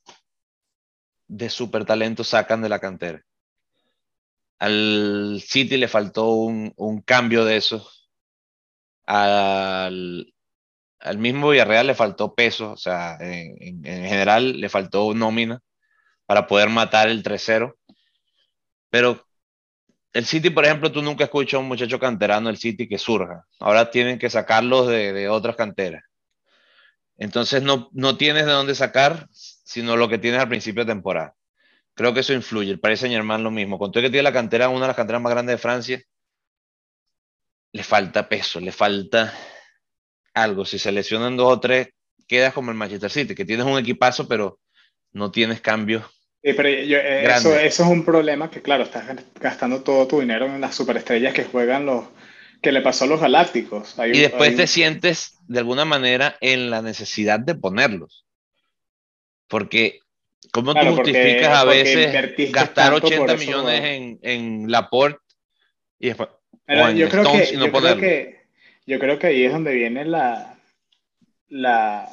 de 1.27 1.49
super 1.49 1.83
talento 1.83 2.23
sacan 2.23 2.61
de 2.61 2.69
la 2.69 2.79
cantera. 2.79 3.21
al 4.57 5.43
City 5.45 5.75
le 5.75 5.89
faltó 5.89 6.29
un, 6.29 7.01
cambio 7.05 7.43
de 7.43 7.57
eso. 7.57 7.91
Al, 9.05 10.33
al, 10.99 11.17
mismo 11.17 11.49
Villarreal 11.49 11.87
le 11.87 11.95
faltó 11.95 12.35
peso, 12.35 12.71
o 12.71 12.77
sea, 12.77 13.17
en, 13.19 13.85
en, 13.85 14.05
general 14.05 14.61
le 14.61 14.69
faltó 14.69 15.13
nómina 15.13 15.59
para 16.25 16.47
poder 16.47 16.69
matar 16.69 17.09
el 17.09 17.21
3-0. 17.21 17.75
Pero 18.89 19.25
el 20.13 20.25
City, 20.25 20.51
por 20.51 20.63
ejemplo, 20.63 20.91
tú 20.91 21.01
nunca 21.01 21.23
escuchas 21.23 21.55
a 21.55 21.59
un 21.59 21.67
muchacho 21.67 21.99
canterano 21.99 22.47
del 22.47 22.57
City 22.57 22.87
que 22.87 22.99
surja. 22.99 23.45
Ahora 23.59 23.89
tienen 23.89 24.19
que 24.19 24.29
sacarlos 24.29 24.87
de, 24.87 25.27
otras 25.27 25.55
canteras. 25.55 26.03
Entonces 27.17 27.63
no, 27.63 27.89
no 27.93 28.15
tienes 28.15 28.45
de 28.45 28.51
dónde 28.51 28.75
sacar, 28.75 29.27
sino 29.31 29.97
lo 29.97 30.09
que 30.09 30.19
tienes 30.19 30.39
al 30.39 30.49
principio 30.49 30.85
de 30.85 30.93
temporada. 30.93 31.35
Creo 31.95 32.13
que 32.13 32.21
eso 32.21 32.33
influye. 32.33 32.71
El 32.71 32.79
Paris 32.79 32.99
Saint 32.99 33.13
Germain 33.13 33.43
lo 33.43 33.51
mismo. 33.51 33.79
Con 33.79 33.91
todo 33.91 34.03
que 34.03 34.09
tiene 34.09 34.23
la 34.23 34.33
cantera, 34.33 34.69
una 34.69 34.81
de 34.81 34.87
las 34.87 34.95
canteras 34.95 35.21
más 35.21 35.31
grandes 35.31 35.53
de 35.53 35.57
Francia, 35.57 36.01
le 37.71 37.83
falta 37.83 38.29
peso, 38.29 38.59
le 38.59 38.71
falta 38.71 39.33
algo. 40.33 40.65
Si 40.65 40.77
se 40.77 40.91
lesionan 40.91 41.37
dos 41.37 41.53
o 41.53 41.59
tres, 41.59 41.89
quedas 42.27 42.53
como 42.53 42.69
el 42.71 42.77
Manchester 42.77 43.09
City, 43.09 43.35
que 43.35 43.45
tienes 43.45 43.65
un 43.65 43.79
equipazo, 43.79 44.27
pero 44.27 44.59
no 45.11 45.31
tienes 45.31 45.61
cambios. 45.61 46.03
Sí, 46.43 46.51
pero 46.53 46.69
yo, 46.69 46.97
eh, 46.97 47.25
eso, 47.25 47.57
eso, 47.57 47.83
es 47.83 47.89
un 47.89 48.03
problema 48.03 48.51
que, 48.51 48.61
claro, 48.61 48.83
estás 48.83 49.05
gastando 49.39 49.81
todo 49.81 50.07
tu 50.07 50.19
dinero 50.19 50.45
en 50.45 50.59
las 50.59 50.75
superestrellas 50.75 51.33
que 51.33 51.45
juegan 51.45 51.85
los, 51.85 52.05
que 52.61 52.73
le 52.73 52.81
pasó 52.81 53.05
a 53.05 53.07
los 53.07 53.21
galácticos. 53.21 53.97
Hay, 53.97 54.11
y 54.11 54.19
después 54.19 54.49
hay... 54.49 54.55
te 54.57 54.67
sientes 54.67 55.37
de 55.47 55.59
alguna 55.59 55.85
manera 55.85 56.35
en 56.41 56.69
la 56.69 56.81
necesidad 56.81 57.39
de 57.39 57.55
ponerlos. 57.55 58.25
Porque, 59.47 59.99
¿cómo 60.51 60.73
claro, 60.73 60.89
tú 60.89 60.95
justificas 60.97 61.63
porque, 61.63 61.79
a 61.79 61.83
veces 61.83 62.51
gastar 62.51 62.93
80 62.93 63.37
millones 63.37 63.83
en, 63.83 64.19
en 64.21 64.71
Laporte 64.71 65.19
y 65.97 66.07
después 66.07 66.29
Pero 66.65 66.91
yo, 66.91 67.07
creo 67.07 67.23
que, 67.23 67.53
no 67.53 67.65
yo 67.67 67.71
creo 67.71 67.97
que, 67.97 68.45
yo 68.85 68.99
creo 68.99 69.19
que 69.19 69.27
ahí 69.27 69.45
es 69.45 69.51
donde 69.53 69.73
viene 69.73 70.03
la, 70.03 70.57
la, 71.47 72.09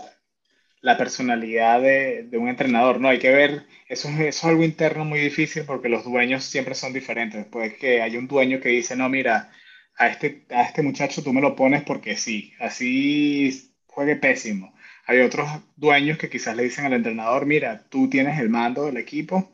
la 0.81 0.97
personalidad 0.97 1.81
de, 1.81 2.25
de, 2.25 2.39
un 2.39 2.49
entrenador, 2.49 3.01
¿no? 3.01 3.09
Hay 3.09 3.19
que 3.19 3.31
ver, 3.31 3.67
eso, 3.89 4.09
eso 4.09 4.23
es 4.23 4.45
algo 4.45 4.65
interno 4.65 5.05
muy 5.05 5.21
difícil 5.21 5.65
porque 5.65 5.89
los 5.89 6.05
dueños 6.05 6.45
siempre 6.45 6.75
son 6.75 6.93
diferentes. 6.93 7.41
Después 7.41 7.75
que 7.75 8.01
hay 8.03 8.17
un 8.17 8.29
dueño 8.29 8.61
que 8.61 8.71
dice, 8.71 8.97
no, 8.97 9.09
mira, 9.09 9.51
a 9.97 10.09
este, 10.09 10.47
a 10.51 10.63
este 10.63 10.83
muchacho 10.83 11.23
tú 11.23 11.33
me 11.33 11.43
lo 11.43 11.55
pones 11.55 11.83
porque 11.83 12.17
sí, 12.17 12.55
así 12.59 13.71
juegue 13.87 14.17
pésimo. 14.17 14.75
Hay 15.07 15.21
otros 15.21 15.49
dueños 15.77 16.19
que 16.19 16.31
quizás 16.31 16.57
le 16.57 16.63
dicen 16.63 16.87
al 16.87 16.95
entrenador, 16.95 17.45
mira, 17.45 17.85
tú 17.89 18.09
tienes 18.09 18.39
el 18.39 18.49
mando 18.49 18.87
del 18.87 18.97
equipo 18.97 19.53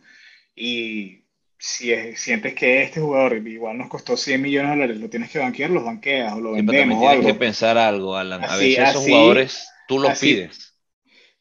y 0.54 1.24
si 1.58 1.92
es, 1.92 2.20
sientes 2.20 2.54
que 2.54 2.82
este 2.82 3.00
jugador 3.00 3.36
igual 3.46 3.78
nos 3.78 3.88
costó 3.88 4.16
100 4.16 4.40
millones 4.40 4.70
de 4.70 4.76
dólares, 4.76 5.00
lo 5.00 5.10
tienes 5.10 5.30
que 5.30 5.38
banquear, 5.38 5.70
los 5.70 5.84
banqueas 5.84 6.32
o 6.34 6.40
lo 6.40 6.50
sí, 6.50 6.56
vendemos. 6.56 6.98
Tienes 6.98 7.16
algo. 7.16 7.26
que 7.26 7.34
pensar 7.34 7.78
algo, 7.78 8.16
Alan. 8.16 8.44
Así, 8.44 8.52
a 8.52 8.56
veces 8.56 8.78
esos 8.78 9.02
así, 9.02 9.10
jugadores 9.10 9.68
tú 9.88 9.98
los 9.98 10.10
así. 10.10 10.34
pides. 10.34 10.75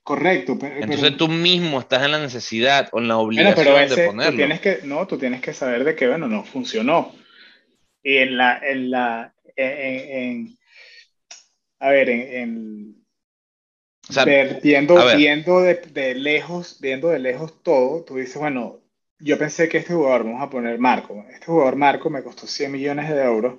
Correcto. 0.06 0.56
Pero, 0.60 0.84
Entonces 0.84 1.18
tú 1.18 1.28
mismo 1.28 1.80
estás 1.80 2.04
en 2.04 2.12
la 2.12 2.20
necesidad 2.20 2.90
o 2.92 3.00
en 3.00 3.08
la 3.08 3.18
obligación 3.18 3.56
pero 3.56 3.80
ese, 3.80 4.02
de 4.02 4.08
ponerlo. 4.08 4.32
Tú 4.34 4.38
tienes 4.38 4.62
que, 4.62 4.80
no, 4.84 5.08
tú 5.08 5.18
tienes 5.18 5.42
que 5.42 5.52
saber 5.52 5.84
de 5.84 5.96
que, 5.96 6.08
bueno, 6.08 6.28
no 6.28 6.44
funcionó 6.44 7.12
y 8.04 8.18
en 8.18 8.38
la, 8.38 8.60
en 8.60 8.92
la, 8.92 9.34
en, 9.56 10.14
en 10.14 10.58
a 11.80 11.90
ver, 11.90 12.10
en, 12.12 12.22
en 12.22 13.06
o 14.08 14.14
sea, 14.14 14.26
ver, 14.26 14.60
viendo, 14.62 14.96
viendo 15.18 15.62
de, 15.62 15.74
de, 15.74 16.14
lejos, 16.14 16.78
viendo 16.80 17.08
de 17.08 17.18
lejos 17.18 17.64
todo, 17.64 18.06
tú 18.06 18.18
dices, 18.18 18.38
bueno, 18.38 18.82
yo 19.18 19.40
pensé 19.40 19.68
que 19.68 19.80
este 19.80 19.96
jugador, 19.96 20.26
vamos 20.26 20.44
a 20.44 20.52
poner 20.52 20.78
Marco, 20.78 21.26
este 21.32 21.48
jugador 21.48 21.78
Marco 21.78 22.12
me 22.12 22.22
costó 22.22 22.46
100 22.46 22.72
millones 22.72 23.10
de 23.10 23.24
euros, 23.24 23.56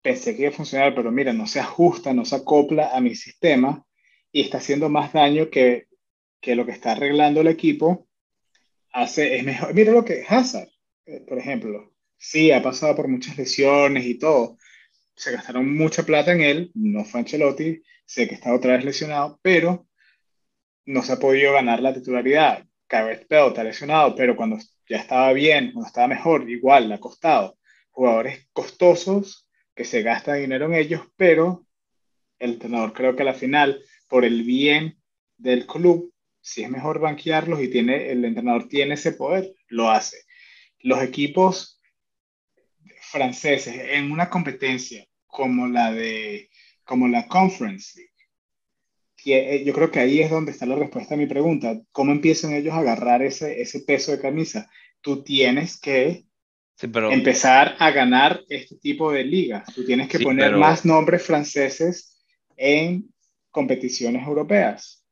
pensé 0.00 0.34
que 0.34 0.44
iba 0.44 0.50
a 0.50 0.56
funcionar, 0.56 0.94
pero 0.94 1.12
mira, 1.12 1.34
no 1.34 1.46
se 1.46 1.60
ajusta, 1.60 2.14
no 2.14 2.24
se 2.24 2.36
acopla 2.36 2.96
a 2.96 3.02
mi 3.02 3.14
sistema 3.14 3.84
y 4.32 4.42
está 4.42 4.58
haciendo 4.58 4.88
más 4.88 5.12
daño 5.12 5.50
que, 5.50 5.88
que 6.40 6.54
lo 6.54 6.66
que 6.66 6.72
está 6.72 6.92
arreglando 6.92 7.40
el 7.40 7.48
equipo, 7.48 8.08
hace, 8.92 9.36
es 9.36 9.44
mejor, 9.44 9.74
mira 9.74 9.92
lo 9.92 10.04
que 10.04 10.24
Hazard, 10.28 10.68
eh, 11.06 11.24
por 11.26 11.38
ejemplo, 11.38 11.94
sí, 12.16 12.50
ha 12.52 12.62
pasado 12.62 12.94
por 12.96 13.08
muchas 13.08 13.36
lesiones 13.38 14.04
y 14.04 14.18
todo. 14.18 14.58
Se 15.16 15.32
gastaron 15.32 15.74
mucha 15.76 16.04
plata 16.04 16.32
en 16.32 16.42
él, 16.42 16.70
no 16.74 17.04
fue 17.04 17.20
Ancelotti, 17.20 17.82
sé 18.04 18.28
que 18.28 18.34
está 18.34 18.54
otra 18.54 18.74
vez 18.76 18.84
lesionado, 18.84 19.38
pero 19.42 19.88
no 20.86 21.02
se 21.02 21.12
ha 21.12 21.18
podido 21.18 21.52
ganar 21.52 21.80
la 21.80 21.92
titularidad. 21.92 22.64
Gareth 22.88 23.26
Bale 23.28 23.48
está 23.48 23.64
lesionado, 23.64 24.14
pero 24.14 24.36
cuando 24.36 24.58
ya 24.88 24.96
estaba 24.96 25.32
bien, 25.32 25.72
cuando 25.72 25.88
estaba 25.88 26.08
mejor, 26.08 26.48
igual 26.48 26.88
le 26.88 26.94
ha 26.94 27.00
costado. 27.00 27.58
Jugadores 27.90 28.48
costosos 28.52 29.48
que 29.74 29.84
se 29.84 30.02
gasta 30.02 30.34
dinero 30.34 30.66
en 30.66 30.74
ellos, 30.74 31.02
pero 31.16 31.66
el 32.38 32.54
entrenador 32.54 32.92
creo 32.92 33.14
que 33.14 33.22
a 33.22 33.26
la 33.26 33.34
final, 33.34 33.82
por 34.08 34.24
el 34.24 34.42
bien 34.42 34.98
del 35.36 35.66
club, 35.66 36.12
si 36.40 36.62
es 36.62 36.70
mejor 36.70 36.98
banquearlos 36.98 37.62
y 37.62 37.68
tiene, 37.68 38.10
el 38.10 38.24
entrenador 38.24 38.68
tiene 38.68 38.94
ese 38.94 39.12
poder, 39.12 39.54
lo 39.68 39.90
hace. 39.90 40.16
Los 40.80 41.02
equipos 41.02 41.80
franceses 43.00 43.74
en 43.90 44.10
una 44.10 44.28
competencia 44.28 45.06
como 45.26 45.66
la 45.66 45.92
de 45.92 46.50
como 46.84 47.06
la 47.06 47.28
Conference 47.28 47.98
League, 47.98 48.12
que 49.14 49.56
eh, 49.56 49.64
yo 49.64 49.74
creo 49.74 49.90
que 49.90 50.00
ahí 50.00 50.20
es 50.20 50.30
donde 50.30 50.52
está 50.52 50.64
la 50.64 50.76
respuesta 50.76 51.14
a 51.14 51.18
mi 51.18 51.26
pregunta. 51.26 51.78
¿Cómo 51.92 52.12
empiezan 52.12 52.54
ellos 52.54 52.72
a 52.72 52.78
agarrar 52.78 53.22
ese, 53.22 53.60
ese 53.60 53.80
peso 53.80 54.10
de 54.10 54.20
camisa? 54.20 54.70
Tú 55.02 55.22
tienes 55.22 55.78
que 55.78 56.24
sí, 56.76 56.88
pero... 56.88 57.12
empezar 57.12 57.76
a 57.78 57.90
ganar 57.90 58.42
este 58.48 58.76
tipo 58.76 59.12
de 59.12 59.24
ligas. 59.24 59.72
Tú 59.74 59.84
tienes 59.84 60.08
que 60.08 60.16
sí, 60.16 60.24
poner 60.24 60.46
pero... 60.46 60.60
más 60.60 60.86
nombres 60.86 61.22
franceses 61.22 62.16
en 62.56 63.12
competiciones 63.50 64.26
europeas. 64.26 65.04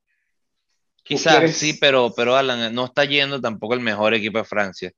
Quizás 1.03 1.37
quieres... 1.37 1.57
sí, 1.57 1.75
pero, 1.81 2.13
pero 2.15 2.37
Alan, 2.37 2.75
no 2.75 2.85
está 2.87 3.05
yendo 3.05 3.41
tampoco 3.41 3.75
el 3.75 3.81
mejor 3.81 4.15
equipo 4.15 4.39
de 4.39 4.45
Francia. 4.45 4.93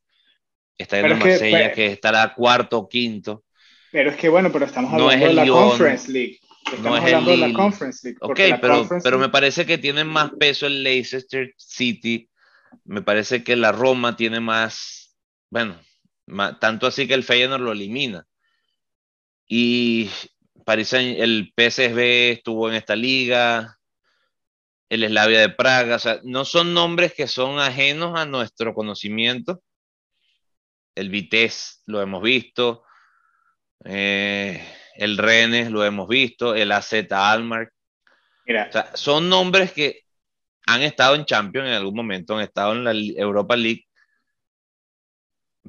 Está 0.77 1.01
en 1.01 1.19
Marsella, 1.19 1.69
que, 1.71 1.75
que, 1.75 1.87
estará 1.93 2.35
cuarto 2.35 2.79
o 2.79 2.89
quinto. 2.89 3.45
Pero 3.91 4.11
es 4.11 4.17
que 4.17 4.29
bueno, 4.29 4.53
pero 4.53 4.65
estamos 4.65 4.93
hablando 4.93 5.17
no 5.17 5.27
de 5.29 5.35
la 5.35 5.45
Lyon, 5.45 5.69
Conference 5.71 6.11
League. 6.11 6.39
Estamos 6.65 6.83
no 6.85 6.97
es 6.97 7.03
hablando 7.03 7.33
el 7.33 7.41
de 7.41 7.49
la 7.49 7.55
Conference 7.55 8.01
League. 8.07 8.19
Ok, 8.21 8.37
pero, 8.61 8.75
Conference 8.79 9.05
pero 9.05 9.17
League... 9.17 9.29
me 9.29 9.33
parece 9.33 9.67
que 9.67 9.79
tiene 9.79 10.05
más 10.05 10.31
peso 10.39 10.67
el 10.67 10.83
Leicester 10.83 11.53
City. 11.57 12.29
Me 12.85 13.03
parece 13.03 13.43
que 13.43 13.57
la 13.57 13.73
Roma 13.73 14.17
tiene 14.17 14.41
más. 14.41 15.17
Bueno, 15.51 15.81
más, 16.27 16.61
tanto 16.61 16.87
así 16.87 17.09
que 17.09 17.15
el 17.15 17.25
Feyenoord 17.25 17.63
lo 17.63 17.73
elimina. 17.73 18.27
Y 19.47 20.11
París, 20.69 20.93
el 20.93 21.53
PSV 21.57 22.33
estuvo 22.33 22.69
en 22.69 22.77
esta 22.77 22.95
liga. 22.95 23.79
El 24.91 25.07
Slavia 25.07 25.41
de 25.41 25.49
Praga. 25.49 25.97
O 25.97 25.99
sea, 25.99 26.21
no 26.25 26.45
son 26.45 26.75
nombres 26.75 27.15
que 27.15 27.27
son 27.27 27.59
ajenos 27.59 28.19
a 28.19 28.27
nuestro 28.27 28.75
conocimiento 28.75 29.63
el 30.99 31.11
Vitesse 31.11 31.81
lo 31.87 32.03
hemos 32.03 32.23
visto, 32.23 32.85
eh, 33.85 34.61
el 34.97 35.17
Rennes 35.17 35.71
lo 35.71 35.85
hemos 35.85 36.09
visto, 36.09 36.55
el 36.55 36.73
AZ 36.73 36.93
Almar. 37.11 37.73
Mira. 38.45 38.67
O 38.69 38.73
sea, 38.73 38.97
son 38.97 39.29
nombres 39.29 39.73
que 39.73 40.03
han 40.67 40.83
estado 40.83 41.15
en 41.15 41.25
Champions 41.25 41.69
en 41.69 41.75
algún 41.75 41.95
momento, 41.95 42.37
han 42.37 42.43
estado 42.43 42.73
en 42.73 42.85
la 42.85 42.93
Europa 42.93 43.57
League, 43.57 43.87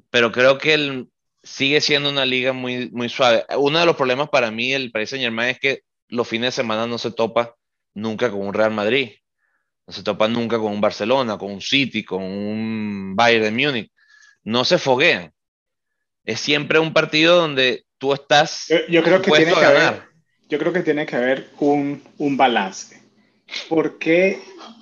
pero 0.10 0.32
creo 0.32 0.58
que 0.58 0.74
el, 0.74 1.10
sigue 1.44 1.82
siendo 1.82 2.10
una 2.10 2.26
liga 2.26 2.54
muy, 2.54 2.90
muy 2.92 3.10
suave. 3.10 3.46
Uno 3.58 3.80
de 3.80 3.86
los 3.86 3.96
problemas 3.96 4.30
para 4.30 4.52
mí 4.52 4.74
el 4.74 4.92
Paris 4.92 5.12
Saint 5.12 5.24
Germain 5.24 5.50
es 5.50 5.60
que 5.60 5.82
los 6.08 6.28
fines 6.28 6.48
de 6.48 6.62
semana 6.64 6.88
no 6.88 6.98
se 6.98 7.12
topa 7.12 7.56
nunca 7.94 8.32
con 8.32 8.42
un 8.48 8.54
Real 8.54 8.72
Madrid, 8.72 9.12
no 9.88 9.94
se 9.94 10.04
topa 10.04 10.28
nunca 10.28 10.58
con 10.58 10.72
un 10.72 10.82
Barcelona, 10.82 11.38
con 11.38 11.52
un 11.52 11.62
City, 11.62 12.04
con 12.04 12.24
un 12.24 13.16
Bayern 13.16 13.44
de 13.44 13.52
Múnich 13.52 13.92
no 14.44 14.66
se 14.66 14.78
foguean. 14.78 15.34
Es 16.26 16.40
siempre 16.40 16.80
un 16.80 16.94
partido 16.94 17.38
donde 17.38 17.86
tú 17.98 18.14
estás. 18.14 18.66
Yo, 18.68 18.78
yo 18.90 19.04
creo 19.04 19.22
que 19.22 19.32
tiene 19.32 19.54
que 19.54 19.66
haber, 19.66 20.04
yo 20.48 20.60
creo 20.60 20.74
que 20.74 20.82
tiene 20.82 21.06
que 21.06 21.16
haber 21.16 21.50
un, 21.60 22.04
un 22.18 22.38
balance. 22.38 23.02
Porque 23.68 24.40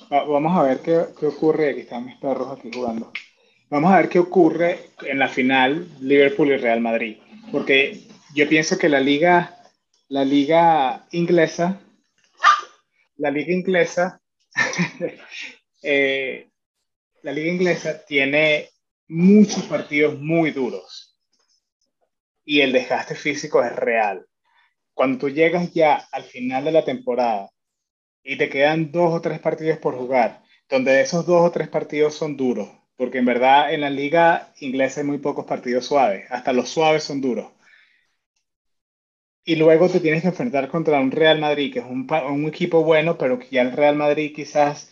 vamos 0.09 0.57
a 0.57 0.63
ver 0.63 0.79
qué, 0.81 1.05
qué, 1.19 1.25
ocurre. 1.27 1.69
Aquí 1.69 1.81
están 1.81 2.05
mis 2.05 2.17
perros 2.17 2.57
aquí 2.57 2.69
jugando. 2.73 3.11
Vamos 3.69 3.91
a 3.91 3.97
ver 3.97 4.07
qué 4.07 4.19
ocurre 4.19 4.91
en 5.01 5.19
la 5.19 5.27
final 5.27 5.89
Liverpool 5.99 6.47
y 6.51 6.57
Real 6.57 6.79
Madrid. 6.79 7.17
Porque 7.51 7.99
yo 8.33 8.47
pienso 8.47 8.77
que 8.77 8.87
la 8.87 9.01
liga, 9.01 9.61
la 10.07 10.23
liga 10.23 11.05
inglesa, 11.11 11.81
la 13.17 13.29
liga 13.29 13.51
inglesa, 13.51 14.21
eh, 15.83 16.49
la 17.23 17.31
liga 17.33 17.51
inglesa 17.51 18.05
tiene 18.05 18.69
muchos 19.09 19.63
partidos 19.63 20.17
muy 20.17 20.51
duros 20.51 21.19
y 22.45 22.61
el 22.61 22.71
desgaste 22.71 23.15
físico 23.15 23.61
es 23.61 23.75
real. 23.75 24.25
Cuando 24.93 25.19
tú 25.19 25.29
llegas 25.29 25.73
ya 25.73 26.07
al 26.13 26.23
final 26.23 26.63
de 26.63 26.71
la 26.71 26.85
temporada 26.85 27.49
y 28.23 28.37
te 28.37 28.49
quedan 28.49 28.93
dos 28.93 29.13
o 29.13 29.21
tres 29.21 29.39
partidos 29.39 29.77
por 29.79 29.97
jugar, 29.97 30.41
donde 30.69 31.01
esos 31.01 31.25
dos 31.25 31.45
o 31.45 31.51
tres 31.51 31.67
partidos 31.67 32.15
son 32.15 32.37
duros, 32.37 32.69
porque 32.97 33.19
en 33.19 33.25
verdad 33.25 33.73
en 33.73 33.81
la 33.81 33.89
liga 33.89 34.53
inglesa 34.59 35.01
hay 35.01 35.07
muy 35.07 35.19
pocos 35.19 35.45
partidos 35.45 35.85
suaves, 35.85 36.25
hasta 36.31 36.53
los 36.53 36.69
suaves 36.69 37.03
son 37.03 37.21
duros. 37.21 37.47
Y 39.45 39.55
luego 39.55 39.89
te 39.89 39.99
tienes 40.01 40.21
que 40.21 40.27
enfrentar 40.29 40.67
contra 40.69 40.99
un 40.99 41.11
Real 41.11 41.39
Madrid, 41.39 41.71
que 41.71 41.79
es 41.79 41.85
un, 41.85 42.07
un 42.11 42.45
equipo 42.47 42.83
bueno, 42.83 43.17
pero 43.17 43.39
que 43.39 43.47
ya 43.49 43.61
el 43.61 43.71
Real 43.71 43.95
Madrid 43.95 44.33
quizás, 44.35 44.91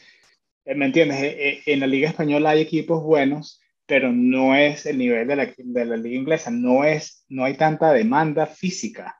eh, 0.65 0.75
¿me 0.75 0.85
entiendes? 0.87 1.21
Eh, 1.23 1.49
eh, 1.49 1.63
en 1.67 1.81
la 1.81 1.87
liga 1.87 2.09
española 2.09 2.51
hay 2.51 2.61
equipos 2.61 3.03
buenos, 3.03 3.61
pero 3.85 4.11
no 4.13 4.55
es 4.55 4.85
el 4.85 4.97
nivel 4.97 5.27
de 5.27 5.35
la, 5.37 5.53
de 5.57 5.85
la 5.85 5.97
liga 5.97 6.17
inglesa, 6.17 6.51
no, 6.51 6.83
es, 6.85 7.25
no 7.29 7.45
hay 7.45 7.55
tanta 7.57 7.93
demanda 7.93 8.47
física, 8.47 9.17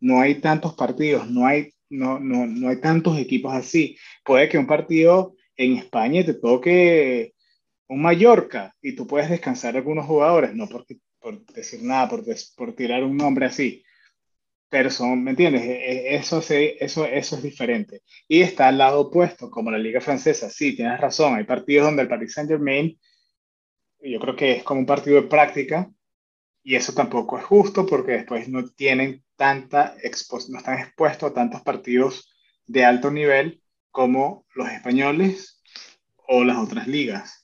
no 0.00 0.20
hay 0.20 0.36
tantos 0.36 0.74
partidos, 0.74 1.30
no 1.30 1.46
hay, 1.46 1.72
no, 1.90 2.20
no, 2.20 2.46
no 2.46 2.68
hay 2.68 2.80
tantos 2.80 3.18
equipos 3.18 3.54
así. 3.54 3.96
Puede 4.24 4.48
que 4.48 4.58
un 4.58 4.66
partido 4.66 5.34
en 5.56 5.76
España 5.76 6.24
te 6.24 6.34
toque 6.34 7.34
un 7.88 8.02
Mallorca 8.02 8.74
y 8.80 8.94
tú 8.94 9.06
puedes 9.06 9.30
descansar 9.30 9.76
algunos 9.76 10.06
jugadores, 10.06 10.54
no 10.54 10.68
porque, 10.68 10.98
por 11.20 11.44
decir 11.46 11.82
nada, 11.82 12.08
por, 12.08 12.24
por 12.56 12.74
tirar 12.74 13.04
un 13.04 13.16
nombre 13.16 13.46
así, 13.46 13.84
pero 14.68 14.90
son, 14.90 15.22
¿me 15.22 15.32
entiendes? 15.32 15.62
E, 15.62 15.72
e, 15.72 16.16
eso, 16.16 16.38
eso, 16.40 17.04
eso 17.04 17.36
es 17.36 17.42
diferente. 17.42 18.02
Y 18.26 18.40
está 18.40 18.68
al 18.68 18.78
lado 18.78 19.00
opuesto, 19.00 19.50
como 19.50 19.70
la 19.70 19.78
Liga 19.78 20.00
Francesa, 20.00 20.48
sí, 20.48 20.74
tienes 20.74 21.00
razón, 21.00 21.34
hay 21.34 21.44
partidos 21.44 21.86
donde 21.86 22.02
el 22.02 22.08
Paris 22.08 22.32
Saint 22.32 22.50
Germain, 22.50 22.98
yo 24.00 24.18
creo 24.18 24.34
que 24.34 24.52
es 24.52 24.64
como 24.64 24.80
un 24.80 24.86
partido 24.86 25.20
de 25.20 25.28
práctica, 25.28 25.90
y 26.64 26.76
eso 26.76 26.92
tampoco 26.94 27.38
es 27.38 27.44
justo 27.44 27.86
porque 27.86 28.12
después 28.12 28.48
no 28.48 28.66
tienen 28.68 29.24
tanta 29.36 29.96
no 30.48 30.58
están 30.58 30.78
expuestos 30.78 31.30
a 31.30 31.34
tantos 31.34 31.62
partidos 31.62 32.32
de 32.66 32.84
alto 32.84 33.10
nivel 33.10 33.62
como 33.90 34.46
los 34.54 34.68
españoles 34.70 35.60
o 36.28 36.44
las 36.44 36.58
otras 36.58 36.86
ligas. 36.86 37.41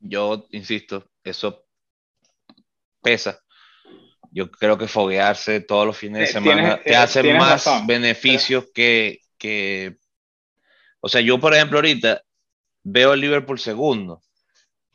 Yo 0.00 0.46
insisto, 0.50 1.10
eso 1.24 1.64
pesa. 3.02 3.40
Yo 4.30 4.50
creo 4.50 4.76
que 4.76 4.88
foguearse 4.88 5.60
todos 5.60 5.86
los 5.86 5.96
fines 5.96 6.20
de 6.20 6.26
semana 6.26 6.82
te 6.82 6.96
hace 6.96 7.34
más 7.34 7.66
beneficios 7.86 8.66
que, 8.74 9.20
que, 9.38 9.96
O 11.00 11.08
sea, 11.08 11.20
yo, 11.20 11.38
por 11.40 11.54
ejemplo, 11.54 11.78
ahorita 11.78 12.22
veo 12.82 13.14
el 13.14 13.20
Liverpool 13.20 13.58
segundo 13.58 14.22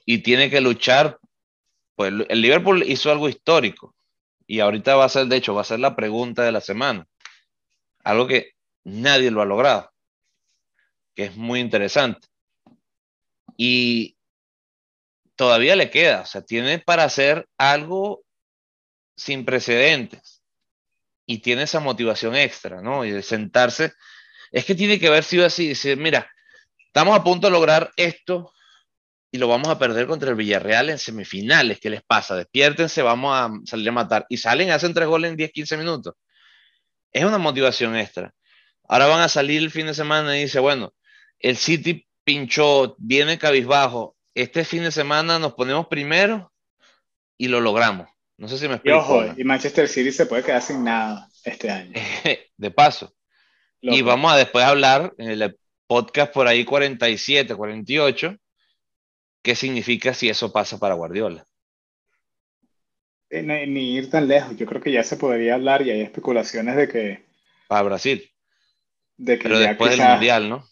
y 0.05 0.19
tiene 0.19 0.49
que 0.49 0.61
luchar. 0.61 1.17
Pues 1.95 2.13
el 2.29 2.41
Liverpool 2.41 2.83
hizo 2.83 3.11
algo 3.11 3.29
histórico 3.29 3.95
y 4.47 4.59
ahorita 4.59 4.95
va 4.95 5.05
a 5.05 5.09
ser, 5.09 5.27
de 5.27 5.37
hecho, 5.37 5.53
va 5.53 5.61
a 5.61 5.65
ser 5.65 5.79
la 5.79 5.95
pregunta 5.95 6.43
de 6.43 6.51
la 6.51 6.61
semana. 6.61 7.07
Algo 8.03 8.27
que 8.27 8.51
nadie 8.83 9.31
lo 9.31 9.41
ha 9.41 9.45
logrado, 9.45 9.91
que 11.15 11.25
es 11.25 11.35
muy 11.37 11.59
interesante. 11.59 12.27
Y 13.55 14.17
todavía 15.41 15.75
le 15.75 15.89
queda, 15.89 16.21
o 16.21 16.25
sea, 16.27 16.43
tiene 16.43 16.77
para 16.77 17.03
hacer 17.03 17.47
algo 17.57 18.23
sin 19.15 19.43
precedentes 19.43 20.43
y 21.25 21.39
tiene 21.39 21.63
esa 21.63 21.79
motivación 21.79 22.35
extra, 22.35 22.79
¿no? 22.79 23.03
Y 23.05 23.09
de 23.09 23.23
sentarse, 23.23 23.93
es 24.51 24.65
que 24.65 24.75
tiene 24.75 24.99
que 24.99 25.07
haber 25.07 25.23
sido 25.23 25.43
así, 25.43 25.69
decir, 25.69 25.97
mira, 25.97 26.29
estamos 26.85 27.17
a 27.17 27.23
punto 27.23 27.47
de 27.47 27.53
lograr 27.53 27.91
esto 27.95 28.53
y 29.31 29.39
lo 29.39 29.47
vamos 29.47 29.69
a 29.69 29.79
perder 29.79 30.05
contra 30.05 30.29
el 30.29 30.35
Villarreal 30.35 30.91
en 30.91 30.99
semifinales, 30.99 31.79
¿qué 31.79 31.89
les 31.89 32.03
pasa? 32.03 32.35
Despiértense, 32.35 33.01
vamos 33.01 33.35
a 33.35 33.49
salir 33.65 33.89
a 33.89 33.93
matar. 33.93 34.27
Y 34.29 34.37
salen 34.37 34.69
hacen 34.69 34.93
tres 34.93 35.07
goles 35.07 35.31
en 35.31 35.37
10, 35.37 35.51
15 35.53 35.75
minutos. 35.75 36.13
Es 37.11 37.23
una 37.23 37.39
motivación 37.39 37.95
extra. 37.95 38.31
Ahora 38.87 39.07
van 39.07 39.21
a 39.21 39.27
salir 39.27 39.63
el 39.63 39.71
fin 39.71 39.87
de 39.87 39.95
semana 39.95 40.37
y 40.37 40.43
dice, 40.43 40.59
bueno, 40.59 40.93
el 41.39 41.57
City 41.57 42.07
pinchó, 42.23 42.95
viene 42.99 43.39
cabizbajo, 43.39 44.15
este 44.35 44.63
fin 44.65 44.83
de 44.83 44.91
semana 44.91 45.39
nos 45.39 45.53
ponemos 45.53 45.87
primero 45.87 46.51
y 47.37 47.47
lo 47.47 47.61
logramos. 47.61 48.07
No 48.37 48.47
sé 48.47 48.57
si 48.57 48.67
me 48.67 48.75
explico. 48.75 48.97
Y 48.97 48.99
ojo, 48.99 49.25
y 49.37 49.43
Manchester 49.43 49.87
City 49.87 50.11
se 50.11 50.25
puede 50.25 50.43
quedar 50.43 50.61
sin 50.61 50.83
nada 50.83 51.29
este 51.43 51.69
año. 51.69 51.93
de 52.57 52.71
paso. 52.71 53.13
Y 53.81 54.01
vamos 54.01 54.31
a 54.31 54.37
después 54.37 54.63
hablar 54.63 55.13
en 55.17 55.29
el 55.29 55.57
podcast 55.87 56.31
por 56.31 56.47
ahí 56.47 56.63
47, 56.63 57.55
48, 57.55 58.37
qué 59.41 59.55
significa 59.55 60.13
si 60.13 60.29
eso 60.29 60.51
pasa 60.51 60.79
para 60.79 60.93
Guardiola. 60.93 61.45
Eh, 63.29 63.41
ni, 63.41 63.95
ir 63.95 64.09
tan 64.09 64.27
lejos. 64.27 64.55
Yo 64.57 64.65
creo 64.65 64.81
que 64.81 64.91
ya 64.91 65.03
se 65.03 65.17
podría 65.17 65.55
hablar 65.55 65.81
y 65.81 65.89
hay 65.89 66.01
especulaciones 66.01 66.75
de 66.75 66.87
que. 66.87 67.25
Para 67.67 67.83
Brasil. 67.83 68.29
De 69.17 69.37
que 69.37 69.43
pero 69.43 69.59
después 69.59 69.97
del 69.97 70.07
Mundial, 70.07 70.49
¿no? 70.49 70.67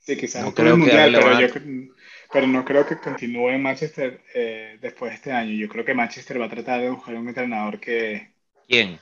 Sí, 0.00 0.16
quizás 0.16 0.42
no 0.44 0.52
creo 0.52 0.76
mundial, 0.76 1.12
pero 1.12 1.40
yo, 1.40 1.91
pero 2.32 2.46
no 2.46 2.64
creo 2.64 2.86
que 2.86 2.96
continúe 2.96 3.50
en 3.50 3.62
Manchester 3.62 4.22
eh, 4.34 4.78
después 4.80 5.10
de 5.10 5.16
este 5.16 5.32
año. 5.32 5.52
Yo 5.52 5.68
creo 5.68 5.84
que 5.84 5.94
Manchester 5.94 6.40
va 6.40 6.46
a 6.46 6.50
tratar 6.50 6.80
de 6.80 6.90
buscar 6.90 7.14
un 7.14 7.28
entrenador 7.28 7.78
que... 7.78 8.32
¿Quién? 8.66 8.98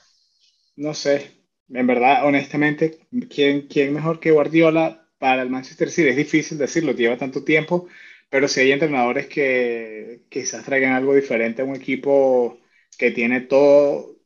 No 0.76 0.94
sé. 0.94 1.30
En 1.68 1.86
verdad, 1.86 2.26
honestamente, 2.26 2.98
¿quién, 3.32 3.68
quién 3.68 3.94
mejor 3.94 4.18
que 4.18 4.32
Guardiola 4.32 5.08
para 5.18 5.42
el 5.42 5.50
Manchester 5.50 5.90
City? 5.90 6.08
Es 6.08 6.16
difícil 6.16 6.58
decirlo, 6.58 6.92
lleva 6.92 7.16
tanto 7.16 7.44
tiempo, 7.44 7.86
pero 8.28 8.48
si 8.48 8.60
hay 8.60 8.72
entrenadores 8.72 9.26
que 9.28 10.22
quizás 10.28 10.64
traigan 10.64 10.94
algo 10.94 11.14
diferente 11.14 11.62
a 11.62 11.64
un 11.64 11.76
equipo 11.76 12.58
que 12.98 13.12
tiene 13.12 13.42
todo, 13.42 14.16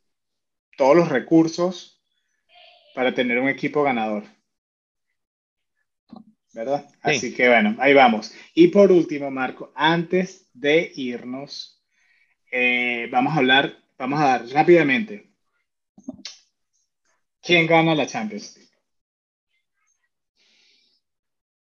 todos 0.78 0.96
los 0.96 1.10
recursos 1.10 2.02
para 2.94 3.14
tener 3.14 3.38
un 3.38 3.48
equipo 3.48 3.82
ganador. 3.82 4.24
¿Verdad? 6.54 6.88
Así 7.02 7.34
que 7.34 7.48
bueno, 7.48 7.76
ahí 7.80 7.92
vamos. 7.92 8.32
Y 8.54 8.68
por 8.68 8.90
último, 8.92 9.30
Marco, 9.30 9.72
antes 9.74 10.48
de 10.54 10.90
irnos, 10.94 11.82
eh, 12.50 13.08
vamos 13.10 13.34
a 13.34 13.38
hablar, 13.38 13.76
vamos 13.98 14.20
a 14.20 14.26
dar 14.26 14.48
rápidamente. 14.48 15.30
¿Quién 17.42 17.66
gana 17.66 17.94
la 17.94 18.06
Champions 18.06 18.56
League? 18.56 18.70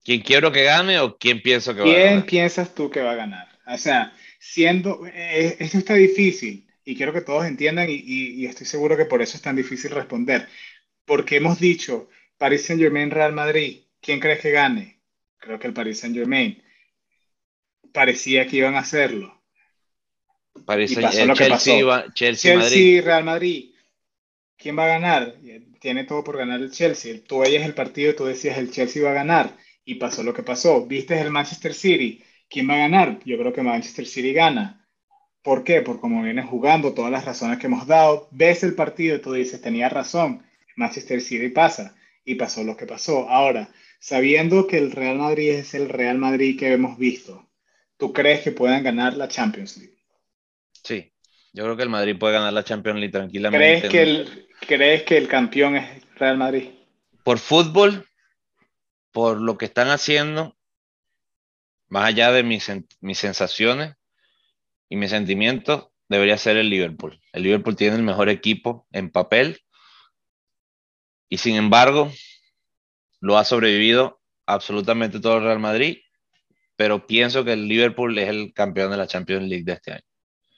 ¿Quién 0.04 0.22
quiero 0.22 0.52
que 0.52 0.64
gane 0.64 1.00
o 1.00 1.18
quién 1.18 1.42
pienso 1.42 1.74
que 1.74 1.82
va 1.82 1.88
a 1.88 1.90
ganar? 1.90 2.10
¿Quién 2.10 2.26
piensas 2.26 2.76
tú 2.76 2.92
que 2.92 3.02
va 3.02 3.12
a 3.12 3.16
ganar? 3.16 3.48
O 3.66 3.78
sea, 3.78 4.14
siendo, 4.40 5.08
eh, 5.08 5.56
esto 5.60 5.80
está 5.80 5.96
difícil 5.96 6.68
y 6.84 6.96
quiero 6.96 7.12
que 7.12 7.22
todos 7.22 7.46
entiendan 7.46 7.90
y, 7.90 7.96
y 7.96 8.46
estoy 8.46 8.68
seguro 8.68 8.96
que 8.96 9.06
por 9.06 9.22
eso 9.24 9.38
es 9.38 9.42
tan 9.42 9.56
difícil 9.56 9.90
responder. 9.92 10.48
Porque 11.06 11.38
hemos 11.38 11.60
dicho 11.60 12.10
Paris 12.38 12.66
Saint 12.66 12.82
Germain, 12.82 13.10
Real 13.10 13.34
Madrid, 13.34 13.85
¿Quién 14.06 14.20
crees 14.20 14.40
que 14.40 14.52
gane? 14.52 15.00
Creo 15.40 15.58
que 15.58 15.66
el 15.66 15.74
Paris 15.74 16.00
Saint 16.00 16.16
Germain. 16.16 16.62
Parecía 17.92 18.46
que 18.46 18.58
iban 18.58 18.76
a 18.76 18.80
hacerlo. 18.80 19.42
Parece, 20.64 21.02
pasó 21.02 21.26
lo 21.26 21.34
que 21.34 21.48
Chelsea, 21.48 21.86
pasó. 21.88 22.14
Chelsea, 22.14 22.56
Madrid. 22.56 23.04
Real 23.04 23.24
Madrid. 23.24 23.72
¿Quién 24.58 24.78
va 24.78 24.86
a 24.86 25.00
ganar? 25.00 25.36
Tiene 25.80 26.04
todo 26.04 26.24
por 26.24 26.38
ganar 26.38 26.62
el 26.62 26.72
Chelsea. 26.72 27.20
Tú 27.28 27.40
veías 27.40 27.66
el 27.66 27.74
partido 27.74 28.12
y 28.12 28.16
tú 28.16 28.26
decías 28.26 28.60
el 28.60 28.70
Chelsea 28.70 29.04
va 29.04 29.10
a 29.10 29.16
ganar. 29.16 29.58
Y 29.84 29.96
pasó 29.96 30.22
lo 30.22 30.36
que 30.36 30.44
pasó. 30.44 30.86
¿Viste 30.86 31.20
el 31.20 31.32
Manchester 31.32 31.74
City? 31.74 32.24
¿Quién 32.48 32.70
va 32.70 32.76
a 32.76 32.88
ganar? 32.88 33.20
Yo 33.26 33.40
creo 33.40 33.54
que 33.54 33.64
Manchester 33.64 34.06
City 34.06 34.34
gana. 34.34 34.88
¿Por 35.42 35.64
qué? 35.64 35.82
Por 35.82 36.00
cómo 36.00 36.22
viene 36.22 36.44
jugando, 36.44 36.94
todas 36.94 37.12
las 37.12 37.26
razones 37.26 37.58
que 37.58 37.66
hemos 37.66 37.88
dado. 37.88 38.28
Ves 38.30 38.64
el 38.64 38.76
partido 38.76 39.16
y 39.16 39.22
tú 39.22 39.34
dices, 39.34 39.62
tenía 39.62 39.90
razón. 39.90 40.46
Manchester 40.76 41.22
City 41.22 41.50
pasa. 41.50 41.96
Y 42.24 42.36
pasó 42.36 42.64
lo 42.64 42.78
que 42.78 42.86
pasó. 42.86 43.28
Ahora, 43.30 43.70
sabiendo 44.06 44.68
que 44.68 44.78
el 44.78 44.92
Real 44.92 45.18
Madrid 45.18 45.50
es 45.50 45.74
el 45.74 45.90
Real 45.90 46.20
Madrid 46.20 46.60
que 46.60 46.72
hemos 46.72 46.96
visto, 46.96 47.50
¿tú 47.98 48.14
crees 48.14 48.44
que 48.44 48.52
puedan 48.52 48.84
ganar 48.84 49.18
la 49.18 49.28
Champions 49.28 49.78
League? 49.78 49.98
Sí, 50.84 51.12
yo 51.54 51.64
creo 51.64 51.76
que 51.76 51.82
el 51.82 51.90
Madrid 51.90 52.16
puede 52.16 52.36
ganar 52.36 52.54
la 52.54 52.64
Champions 52.64 53.00
League 53.00 53.12
tranquilamente. 53.12 53.88
¿Crees 53.88 53.92
que 53.92 54.02
el, 54.04 54.48
¿crees 54.68 55.04
que 55.04 55.18
el 55.18 55.28
campeón 55.28 55.78
es 55.78 56.04
Real 56.18 56.38
Madrid? 56.38 56.70
Por 57.24 57.40
fútbol, 57.40 58.08
por 59.12 59.42
lo 59.42 59.58
que 59.58 59.66
están 59.66 59.90
haciendo, 59.90 60.56
más 61.88 62.06
allá 62.06 62.32
de 62.32 62.44
mis, 62.44 62.72
mis 63.00 63.18
sensaciones 63.18 63.96
y 64.88 64.98
mis 64.98 65.10
sentimientos, 65.10 65.88
debería 66.10 66.38
ser 66.38 66.58
el 66.58 66.70
Liverpool. 66.70 67.20
El 67.34 67.42
Liverpool 67.42 67.76
tiene 67.76 67.96
el 67.96 68.04
mejor 68.04 68.30
equipo 68.30 68.86
en 68.92 69.10
papel 69.10 69.62
y 71.28 71.40
sin 71.40 71.56
embargo, 71.56 72.12
lo 73.20 73.38
ha 73.38 73.44
sobrevivido 73.44 74.22
absolutamente 74.46 75.20
todo 75.20 75.38
el 75.38 75.44
Real 75.44 75.60
Madrid, 75.60 75.98
pero 76.76 77.08
pienso 77.08 77.44
que 77.44 77.54
el 77.54 77.68
Liverpool 77.68 78.18
es 78.18 78.30
el 78.30 78.54
campeón 78.54 78.92
de 78.92 78.98
la 78.98 79.08
Champions 79.08 79.48
League 79.48 79.64
de 79.64 79.74
este 79.74 79.94
año. 79.94 80.04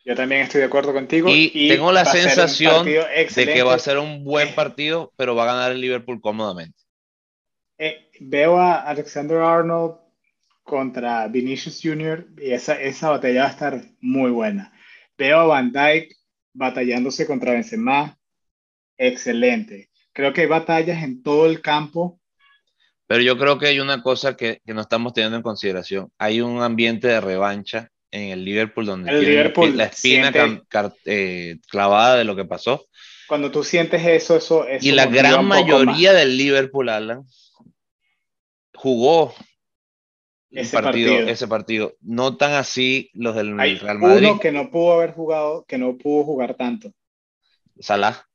Yo 0.05 0.15
también 0.15 0.41
estoy 0.41 0.61
de 0.61 0.67
acuerdo 0.67 0.93
contigo. 0.93 1.27
Y, 1.29 1.67
tengo 1.67 1.91
la 1.91 2.05
sensación 2.05 2.85
de 2.85 3.27
que 3.35 3.63
va 3.63 3.73
a 3.73 3.79
ser 3.79 3.97
un 3.97 4.23
buen 4.23 4.55
partido, 4.55 5.11
pero 5.17 5.35
va 5.35 5.43
a 5.43 5.53
ganar 5.53 5.71
el 5.73 5.81
Liverpool 5.81 6.21
cómodamente. 6.21 6.79
Eh, 7.77 8.09
veo 8.21 8.57
a 8.57 8.81
Alexander 8.83 9.39
Arnold 9.39 9.97
contra 10.63 11.27
Vinicius 11.27 11.81
Jr. 11.83 12.25
y 12.37 12.51
esa, 12.51 12.79
esa 12.81 13.09
batalla 13.09 13.41
va 13.41 13.47
a 13.47 13.51
estar 13.51 13.81
muy 13.99 14.31
buena. 14.31 14.73
Veo 15.17 15.39
a 15.39 15.45
Van 15.45 15.71
Dijk 15.73 16.15
batallándose 16.53 17.27
contra 17.27 17.51
Benzema. 17.51 18.17
Excelente. 18.97 19.89
Creo 20.13 20.31
que 20.31 20.41
hay 20.41 20.47
batallas 20.47 21.03
en 21.03 21.21
todo 21.21 21.45
el 21.45 21.61
campo 21.61 22.19
Pero 23.07 23.21
yo 23.23 23.37
creo 23.37 23.57
que 23.57 23.67
hay 23.67 23.79
una 23.79 24.03
cosa 24.03 24.35
que, 24.35 24.61
que 24.65 24.73
no 24.73 24.81
estamos 24.81 25.13
teniendo 25.13 25.37
en 25.37 25.43
consideración. 25.43 26.11
Hay 26.17 26.41
un 26.41 26.61
ambiente 26.61 27.07
de 27.07 27.21
revancha 27.21 27.89
en 28.11 28.31
el 28.31 28.43
Liverpool 28.45 28.85
donde 28.85 29.11
El 29.11 29.21
Liverpool 29.25 29.75
la 29.77 29.85
espina 29.85 30.31
siente- 30.31 30.63
eh, 31.05 31.57
clavada 31.69 32.15
de 32.17 32.23
lo 32.25 32.35
que 32.35 32.45
pasó. 32.45 32.85
Cuando 33.27 33.51
tú 33.51 33.63
sientes 33.63 34.05
eso, 34.05 34.37
eso, 34.37 34.65
eso 34.67 34.85
Y 34.85 34.91
la 34.91 35.05
gran 35.07 35.45
mayoría 35.45 36.13
del 36.13 36.37
Liverpool, 36.37 36.87
Alan, 36.89 37.23
jugó 38.73 39.33
Ese 40.51 40.77
partido, 40.77 41.11
partido. 41.11 41.29
ese 41.29 41.47
partido. 41.47 41.93
No 42.01 42.37
tan 42.37 42.53
así 42.53 43.09
los 43.13 43.35
del 43.35 43.59
Hay 43.59 43.75
Real 43.75 43.99
Madrid. 43.99 44.29
uno 44.29 44.39
que 44.39 44.51
no 44.51 44.69
pudo 44.71 44.93
haber 44.93 45.11
jugado, 45.13 45.65
que 45.67 45.77
no 45.77 45.97
pudo 45.97 46.23
jugar 46.23 46.55
tanto, 46.55 46.91
Salah. 47.79 48.26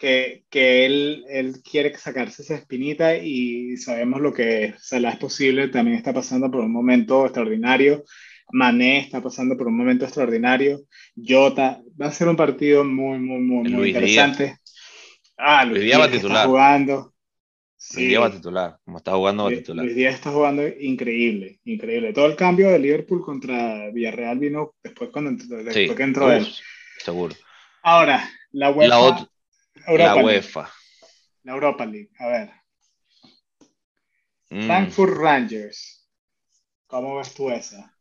Que, 0.00 0.44
que 0.50 0.86
él, 0.86 1.24
él 1.28 1.62
quiere 1.62 1.96
sacarse 1.98 2.42
esa 2.42 2.56
espinita 2.56 3.16
y 3.16 3.76
sabemos 3.76 4.20
lo 4.20 4.32
que 4.32 4.74
Salah 4.80 5.10
es 5.10 5.18
posible, 5.18 5.68
también 5.68 5.96
está 5.98 6.12
pasando 6.14 6.50
por 6.50 6.62
un 6.62 6.72
momento 6.72 7.24
extraordinario, 7.26 8.04
Mané 8.52 8.98
está 8.98 9.22
pasando 9.22 9.56
por 9.56 9.68
un 9.68 9.76
momento 9.76 10.06
extraordinario, 10.06 10.80
Jota, 11.16 11.82
va 12.00 12.06
a 12.06 12.12
ser 12.12 12.28
un 12.28 12.36
partido 12.36 12.82
muy, 12.84 13.18
muy, 13.20 13.40
muy, 13.40 13.62
muy 13.64 13.72
Luis 13.72 13.94
interesante. 13.94 14.56
Ah, 15.36 15.64
Luis, 15.64 15.78
Luis 15.78 15.84
Díaz 15.84 16.00
va 16.00 16.06
Díaz 16.08 16.16
titular. 16.18 16.36
está 16.38 16.48
jugando. 16.48 16.94
Luis 16.96 17.14
Sí. 17.76 18.06
Díaz 18.08 18.22
va 18.22 18.30
titular, 18.32 18.78
como 18.84 18.98
está 18.98 19.12
jugando 19.12 19.44
va 19.44 19.50
Luis- 19.50 19.60
titular. 19.62 19.84
Luis 19.84 19.96
Díaz 19.96 20.14
está 20.14 20.30
jugando 20.32 20.62
increíble, 20.68 21.60
increíble. 21.64 22.12
Todo 22.12 22.26
el 22.26 22.36
cambio 22.36 22.70
de 22.70 22.78
Liverpool 22.78 23.22
contra 23.24 23.90
Villarreal 23.90 24.38
vino 24.38 24.74
después 24.82 25.10
cuando 25.10 25.30
después 25.32 25.74
Sí, 25.74 25.94
que 25.94 26.02
entró 26.02 26.30
él. 26.32 26.46
seguro. 27.04 27.34
Ahora, 27.82 28.28
la 28.52 28.70
UEFA, 28.70 28.88
La, 28.88 29.28
Europa 29.86 29.96
la 29.96 30.14
League, 30.22 30.24
UEFA. 30.24 30.70
la 31.44 31.52
Europa 31.52 31.86
League. 31.86 32.10
A 32.18 32.28
ver, 32.28 32.50
Mm, 34.50 34.66
Frankfurt 34.66 35.16
Rangers. 35.16 36.08
¿Cómo 36.86 37.16
ves 37.16 37.32
tú 37.34 37.50
esa? 37.50 37.96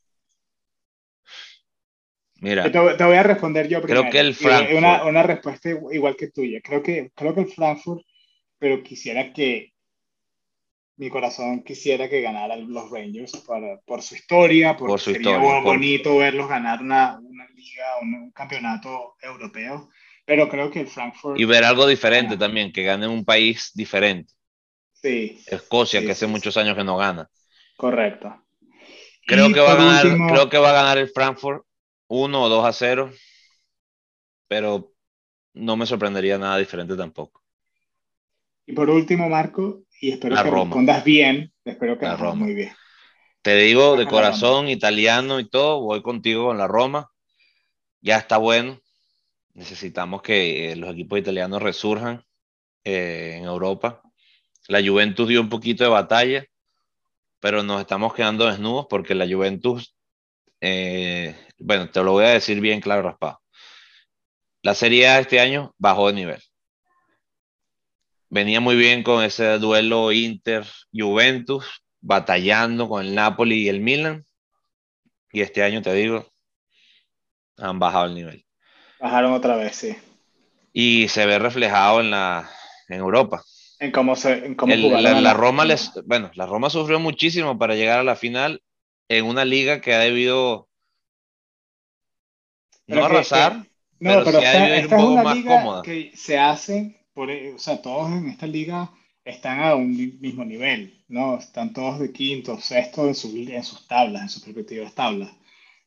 Mira, 2.41 2.63
Te, 2.63 2.71
te 2.71 3.03
voy 3.03 3.17
a 3.17 3.23
responder 3.23 3.67
yo 3.67 3.81
Creo 3.81 4.03
primero. 4.03 4.11
que 4.11 4.19
el 4.19 4.33
Frankfurt. 4.33 4.77
Una, 4.77 5.03
una 5.05 5.23
respuesta 5.23 5.69
igu- 5.69 5.93
igual 5.93 6.15
que 6.15 6.29
tuya. 6.31 6.59
Creo 6.63 6.81
que, 6.81 7.11
creo 7.13 7.33
que 7.35 7.41
el 7.41 7.47
Frankfurt, 7.51 8.01
pero 8.57 8.81
quisiera 8.81 9.31
que 9.33 9.73
mi 10.97 11.09
corazón 11.09 11.63
quisiera 11.63 12.09
que 12.09 12.21
ganaran 12.21 12.71
los 12.71 12.89
Rangers 12.91 13.31
por, 13.45 13.81
por 13.85 14.01
su 14.01 14.15
historia, 14.15 14.75
porque 14.75 14.91
Por 14.91 14.99
su 14.99 15.11
sería 15.11 15.31
historia, 15.31 15.49
muy 15.51 15.63
por- 15.63 15.73
bonito 15.73 16.17
verlos 16.17 16.49
ganar 16.49 16.81
una, 16.81 17.19
una 17.19 17.47
liga, 17.49 17.85
un, 18.01 18.13
un 18.15 18.31
campeonato 18.31 19.15
europeo. 19.21 19.89
Pero 20.29 20.47
creo 20.51 20.71
que 20.71 20.79
el 20.81 20.87
Frankfurt, 20.87 21.39
y 21.39 21.45
ver 21.45 21.63
algo 21.63 21.87
diferente 21.87 22.35
Ah. 22.35 22.37
también, 22.37 22.71
que 22.71 22.83
gane 22.83 23.07
un 23.07 23.25
país 23.25 23.71
diferente. 23.73 24.33
sí, 24.93 25.39
Escocia, 25.45 25.99
Sí, 25.99 26.05
que 26.05 26.13
hace 26.13 26.27
sí, 26.27 26.27
muchos 26.27 26.55
años 26.55 26.77
que 26.77 26.85
no 26.85 26.95
gana. 26.95 27.29
correcto. 27.77 28.45
Creo 29.25 29.47
Y 29.47 29.53
que, 29.53 29.61
va 29.61 29.71
a 29.73 29.75
ganar, 29.75 30.05
último- 30.05 30.27
creo 30.27 30.49
que 30.49 30.57
va 30.57 30.71
a 30.71 30.73
ganar 30.73 30.97
el 30.97 31.09
Frankfurt 31.09 31.63
1 32.07 32.43
o 32.43 32.49
2 32.49 32.65
a 32.65 32.73
0, 32.73 33.11
pero 34.47 34.93
no 35.55 35.77
me 35.77 35.85
sorprendería 35.85 36.37
nada 36.37 36.57
diferente 36.57 36.95
tampoco. 36.97 37.43
Y 38.65 38.71
por 38.73 38.89
último, 38.89 39.27
Marco, 39.27 39.83
y 39.99 40.11
espero 40.11 40.37
La 40.37 40.41
que 40.41 40.49
Roma. 40.49 40.49
respondas 40.49 41.03
bien, 41.03 41.51
espero 41.65 41.97
que 41.99 42.05
La 42.05 42.11
ajá, 42.13 42.31
Roma. 42.31 42.35
muy 42.35 42.53
bien. 42.53 42.71
Te 43.43 43.55
digo 43.55 43.97
de 43.97 44.07
corazón, 44.07 44.69
italiano 44.69 45.39
y 45.39 45.49
todo, 45.49 45.81
voy 45.81 46.01
contigo 46.03 46.47
con 46.47 46.57
la 46.57 46.67
Roma. 46.67 47.11
Ya 48.01 48.17
está 48.17 48.37
bueno. 48.37 48.79
Necesitamos 49.59 50.21
que 50.21 50.71
eh, 50.71 50.75
los 50.77 50.93
equipos 50.93 51.19
italianos 51.19 51.61
resurjan 51.61 52.23
eh, 52.85 53.35
en 53.37 53.43
Europa. 53.43 54.01
La 54.69 54.81
Juventus 54.81 55.27
dio 55.27 55.41
un 55.41 55.49
poquito 55.49 55.83
de 55.83 55.89
batalla, 55.89 56.45
pero 57.41 57.61
nos 57.61 57.81
estamos 57.81 58.13
quedando 58.13 58.45
desnudos 58.45 58.87
porque 58.89 59.15
la 59.15 59.27
Juventus, 59.27 59.97
eh, 60.61 61.35
bueno, 61.57 61.89
te 61.89 62.01
lo 62.01 62.13
voy 62.13 62.23
a 62.23 62.29
decir 62.29 62.61
bien 62.61 62.79
claro, 62.79 63.01
raspado. 63.01 63.41
La 64.61 64.73
Serie 64.75 65.09
A 65.09 65.19
este 65.19 65.41
año 65.41 65.75
bajó 65.77 66.07
de 66.07 66.13
nivel. 66.13 66.41
Venía 68.29 68.61
muy 68.61 68.77
bien 68.77 69.03
con 69.03 69.25
ese 69.25 69.57
duelo 69.57 70.13
Inter-Juventus, 70.13 71.83
batallando 71.99 72.87
con 72.87 73.05
el 73.05 73.13
Napoli 73.13 73.63
y 73.63 73.67
el 73.67 73.81
Milan. 73.81 74.23
Y 75.33 75.41
este 75.41 75.63
año, 75.63 75.81
te 75.81 75.93
digo, 75.93 76.31
han 77.57 77.77
bajado 77.77 78.05
el 78.05 78.15
nivel. 78.15 78.48
Bajaron 78.99 79.33
otra 79.33 79.55
vez, 79.55 79.75
sí. 79.75 79.95
Y 80.73 81.07
se 81.07 81.25
ve 81.25 81.39
reflejado 81.39 82.01
en, 82.01 82.11
la, 82.11 82.49
en 82.87 82.99
Europa. 82.99 83.43
En 83.79 83.91
cómo, 83.91 84.15
se, 84.15 84.45
en 84.45 84.55
cómo 84.55 84.73
El- 84.73 85.23
la, 85.23 85.33
Roma 85.33 85.63
les, 85.65 85.91
bueno, 86.05 86.29
la 86.35 86.45
Roma 86.45 86.69
sufrió 86.69 86.99
muchísimo 86.99 87.57
para 87.57 87.75
llegar 87.75 87.99
a 87.99 88.03
la 88.03 88.15
final 88.15 88.61
en 89.07 89.25
una 89.25 89.45
liga 89.45 89.79
que 89.81 89.93
ha 89.93 89.99
debido 89.99 90.67
Pero 92.85 93.01
no 93.01 93.07
que- 93.07 93.13
arrasar, 93.13 93.63
que- 93.63 93.69
no, 94.01 94.09
pero 94.11 94.25
pero, 94.25 94.39
sí 94.39 94.45
ha 94.45 94.51
esta, 94.51 94.75
esta 94.77 94.97
es 94.97 95.03
una 95.03 95.23
más 95.23 95.35
liga 95.37 95.57
cómoda. 95.59 95.81
que 95.81 96.11
se 96.15 96.37
hace, 96.37 97.07
por, 97.13 97.29
o 97.29 97.59
sea, 97.59 97.81
todos 97.81 98.11
en 98.11 98.29
esta 98.29 98.47
liga 98.47 98.91
están 99.23 99.61
a 99.63 99.75
un 99.75 99.95
mismo 100.19 100.43
nivel, 100.43 101.03
¿no? 101.07 101.37
Están 101.37 101.73
todos 101.73 101.99
de 101.99 102.11
quinto, 102.11 102.59
sexto 102.59 103.07
en, 103.07 103.15
su- 103.15 103.35
en 103.35 103.63
sus 103.63 103.87
tablas, 103.87 104.23
en 104.23 104.29
sus 104.29 104.45
respectivas 104.45 104.93
tablas. 104.93 105.29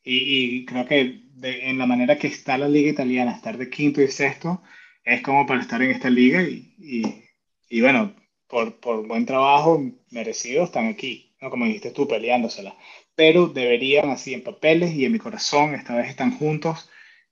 Y, 0.05 0.57
y 0.63 0.65
creo 0.67 0.87
que 0.87 1.23
de- 1.35 1.71
en 1.71 1.79
la 1.79 1.87
manera 1.87 2.19
que 2.19 2.27
está 2.29 2.59
la 2.59 2.69
liga 2.69 2.91
italiana, 2.91 3.33
estar 3.33 3.57
de 3.59 3.71
quinto 3.71 4.03
y 4.03 4.09
sexto 4.09 4.63
es 5.05 5.23
como 5.23 5.47
para 5.47 5.61
estar 5.61 5.83
en 5.83 5.91
esta 5.91 6.11
liga 6.11 6.43
y, 6.43 6.75
y, 6.79 7.25
y 7.69 7.81
bueno, 7.81 8.15
por, 8.49 8.79
por 8.81 9.07
buen 9.07 9.27
trabajo 9.27 9.81
merecido 10.11 10.65
están 10.65 10.87
aquí, 10.89 11.35
¿no? 11.41 11.51
Como 11.51 11.65
dijiste 11.67 11.91
tú, 11.91 12.07
peleándosela. 12.09 12.77
Pero 13.15 13.49
deberían, 13.49 14.11
así 14.11 14.35
en 14.35 14.43
papeles 14.45 14.93
y 14.95 15.05
en 15.05 15.13
mi 15.13 15.19
corazón, 15.19 15.75
esta 15.75 15.95
vez 15.97 16.09
están 16.09 16.37
juntos, 16.39 16.89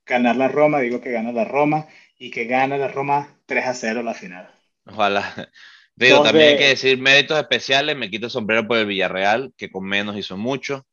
ganar 0.07 0.37
la 0.37 0.49
Roma, 0.49 0.81
digo 0.81 1.01
que 1.01 1.11
gana 1.13 1.33
la 1.33 1.45
Roma 1.45 1.87
y 2.19 2.31
que 2.31 2.45
gana 2.45 2.77
la 2.79 2.89
Roma 2.89 3.39
3 3.47 3.67
a 3.67 3.75
0 3.75 4.03
la 4.03 4.15
final. 4.15 4.51
Ojalá. 4.87 5.23
Digo, 5.97 6.21
Dos 6.21 6.23
también 6.23 6.49
hay 6.51 6.57
que 6.57 6.69
decir 6.69 6.99
méritos 6.99 7.39
especiales. 7.39 7.97
Me 7.97 8.11
quito 8.11 8.27
el 8.27 8.31
sombrero 8.33 8.67
por 8.67 8.79
el 8.79 8.87
Villarreal, 8.87 9.53
que 9.57 9.71
con 9.71 9.85
menos 9.87 10.17
hizo 10.17 10.37
mucho. 10.37 10.87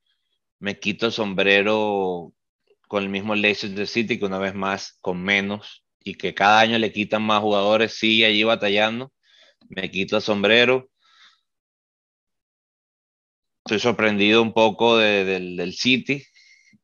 Me 0.60 0.80
quito 0.80 1.08
el 1.08 1.12
sombrero 1.12 2.34
con 2.88 3.04
el 3.04 3.10
mismo 3.10 3.36
Leicester 3.36 3.88
City, 3.88 4.18
que 4.20 4.26
una 4.26 4.40
vez 4.40 4.54
más 4.56 4.98
con 5.02 5.22
menos 5.24 5.84
y 6.04 6.16
que 6.16 6.34
cada 6.34 6.60
año 6.62 6.78
le 6.80 6.92
quitan 6.92 7.22
más 7.24 7.42
jugadores, 7.42 7.94
sigue 7.98 8.26
allí 8.26 8.44
batallando. 8.44 9.12
Me 9.70 9.92
quito 9.92 10.18
el 10.18 10.22
sombrero. 10.22 10.90
Estoy 13.66 13.80
sorprendido 13.80 14.42
un 14.42 14.54
poco 14.54 14.98
de- 14.98 15.26
del, 15.26 15.58
del 15.58 15.74
City. 15.74 16.24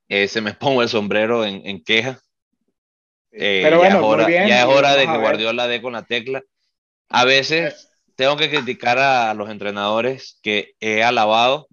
Ese 0.07 0.41
me 0.41 0.53
pongo 0.55 0.82
el 0.84 0.89
sombrero 0.89 1.45
en, 1.45 1.65
en 1.65 1.84
queja. 1.84 2.19
Eh, 3.32 3.61
Pero 3.63 3.78
ya 3.78 3.78
bueno, 3.78 3.97
es 3.99 4.03
hora, 4.05 4.24
muy 4.24 4.32
bien. 4.34 4.47
ya 4.47 4.59
es 4.61 4.65
hora 4.65 4.95
de 4.95 5.05
que. 5.07 5.17
Guardiola 5.17 5.67
dé 5.67 5.82
con 5.82 5.93
la 5.93 6.03
tecla. 6.05 6.43
A 7.09 7.26
veces 7.26 7.89
tengo 8.15 8.38
que 8.38 8.49
criticar 8.49 8.99
a 8.99 9.34
los 9.34 9.49
entrenadores 9.49 10.39
que 10.43 10.74
he 10.80 11.03
alabado. 11.03 11.67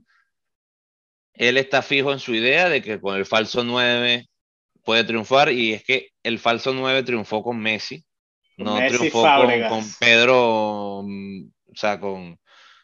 Él 1.40 1.56
está 1.56 1.80
fijo 1.80 2.12
en 2.12 2.18
su 2.18 2.34
idea 2.34 2.68
de 2.68 2.82
que 2.82 3.00
con 3.00 3.16
el 3.16 3.24
falso 3.24 3.64
9 3.64 4.28
puede 4.84 5.04
triunfar 5.04 5.50
y 5.50 5.72
es 5.72 5.82
que 5.82 6.10
el 6.22 6.38
falso 6.38 6.74
9 6.74 7.02
triunfó 7.02 7.42
con 7.42 7.58
Messi, 7.58 8.04
no 8.58 8.74
Messi 8.74 8.98
triunfó 8.98 9.22
con, 9.22 9.84
Pedro, 9.98 11.02
mm, 11.02 11.44
o 11.72 11.76
sea, 11.76 11.98
con, 11.98 12.38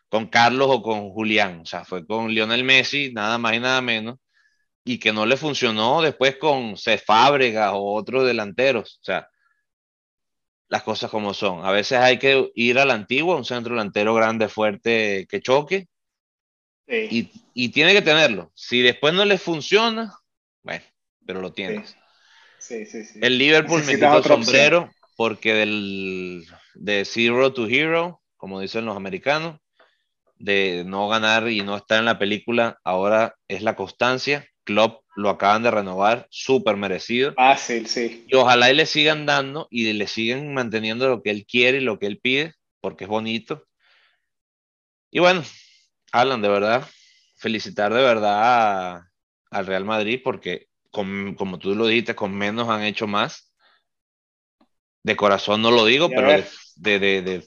con 0.09 0.29
Carlos 0.29 0.69
o 0.71 0.81
con 0.81 1.11
Julián, 1.11 1.61
o 1.61 1.67
sea, 1.67 1.85
fue 1.85 2.07
con 2.07 2.33
Lionel 2.33 2.65
Messi, 2.65 3.13
nada 3.13 3.37
más 3.37 3.57
y 3.57 3.61
nada 3.61 3.83
menos, 3.83 4.17
y 4.87 4.99
que 4.99 5.13
no 5.13 5.27
le 5.27 5.37
funcionó 5.37 6.01
después 6.01 6.39
con 6.39 6.79
Cés 6.79 7.05
Fábregas 7.05 7.73
o 7.75 7.93
otros 7.93 8.25
delanteros, 8.25 9.01
o 9.03 9.05
sea, 9.05 9.29
las 10.69 10.83
cosas 10.83 11.11
como 11.11 11.35
son. 11.35 11.63
A 11.63 11.73
veces 11.73 11.99
hay 11.99 12.19
que 12.19 12.51
ir 12.55 12.79
a 12.79 12.87
la 12.87 12.95
antigua, 12.95 13.37
un 13.37 13.45
centro 13.45 13.75
delantero 13.75 14.15
grande, 14.15 14.49
fuerte, 14.49 15.27
que 15.29 15.43
choque, 15.43 15.89
Sí, 16.89 17.11
y, 17.11 17.31
y 17.55 17.69
tiene 17.71 17.93
que 17.93 18.03
tenerlo. 18.03 18.53
Si 18.55 18.83
después 18.83 19.15
no 19.15 19.25
le 19.25 19.39
funciona, 19.39 20.13
bueno, 20.63 20.85
pero 21.27 21.41
lo 21.41 21.53
tienes. 21.53 21.97
sí, 22.59 22.87
sí, 22.87 23.05
sí. 23.05 23.19
El 23.21 23.39
Liverpool 23.39 23.85
me 23.85 23.99
quitó 23.99 24.19
el 24.19 24.25
opción. 24.25 24.45
sombrero 24.45 24.91
porque 25.17 25.55
del, 25.55 26.47
de 26.75 27.05
zero 27.05 27.53
to 27.53 27.67
hero, 27.67 28.23
como 28.37 28.61
dicen 28.61 28.85
los 28.85 28.97
americanos, 28.97 29.61
de 30.39 30.85
no 30.87 31.09
ganar 31.09 31.49
y 31.49 31.63
no 31.63 31.77
estar 31.77 31.99
en 31.99 32.05
la 32.07 32.19
película, 32.19 32.79
ahora 32.85 33.37
es 33.49 33.63
la 33.63 33.75
constancia. 33.77 34.47
Klopp 34.65 35.05
lo 35.17 35.31
acaban 35.31 35.63
de 35.63 35.71
renovar, 35.71 36.27
súper 36.31 36.77
merecido. 36.77 37.35
Fácil, 37.35 37.87
sí. 37.87 38.25
Y 38.29 38.35
ojalá 38.37 38.71
y 38.71 38.75
le 38.75 38.87
sigan 38.87 39.27
dando 39.27 39.69
y 39.71 39.93
le 39.93 40.07
sigan 40.07 40.53
manteniendo 40.55 41.09
lo 41.09 41.23
que 41.23 41.31
él 41.31 41.47
quiere 41.47 41.79
y 41.79 41.83
lo 41.83 41.99
que 41.99 42.07
él 42.07 42.19
pide, 42.21 42.55
porque 42.81 43.05
es 43.05 43.11
bonito. 43.11 43.65
Y 45.11 45.21
bueno, 45.21 45.43
Alan, 46.21 46.43
de 46.43 46.49
verdad, 46.49 46.87
felicitar 47.37 47.93
de 47.93 48.03
verdad 48.03 49.01
al 49.51 49.67
Real 49.67 49.85
Madrid 49.85 50.21
porque, 50.23 50.67
con- 50.91 51.35
como 51.35 51.59
tú 51.59 51.75
lo 51.75 51.87
dijiste, 51.87 52.15
con 52.15 52.35
menos 52.35 52.69
han 52.69 52.83
hecho 52.83 53.07
más. 53.07 53.53
De 55.03 55.15
corazón 55.17 55.63
no 55.63 55.71
lo 55.71 55.85
digo, 55.85 56.09
pero 56.09 56.29
de, 56.29 56.45
de, 56.77 56.99
de- 56.99 57.23
de- 57.23 57.45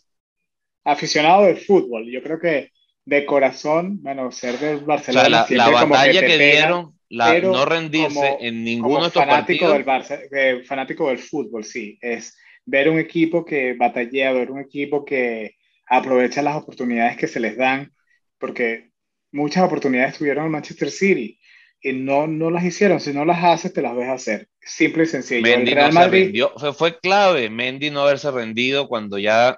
aficionado 0.83 1.43
del 1.43 1.57
fútbol. 1.57 2.05
Yo 2.09 2.21
creo 2.23 2.39
que 2.39 2.71
de 3.05 3.25
corazón, 3.25 4.01
bueno, 4.01 4.31
ser 4.31 4.57
del 4.59 4.79
Barcelona. 4.79 5.43
O 5.43 5.47
sea, 5.47 5.57
la, 5.57 5.69
batalla 5.69 6.21
que, 6.21 6.37
dieron, 6.37 6.93
la, 7.09 7.39
no 7.39 7.65
rendirse 7.65 8.37
en 8.39 8.63
ninguno 8.63 9.01
de 9.01 9.07
estos 9.07 9.23
fanático 9.25 9.65
partidos. 9.67 10.29
Del 10.31 10.65
fanático 10.65 11.09
del 11.09 11.17
fútbol, 11.19 11.63
sí. 11.63 11.97
Es 12.01 12.37
ver 12.65 12.89
un 12.89 12.99
equipo 12.99 13.43
que 13.43 13.73
batalla, 13.73 14.31
ver 14.31 14.51
un 14.51 14.59
equipo 14.59 15.03
que 15.03 15.55
aprovecha 15.87 16.41
las 16.41 16.55
oportunidades 16.55 17.17
que 17.17 17.27
se 17.27 17.39
les 17.39 17.57
dan, 17.57 17.91
porque 18.39 18.91
muchas 19.31 19.63
oportunidades 19.63 20.17
tuvieron 20.17 20.45
en 20.45 20.51
Manchester 20.51 20.89
City 20.89 21.39
y 21.81 21.93
no, 21.93 22.27
no 22.27 22.49
las 22.49 22.63
hicieron. 22.63 22.99
Si 22.99 23.13
no 23.13 23.25
las 23.25 23.43
haces, 23.43 23.73
te 23.73 23.81
las 23.81 23.95
ves 23.95 24.09
hacer. 24.09 24.47
Simple 24.61 25.03
y 25.03 25.07
sencillo. 25.07 25.41
Mendy 25.41 25.75
no 25.75 25.91
Madrid, 25.91 26.43
fue, 26.57 26.73
fue, 26.73 26.99
clave 26.99 27.49
Mendy 27.49 27.89
no 27.89 28.01
haberse 28.01 28.29
rendido 28.31 28.87
cuando 28.87 29.17
ya 29.17 29.57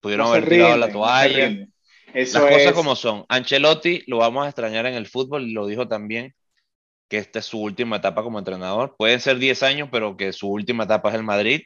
pudieron 0.00 0.28
haber 0.28 0.48
tirado 0.48 0.76
la 0.76 0.90
toalla. 0.90 1.68
Las 2.14 2.32
cosas 2.32 2.72
como 2.72 2.94
son. 2.94 3.24
Ancelotti 3.28 4.02
lo 4.06 4.18
vamos 4.18 4.44
a 4.44 4.48
extrañar 4.48 4.86
en 4.86 4.94
el 4.94 5.06
fútbol, 5.06 5.50
lo 5.52 5.66
dijo 5.66 5.88
también, 5.88 6.34
que 7.08 7.18
esta 7.18 7.38
es 7.38 7.46
su 7.46 7.60
última 7.60 7.96
etapa 7.96 8.22
como 8.22 8.38
entrenador. 8.38 8.96
Pueden 8.96 9.20
ser 9.20 9.38
10 9.38 9.62
años, 9.62 9.88
pero 9.90 10.16
que 10.16 10.32
su 10.32 10.48
última 10.48 10.84
etapa 10.84 11.08
es 11.08 11.14
el 11.14 11.22
Madrid. 11.22 11.62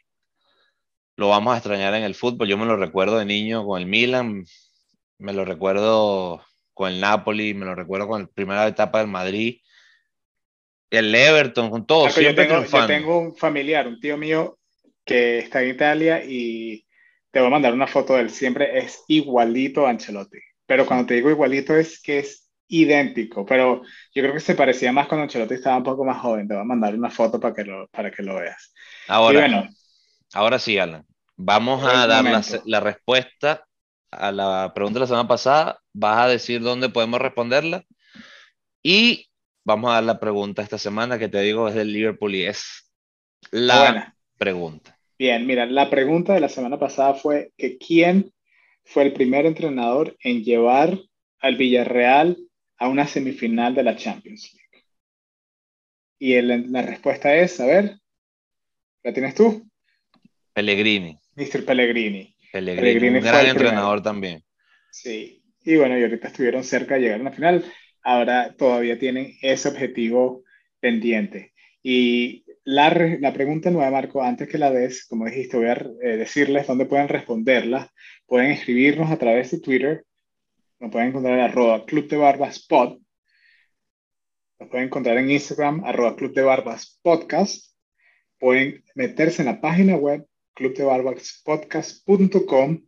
Lo 1.16 1.28
vamos 1.28 1.54
a 1.54 1.56
extrañar 1.56 1.94
en 1.94 2.04
el 2.04 2.14
fútbol. 2.14 2.48
Yo 2.48 2.58
me 2.58 2.66
lo 2.66 2.76
recuerdo 2.76 3.18
de 3.18 3.24
niño 3.24 3.64
con 3.64 3.80
el 3.80 3.86
Milan, 3.86 4.44
me 5.18 5.32
lo 5.32 5.44
recuerdo 5.44 6.42
con 6.74 6.92
el 6.92 7.00
Napoli, 7.00 7.54
me 7.54 7.66
lo 7.66 7.74
recuerdo 7.74 8.06
con 8.06 8.22
la 8.22 8.28
primera 8.28 8.66
etapa 8.66 8.98
del 8.98 9.08
Madrid. 9.08 9.60
El 10.90 11.14
Everton, 11.14 11.70
con 11.70 11.86
todo. 11.86 12.08
yo, 12.08 12.34
tengo, 12.34 12.64
yo 12.64 12.86
tengo 12.86 13.18
un 13.18 13.36
familiar, 13.36 13.88
un 13.88 13.98
tío 13.98 14.16
mío 14.16 14.58
que 15.04 15.38
está 15.38 15.62
en 15.62 15.70
Italia 15.70 16.22
y 16.24 16.86
te 17.30 17.40
voy 17.40 17.48
a 17.48 17.52
mandar 17.52 17.72
una 17.72 17.86
foto 17.86 18.14
de 18.14 18.22
él, 18.22 18.30
siempre 18.30 18.78
es 18.78 19.04
igualito 19.08 19.86
a 19.86 19.90
Ancelotti. 19.90 20.38
Pero 20.66 20.86
cuando 20.86 21.06
te 21.06 21.14
digo 21.14 21.30
igualito 21.30 21.74
es 21.74 22.00
que 22.00 22.20
es 22.20 22.50
idéntico, 22.68 23.46
pero 23.46 23.82
yo 24.12 24.22
creo 24.22 24.34
que 24.34 24.40
se 24.40 24.54
parecía 24.54 24.92
más 24.92 25.06
cuando 25.06 25.24
Ancelotti 25.24 25.54
estaba 25.54 25.76
un 25.76 25.82
poco 25.82 26.04
más 26.04 26.20
joven. 26.20 26.48
Te 26.48 26.54
voy 26.54 26.62
a 26.62 26.66
mandar 26.66 26.94
una 26.94 27.10
foto 27.10 27.38
para 27.40 27.54
que 27.54 27.64
lo, 27.64 27.88
para 27.88 28.10
que 28.10 28.22
lo 28.22 28.36
veas. 28.36 28.72
Ahora, 29.08 29.70
ahora 30.34 30.58
sí, 30.58 30.78
Alan. 30.78 31.04
Vamos 31.36 31.84
a 31.84 32.06
dar 32.06 32.24
la, 32.24 32.42
la, 32.64 32.80
respuesta 32.80 33.65
a 34.18 34.32
la 34.32 34.72
pregunta 34.74 34.98
de 34.98 35.04
la 35.04 35.06
semana 35.06 35.28
pasada. 35.28 35.80
Vas 35.92 36.18
a 36.18 36.28
decir 36.28 36.60
dónde 36.60 36.88
podemos 36.88 37.20
responderla. 37.20 37.84
Y 38.82 39.28
vamos 39.64 39.90
a 39.90 39.94
dar 39.94 40.04
la 40.04 40.20
pregunta 40.20 40.62
esta 40.62 40.78
semana 40.78 41.18
que 41.18 41.28
te 41.28 41.40
digo 41.40 41.68
es 41.68 41.74
del 41.74 41.92
Liverpool 41.92 42.34
y 42.34 42.44
es 42.44 42.92
la 43.50 44.14
pregunta. 44.38 44.98
Bien, 45.18 45.46
mira, 45.46 45.66
la 45.66 45.90
pregunta 45.90 46.34
de 46.34 46.40
la 46.40 46.48
semana 46.48 46.78
pasada 46.78 47.14
fue 47.14 47.52
que 47.56 47.78
quién 47.78 48.32
fue 48.84 49.02
el 49.04 49.12
primer 49.12 49.46
entrenador 49.46 50.16
en 50.20 50.44
llevar 50.44 50.98
al 51.40 51.56
Villarreal 51.56 52.36
a 52.78 52.88
una 52.88 53.06
semifinal 53.06 53.74
de 53.74 53.82
la 53.82 53.96
Champions 53.96 54.52
League. 54.52 54.86
Y 56.18 56.40
la 56.42 56.82
respuesta 56.82 57.34
es, 57.34 57.58
a 57.60 57.66
ver, 57.66 57.98
¿la 59.02 59.12
tienes 59.12 59.34
tú? 59.34 59.68
Pellegrini. 60.52 61.18
Mr. 61.34 61.64
Pellegrini. 61.64 62.35
Pellegrini, 62.52 63.18
un 63.18 63.24
gran 63.24 63.46
entrenador 63.46 64.02
también. 64.02 64.42
Sí, 64.90 65.42
y 65.64 65.76
bueno, 65.76 65.98
y 65.98 66.02
ahorita 66.02 66.28
estuvieron 66.28 66.64
cerca 66.64 66.94
de 66.94 67.00
llegar 67.02 67.20
a 67.20 67.24
la 67.24 67.32
final. 67.32 67.64
Ahora 68.02 68.54
todavía 68.56 68.98
tienen 68.98 69.34
ese 69.42 69.68
objetivo 69.68 70.44
pendiente. 70.80 71.52
Y 71.82 72.44
la, 72.64 72.90
la, 73.20 73.32
pregunta 73.32 73.70
nueva, 73.70 73.90
Marco, 73.90 74.22
antes 74.22 74.48
que 74.48 74.58
la 74.58 74.70
des, 74.70 75.06
como 75.06 75.26
dijiste, 75.26 75.56
voy 75.56 75.66
a 75.66 75.72
eh, 76.02 76.16
decirles 76.16 76.66
dónde 76.66 76.86
pueden 76.86 77.08
responderla. 77.08 77.92
Pueden 78.26 78.50
escribirnos 78.50 79.10
a 79.10 79.18
través 79.18 79.50
de 79.50 79.60
Twitter. 79.60 80.04
Nos 80.78 80.90
pueden 80.90 81.08
encontrar 81.08 81.38
en 81.38 81.44
arroba 81.44 81.84
Club 81.84 82.08
de 82.08 82.16
Barbas 82.16 82.64
Pod. 82.66 82.98
Nos 84.58 84.68
pueden 84.70 84.86
encontrar 84.86 85.18
en 85.18 85.30
Instagram, 85.30 85.84
arroba 85.84 86.16
Club 86.16 86.32
de 86.32 86.42
Barbas 86.42 86.98
Podcast. 87.02 87.76
Pueden 88.38 88.84
meterse 88.94 89.42
en 89.42 89.46
la 89.46 89.60
página 89.60 89.96
web 89.96 90.26
clubdebarbaspodcast.com 90.56 92.84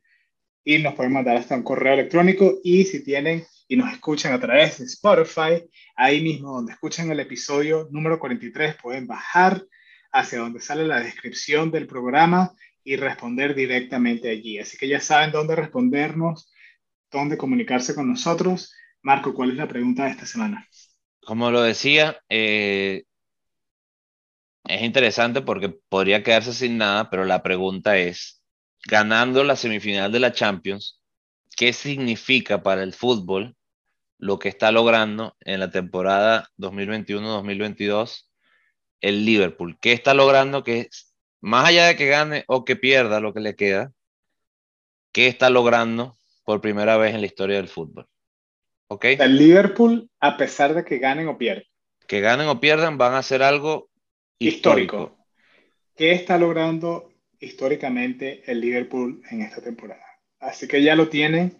y 0.65 0.79
nos 0.79 0.95
pueden 0.95 1.13
mandar 1.13 1.37
hasta 1.37 1.55
un 1.55 1.63
correo 1.63 1.95
electrónico. 1.95 2.59
Y 2.65 2.83
si 2.85 3.05
tienen 3.05 3.47
y 3.69 3.77
nos 3.77 3.93
escuchan 3.93 4.33
a 4.33 4.41
través 4.41 4.79
de 4.79 4.87
Spotify, 4.87 5.63
ahí 5.95 6.21
mismo 6.23 6.55
donde 6.55 6.73
escuchan 6.73 7.13
el 7.13 7.21
episodio 7.21 7.87
número 7.93 8.19
43, 8.19 8.75
pueden 8.83 9.07
bajar 9.07 9.63
hacia 10.11 10.41
donde 10.41 10.61
sale 10.61 10.85
la 10.87 11.01
descripción 11.01 11.71
del 11.71 11.87
programa 11.87 12.55
y 12.83 12.97
responder 12.97 13.55
directamente 13.55 14.31
allí. 14.31 14.59
Así 14.59 14.79
que 14.79 14.89
ya 14.89 15.01
saben 15.01 15.31
dónde 15.31 15.55
respondernos, 15.55 16.51
dónde 17.11 17.37
comunicarse 17.37 17.95
con 17.95 18.09
nosotros. 18.09 18.75
Marco, 19.03 19.35
¿cuál 19.35 19.51
es 19.51 19.57
la 19.57 19.69
pregunta 19.69 20.07
de 20.07 20.13
esta 20.13 20.25
semana? 20.27 20.67
Como 21.21 21.51
lo 21.51 21.61
decía, 21.61 22.19
eh, 22.31 23.05
es 24.69 24.83
interesante 24.83 25.43
porque 25.43 25.71
podría 25.89 26.23
quedarse 26.23 26.53
sin 26.53 26.79
nada, 26.79 27.11
pero 27.11 27.25
la 27.25 27.43
pregunta 27.43 27.99
es, 27.99 28.43
ganando 28.87 29.43
la 29.45 29.57
semifinal 29.57 30.13
de 30.13 30.21
la 30.21 30.33
Champions, 30.33 31.01
¿qué 31.57 31.73
significa 31.73 32.63
para 32.63 32.83
el 32.83 32.93
fútbol 32.93 33.57
lo 34.19 34.39
que 34.39 34.49
está 34.49 34.73
logrando 34.73 35.37
en 35.41 35.61
la 35.61 35.71
temporada 35.71 36.49
2021-2022 36.59 38.27
el 39.01 39.25
Liverpool. 39.25 39.79
¿Qué 39.81 39.93
está 39.93 40.13
logrando? 40.13 40.65
Que 40.65 40.89
más 41.41 41.67
allá 41.67 41.87
de 41.87 41.97
que 41.97 42.07
gane 42.07 42.45
o 42.49 42.65
que 42.65 42.77
pierda 42.77 43.21
lo 43.21 43.33
que 43.33 43.41
le 43.41 43.55
queda, 43.55 43.93
¿qué 45.13 45.29
está 45.29 45.51
logrando 45.51 46.17
por 46.45 46.61
primera 46.61 46.97
vez 46.97 47.15
en 47.15 47.21
la 47.21 47.27
historia 47.27 47.57
del 47.57 47.69
fútbol? 47.69 48.07
¿Ok? 48.89 49.05
El 49.05 49.37
Liverpool, 49.37 50.11
a 50.19 50.37
pesar 50.37 50.75
de 50.75 50.85
que 50.85 50.99
ganen 50.99 51.29
o 51.29 51.39
pierdan. 51.39 51.65
Que 52.07 52.21
ganen 52.21 52.49
o 52.49 52.59
pierdan, 52.59 52.99
van 52.99 53.15
a 53.15 53.19
hacer 53.19 53.43
algo 53.43 53.88
histórico. 54.39 55.17
¿Qué 55.97 56.13
está 56.13 56.39
logrando 56.39 57.13
históricamente 57.41 58.43
el 58.47 58.61
Liverpool 58.61 59.23
en 59.31 59.43
esta 59.43 59.61
temporada? 59.61 60.05
Así 60.39 60.69
que 60.69 60.83
ya 60.83 60.95
lo 60.95 61.09
tienen. 61.09 61.59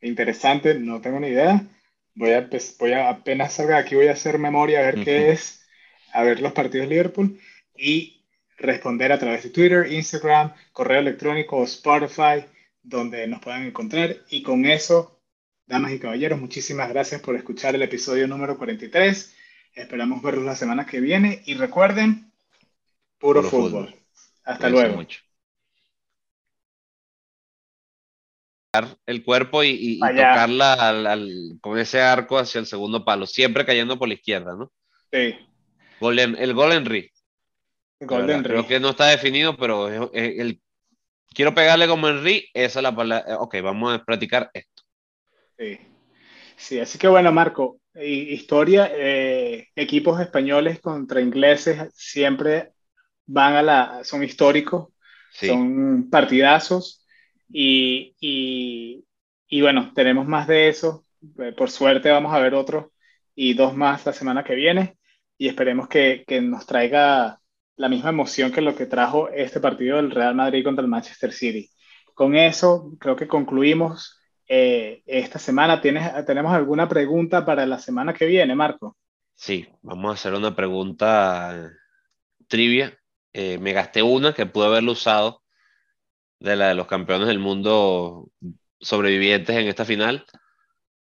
Interesante, 0.00 0.74
no 0.74 1.00
tengo 1.00 1.18
ni 1.20 1.28
idea. 1.28 1.66
Voy 2.14 2.30
a, 2.30 2.48
voy 2.78 2.92
a 2.92 3.08
apenas 3.08 3.54
salga 3.54 3.78
aquí, 3.78 3.96
voy 3.96 4.06
a 4.06 4.12
hacer 4.12 4.38
memoria 4.38 4.80
a 4.80 4.92
ver 4.92 5.04
qué 5.04 5.30
es, 5.30 5.66
a 6.12 6.22
ver 6.22 6.40
los 6.40 6.52
partidos 6.52 6.88
de 6.88 6.94
Liverpool 6.94 7.40
y 7.76 8.24
responder 8.56 9.10
a 9.10 9.18
través 9.18 9.42
de 9.42 9.50
Twitter, 9.50 9.92
Instagram, 9.92 10.52
correo 10.72 11.00
electrónico 11.00 11.56
o 11.56 11.64
Spotify, 11.64 12.44
donde 12.82 13.26
nos 13.26 13.40
puedan 13.40 13.64
encontrar. 13.64 14.16
Y 14.30 14.42
con 14.42 14.64
eso, 14.64 15.20
damas 15.66 15.92
y 15.92 15.98
caballeros, 15.98 16.40
muchísimas 16.40 16.88
gracias 16.88 17.20
por 17.20 17.34
escuchar 17.34 17.74
el 17.74 17.82
episodio 17.82 18.28
número 18.28 18.56
43. 18.56 19.33
Esperamos 19.74 20.22
verlos 20.22 20.44
la 20.44 20.54
semana 20.54 20.86
que 20.86 21.00
viene 21.00 21.42
y 21.46 21.54
recuerden, 21.54 22.32
puro, 23.18 23.42
fútbol. 23.42 23.94
Hasta 24.44 24.68
luego. 24.68 24.96
Mucho. 24.96 25.20
el 29.06 29.22
cuerpo 29.22 29.62
y, 29.62 30.00
tocarla 30.00 30.72
al, 30.90 31.58
con 31.60 31.78
ese 31.78 32.00
arco 32.00 32.38
hacia 32.38 32.58
el 32.58 32.66
segundo 32.66 33.04
palo, 33.04 33.26
siempre 33.26 33.64
cayendo 33.64 33.98
por 33.98 34.08
la 34.08 34.14
izquierda, 34.14 34.56
¿no? 34.56 34.72
Sí. 35.12 35.36
el 36.00 36.54
gol 36.54 36.72
Henry. 36.72 37.12
Creo 37.98 38.66
que 38.66 38.80
no 38.80 38.90
está 38.90 39.06
definido, 39.06 39.56
pero 39.56 40.12
el, 40.12 40.60
quiero 41.32 41.54
pegarle 41.54 41.86
como 41.86 42.08
Henry, 42.08 42.48
esa 42.52 42.80
es 42.80 42.82
la 42.82 42.94
palabra. 42.94 43.38
Ok, 43.38 43.56
vamos 43.62 43.94
a 43.94 44.04
practicar 44.04 44.50
esto. 44.52 44.82
Sí. 45.56 45.78
Sí, 46.56 46.80
así 46.80 46.98
que 46.98 47.08
bueno, 47.08 47.32
Marco, 47.32 47.80
historia, 47.94 48.90
eh, 48.92 49.68
equipos 49.76 50.20
españoles 50.20 50.80
contra 50.80 51.20
ingleses 51.20 51.92
siempre 51.94 52.72
van 53.26 53.54
a 53.54 53.62
la, 53.62 54.04
son 54.04 54.22
históricos, 54.22 54.88
son 55.32 56.10
partidazos 56.10 57.04
y, 57.48 58.14
y, 58.20 59.04
y, 59.48 59.60
bueno, 59.60 59.92
tenemos 59.94 60.26
más 60.26 60.46
de 60.46 60.68
eso. 60.68 61.04
Eh, 61.38 61.52
por 61.56 61.70
suerte 61.70 62.10
vamos 62.10 62.34
a 62.34 62.38
ver 62.38 62.54
otros 62.54 62.86
y 63.34 63.54
dos 63.54 63.76
más 63.76 64.04
la 64.06 64.12
semana 64.12 64.44
que 64.44 64.54
viene. 64.54 64.98
Y 65.36 65.48
esperemos 65.48 65.88
que, 65.88 66.24
que 66.26 66.40
nos 66.40 66.66
traiga 66.66 67.40
la 67.76 67.88
misma 67.88 68.10
emoción 68.10 68.52
que 68.52 68.60
lo 68.60 68.76
que 68.76 68.86
trajo 68.86 69.28
este 69.30 69.60
partido 69.60 69.96
del 69.96 70.12
Real 70.12 70.34
Madrid 70.34 70.64
contra 70.64 70.82
el 70.82 70.90
Manchester 70.90 71.32
City. 71.32 71.70
Con 72.14 72.36
eso, 72.36 72.92
creo 73.00 73.16
que 73.16 73.26
concluimos 73.26 74.20
eh, 74.48 75.02
esta 75.06 75.38
semana. 75.38 75.80
¿Tienes, 75.80 76.24
¿Tenemos 76.26 76.52
alguna 76.52 76.88
pregunta 76.88 77.44
para 77.44 77.66
la 77.66 77.78
semana 77.78 78.14
que 78.14 78.26
viene, 78.26 78.54
Marco? 78.54 78.96
Sí, 79.34 79.66
vamos 79.82 80.10
a 80.10 80.14
hacer 80.14 80.34
una 80.34 80.54
pregunta 80.54 81.72
trivia. 82.46 82.98
Eh, 83.32 83.58
me 83.58 83.72
gasté 83.72 84.02
una 84.02 84.32
que 84.32 84.46
pude 84.46 84.66
haberlo 84.66 84.92
usado 84.92 85.42
de 86.38 86.56
la 86.56 86.68
de 86.68 86.74
los 86.74 86.86
campeones 86.86 87.26
del 87.26 87.38
mundo 87.38 88.30
sobrevivientes 88.80 89.56
en 89.56 89.66
esta 89.66 89.84
final. 89.84 90.24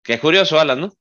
Que 0.03 0.13
es 0.13 0.19
curioso, 0.19 0.59
Alan, 0.59 0.81
¿no? 0.81 0.93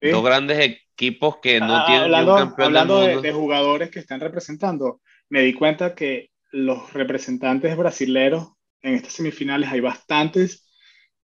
Dos 0.00 0.22
grandes 0.22 0.58
equipos 0.58 1.38
que 1.38 1.60
no 1.60 1.76
ah, 1.76 1.84
tienen 1.86 2.04
hablando, 2.04 2.34
un 2.34 2.38
campeón 2.40 2.66
hablando 2.66 3.00
del 3.00 3.06
mundo. 3.06 3.22
De, 3.22 3.28
de, 3.28 3.34
jugadores 3.34 3.90
que 3.90 4.00
están 4.00 4.20
representando, 4.20 5.00
me 5.30 5.40
di 5.40 5.54
cuenta 5.54 5.94
que 5.94 6.30
los 6.50 6.92
representantes 6.92 7.74
brasileños 7.76 8.48
en 8.82 8.94
estas 8.94 9.14
semifinales 9.14 9.70
hay 9.70 9.80
bastantes 9.80 10.63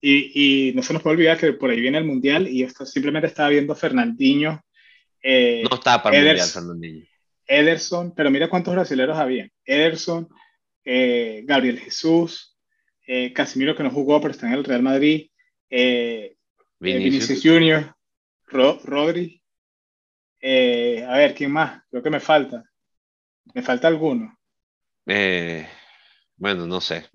y, 0.01 0.68
y, 0.68 0.72
no 0.74 0.82
se 0.82 0.92
nos 0.92 1.03
puede 1.03 1.16
olvidar 1.16 1.38
que 1.38 1.53
por 1.53 1.70
ahí 1.70 1.80
viene 1.80 1.99
el 1.99 2.05
Mundial 2.05 2.49
y 2.49 2.62
esto 2.62 2.86
simplemente 2.86 3.26
estaba 3.26 3.49
viendo 3.49 3.74
Fernandinho. 3.74 4.62
Eh, 5.22 5.64
no 5.68 5.76
está 5.76 6.03
para 6.03 6.16
el 6.16 6.24
Mundial, 6.24 6.49
Fernandinho. 6.49 7.07
Ederson, 7.46 8.14
pero 8.14 8.30
mira 8.30 8.49
cuántos 8.49 8.74
brasileños 8.74 9.18
había. 9.18 9.49
Ederson, 9.64 10.28
eh, 10.84 11.42
Gabriel 11.44 11.80
Jesús, 11.80 12.57
eh, 13.07 13.32
Casimiro 13.32 13.74
que 13.74 13.82
no 13.82 13.90
jugó 13.90 14.20
pero 14.20 14.32
está 14.32 14.46
en 14.46 14.53
el 14.53 14.64
Real 14.64 14.82
Madrid, 14.82 15.30
Vinicius. 16.78 17.42
Junior, 17.42 17.94
Rodri. 18.46 19.42
a 20.42 21.16
ver, 21.16 21.34
¿quién 21.34 21.51
más? 21.51 21.82
Creo 21.90 22.03
que 22.03 22.11
me 22.11 22.20
falta. 22.20 22.62
¿Me 23.55 23.62
falta 23.62 23.88
alguno? 23.88 24.38
bueno, 26.36 26.66
no 26.66 26.80
sé. 26.80 27.07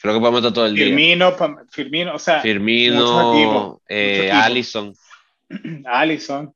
Creo 0.00 0.14
que 0.14 0.20
podemos 0.20 0.40
estar 0.40 0.52
todo 0.52 0.66
el 0.66 0.76
Firmino, 0.76 1.30
día. 1.30 1.64
Firmino, 1.70 2.14
o 2.14 2.18
sea. 2.18 2.40
Firmino, 2.42 3.80
Allison. 3.88 4.94
Allison. 5.86 6.54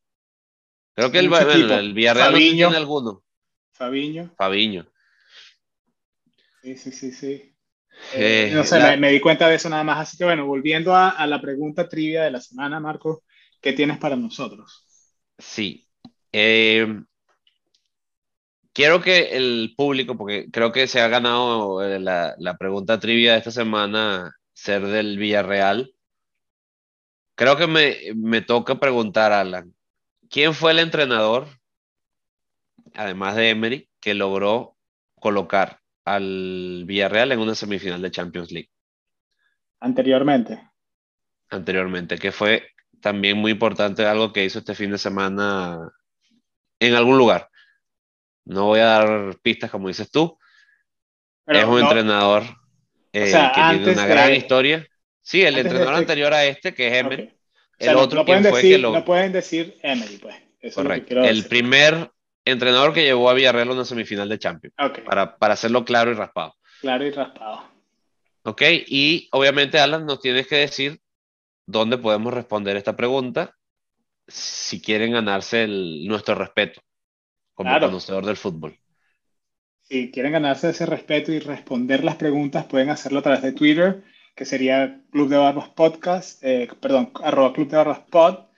Creo 0.95 1.11
que 1.11 1.19
el, 1.19 1.33
el, 1.33 1.93
Villarreal 1.95 2.33
no 2.33 2.39
tiene 2.39 2.77
alguno. 2.77 3.23
Fabiño. 3.73 4.35
Fabiño. 4.37 4.87
Sí, 6.63 6.77
sí, 6.77 6.93
sí, 6.93 7.13
sí. 7.13 7.53
Eh, 8.15 8.51
no 8.55 8.65
sé, 8.65 8.97
me, 8.97 9.11
di 9.11 9.21
cuenta 9.21 9.49
de 9.49 9.57
eso 9.57 9.69
nada 9.69 9.85
más. 9.85 9.99
Así 9.99 10.17
que 10.17 10.25
bueno, 10.25 10.47
volviendo 10.47 10.95
a, 10.95 11.11
a, 11.11 11.27
la 11.27 11.41
pregunta 11.41 11.89
trivia 11.89 12.25
de 12.25 12.31
la 12.31 12.41
semana, 12.41 12.81
Marco, 12.81 13.25
¿qué 13.61 13.73
tienes 13.73 13.99
para 13.99 14.17
nosotros? 14.17 14.87
Sí. 15.39 15.87
Eh, 16.33 16.87
quiero 18.77 19.01
que 19.01 19.35
el 19.39 19.73
público, 19.75 20.19
porque 20.19 20.51
creo 20.53 20.71
que 20.71 20.87
se 20.87 21.01
ha 21.01 21.09
ganado 21.09 21.83
eh, 21.83 21.99
la, 21.99 22.35
la 22.39 22.59
pregunta 22.59 23.01
trivia 23.01 23.33
de 23.33 23.39
esta 23.39 23.51
semana, 23.51 24.37
ser 24.53 24.87
del 24.87 25.17
Villarreal. 25.17 25.95
Creo 27.35 27.57
que 27.57 27.67
me, 27.67 27.97
me 28.15 28.43
toca 28.43 28.79
preguntar, 28.79 29.33
Alan, 29.33 29.75
¿Quién 30.29 30.53
fue 30.55 30.73
el 30.73 30.81
entrenador, 30.81 31.47
además 32.95 33.37
de 33.37 33.51
Emery, 33.51 33.89
que 34.01 34.13
logró 34.13 34.77
colocar 35.21 35.81
al 36.05 36.85
Villarreal 36.85 37.33
en 37.33 37.39
una 37.41 37.55
semifinal 37.55 38.03
de 38.03 38.11
Champions 38.11 38.51
League? 38.51 38.71
Anteriormente. 39.81 40.69
Anteriormente, 41.49 42.19
que 42.19 42.33
fue 42.33 42.69
también 43.01 43.39
muy 43.39 43.53
importante 43.53 44.05
algo 44.05 44.33
que 44.33 44.45
hizo 44.45 44.59
este 44.59 44.75
fin 44.75 44.91
de 44.91 44.99
semana 44.99 45.93
en 46.81 46.95
algún 46.95 47.19
lugar. 47.19 47.49
No 48.47 48.67
voy 48.67 48.81
a 48.81 48.85
dar 48.85 49.37
pistas 49.43 49.71
como 49.71 49.89
dices 49.89 50.11
tú. 50.11 50.39
es 51.47 51.65
un 51.65 51.81
entrenador 51.81 52.45
eh, 53.13 53.33
que 53.55 53.61
tiene 53.61 53.93
una 53.93 54.07
gran 54.07 54.35
historia. 54.35 54.87
Sí, 55.21 55.43
el 55.43 55.59
entrenador 55.59 55.95
este 55.95 56.03
anterior 56.03 56.33
a 56.33 56.45
este, 56.45 56.73
que 56.73 56.87
es 56.87 56.95
Emery, 56.95 57.37
el 57.79 57.97
otro 57.97 58.21
no, 58.21 58.25
pueden 58.25 58.45
decir, 58.45 58.81
no 58.81 59.05
pueden 59.05 59.33
decir 59.33 59.77
Emery, 59.83 60.19
pues. 60.19 60.37
Correcto. 60.75 61.23
el 61.23 61.45
primer 61.47 62.11
entrenador 62.45 62.93
que 62.93 63.05
llevó 63.05 63.31
a 63.31 63.35
Villarreal 63.35 63.69
a 63.69 63.73
una 63.73 63.85
semifinal 63.85 64.29
de 64.29 64.39
Champions. 64.39 64.75
Para, 65.05 65.37
para 65.37 65.55
hacerlo 65.55 65.85
claro 65.85 66.11
y 66.11 66.15
raspado. 66.15 66.57
Claro 66.81 67.05
y 67.05 67.11
raspado. 67.11 67.63
Ok, 68.43 68.63
y 68.87 69.29
obviamente, 69.33 69.79
Alan, 69.79 70.07
nos 70.07 70.21
tienes 70.21 70.47
que 70.47 70.57
decir 70.57 71.01
dónde 71.67 71.99
podemos 71.99 72.33
responder 72.33 72.77
esta 72.77 72.97
pregunta 72.97 73.57
si 74.27 74.81
quieren 74.81 75.13
ganarse 75.13 75.67
nuestro 75.69 76.35
respeto 76.35 76.81
como 77.57 77.81
conocedor 77.81 78.25
del 78.25 78.37
fútbol. 78.37 78.79
Si 79.83 80.13
quieren 80.13 80.33
ganarse 80.33 80.71
ese 80.71 80.87
respeto 80.87 81.33
y 81.33 81.41
responder 81.41 82.05
las 82.05 82.17
preguntas, 82.17 82.67
pueden 82.67 82.91
hacerlo 82.91 83.19
a 83.19 83.23
través 83.23 83.43
de 83.43 83.53
Twitter 83.53 84.05
que 84.37 84.45
sería 84.45 85.01
Club 85.11 85.31
de 85.31 85.39
Barbas 85.39 85.71
Podcast, 85.71 86.45
eh, 86.45 86.69
perdón, 86.79 87.11
arroba 87.25 87.55
Club 87.55 87.69
de 87.69 87.77
Barbas 87.79 88.01
Pod, 88.11 88.51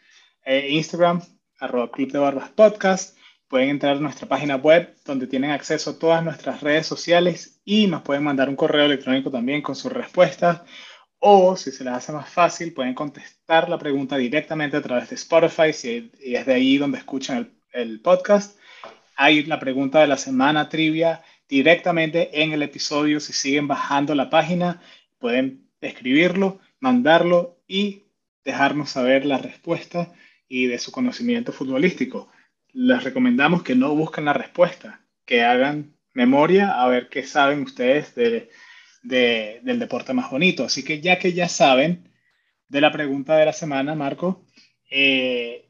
eh, 0.45 0.71
Instagram, 0.71 1.23
arroba 1.61 1.93
Club 1.93 2.11
de 2.11 2.19
Barbas 2.19 2.51
Podcast. 2.51 3.17
Pueden 3.47 3.71
entrar 3.71 3.97
a 3.97 4.01
nuestra 4.01 4.29
página 4.29 4.57
web 4.57 4.97
donde 5.05 5.29
tienen 5.29 5.53
acceso 5.53 5.91
a 5.91 5.99
todas 5.99 6.25
nuestras 6.25 6.63
redes 6.63 6.87
sociales 6.87 7.61
y 7.65 7.87
nos 7.87 8.03
pueden 8.03 8.25
mandar 8.25 8.49
un 8.49 8.57
correo 8.57 8.87
electrónico 8.87 9.31
también 9.31 9.63
con 9.63 9.77
sus 9.77 9.93
respuestas. 9.93 10.63
O 11.21 11.57
si 11.57 11.71
se 11.71 11.85
les 11.85 11.93
hace 11.93 12.13
más 12.13 12.29
fácil, 12.29 12.75
pueden 12.75 12.95
contestar 12.95 13.69
la 13.69 13.79
pregunta 13.79 14.17
directamente 14.17 14.77
a 14.77 14.83
través 14.83 15.09
de 15.09 15.15
Spotify 15.15 15.73
si, 15.73 16.11
es 16.21 16.45
de 16.45 16.55
ahí 16.55 16.77
donde 16.77 16.99
escuchan 16.99 17.39
el, 17.39 17.83
el 17.83 18.01
podcast. 18.01 18.58
Hay 19.21 19.43
la 19.47 19.59
pregunta 19.59 20.01
de 20.01 20.07
la 20.07 20.17
semana 20.17 20.69
trivia 20.69 21.25
directamente 21.49 22.41
en 22.41 22.53
el 22.53 22.63
episodio. 22.63 23.19
Si 23.19 23.33
siguen 23.33 23.67
bajando 23.67 24.15
la 24.15 24.31
página, 24.31 24.81
pueden 25.19 25.69
escribirlo, 25.81 26.61
mandarlo 26.79 27.61
y 27.67 28.05
dejarnos 28.45 28.91
saber 28.91 29.27
la 29.27 29.39
respuesta 29.39 30.13
y 30.47 30.67
de 30.67 30.79
su 30.79 30.93
conocimiento 30.93 31.51
futbolístico. 31.53 32.31
Les 32.73 33.03
recomendamos 33.03 33.65
que 33.65 33.75
no 33.75 33.93
busquen 33.97 34.27
la 34.27 34.35
respuesta, 34.35 35.01
que 35.25 35.43
hagan 35.43 35.97
memoria 36.13 36.81
a 36.81 36.87
ver 36.87 37.09
qué 37.09 37.25
saben 37.25 37.63
ustedes 37.63 38.15
de, 38.15 38.51
del 39.03 39.81
deporte 39.81 40.15
más 40.15 40.31
bonito. 40.31 40.63
Así 40.63 40.85
que 40.85 41.01
ya 41.01 41.19
que 41.19 41.33
ya 41.33 41.49
saben 41.49 42.09
de 42.69 42.81
la 42.81 42.93
pregunta 42.93 43.37
de 43.37 43.47
la 43.47 43.53
semana, 43.53 43.97
Marco, 43.97 44.45
eh, 44.89 45.68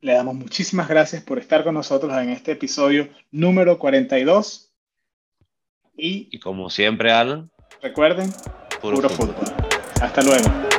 le 0.00 0.14
damos 0.14 0.34
muchísimas 0.34 0.88
gracias 0.88 1.22
por 1.22 1.38
estar 1.38 1.64
con 1.64 1.74
nosotros 1.74 2.12
en 2.16 2.30
este 2.30 2.52
episodio 2.52 3.08
número 3.30 3.78
42. 3.78 4.72
Y, 5.96 6.28
y 6.30 6.38
como 6.38 6.70
siempre, 6.70 7.12
Alan, 7.12 7.50
recuerden, 7.82 8.32
Puro, 8.80 9.08
fútbol. 9.10 9.34
Hasta 10.00 10.22
luego. 10.22 10.69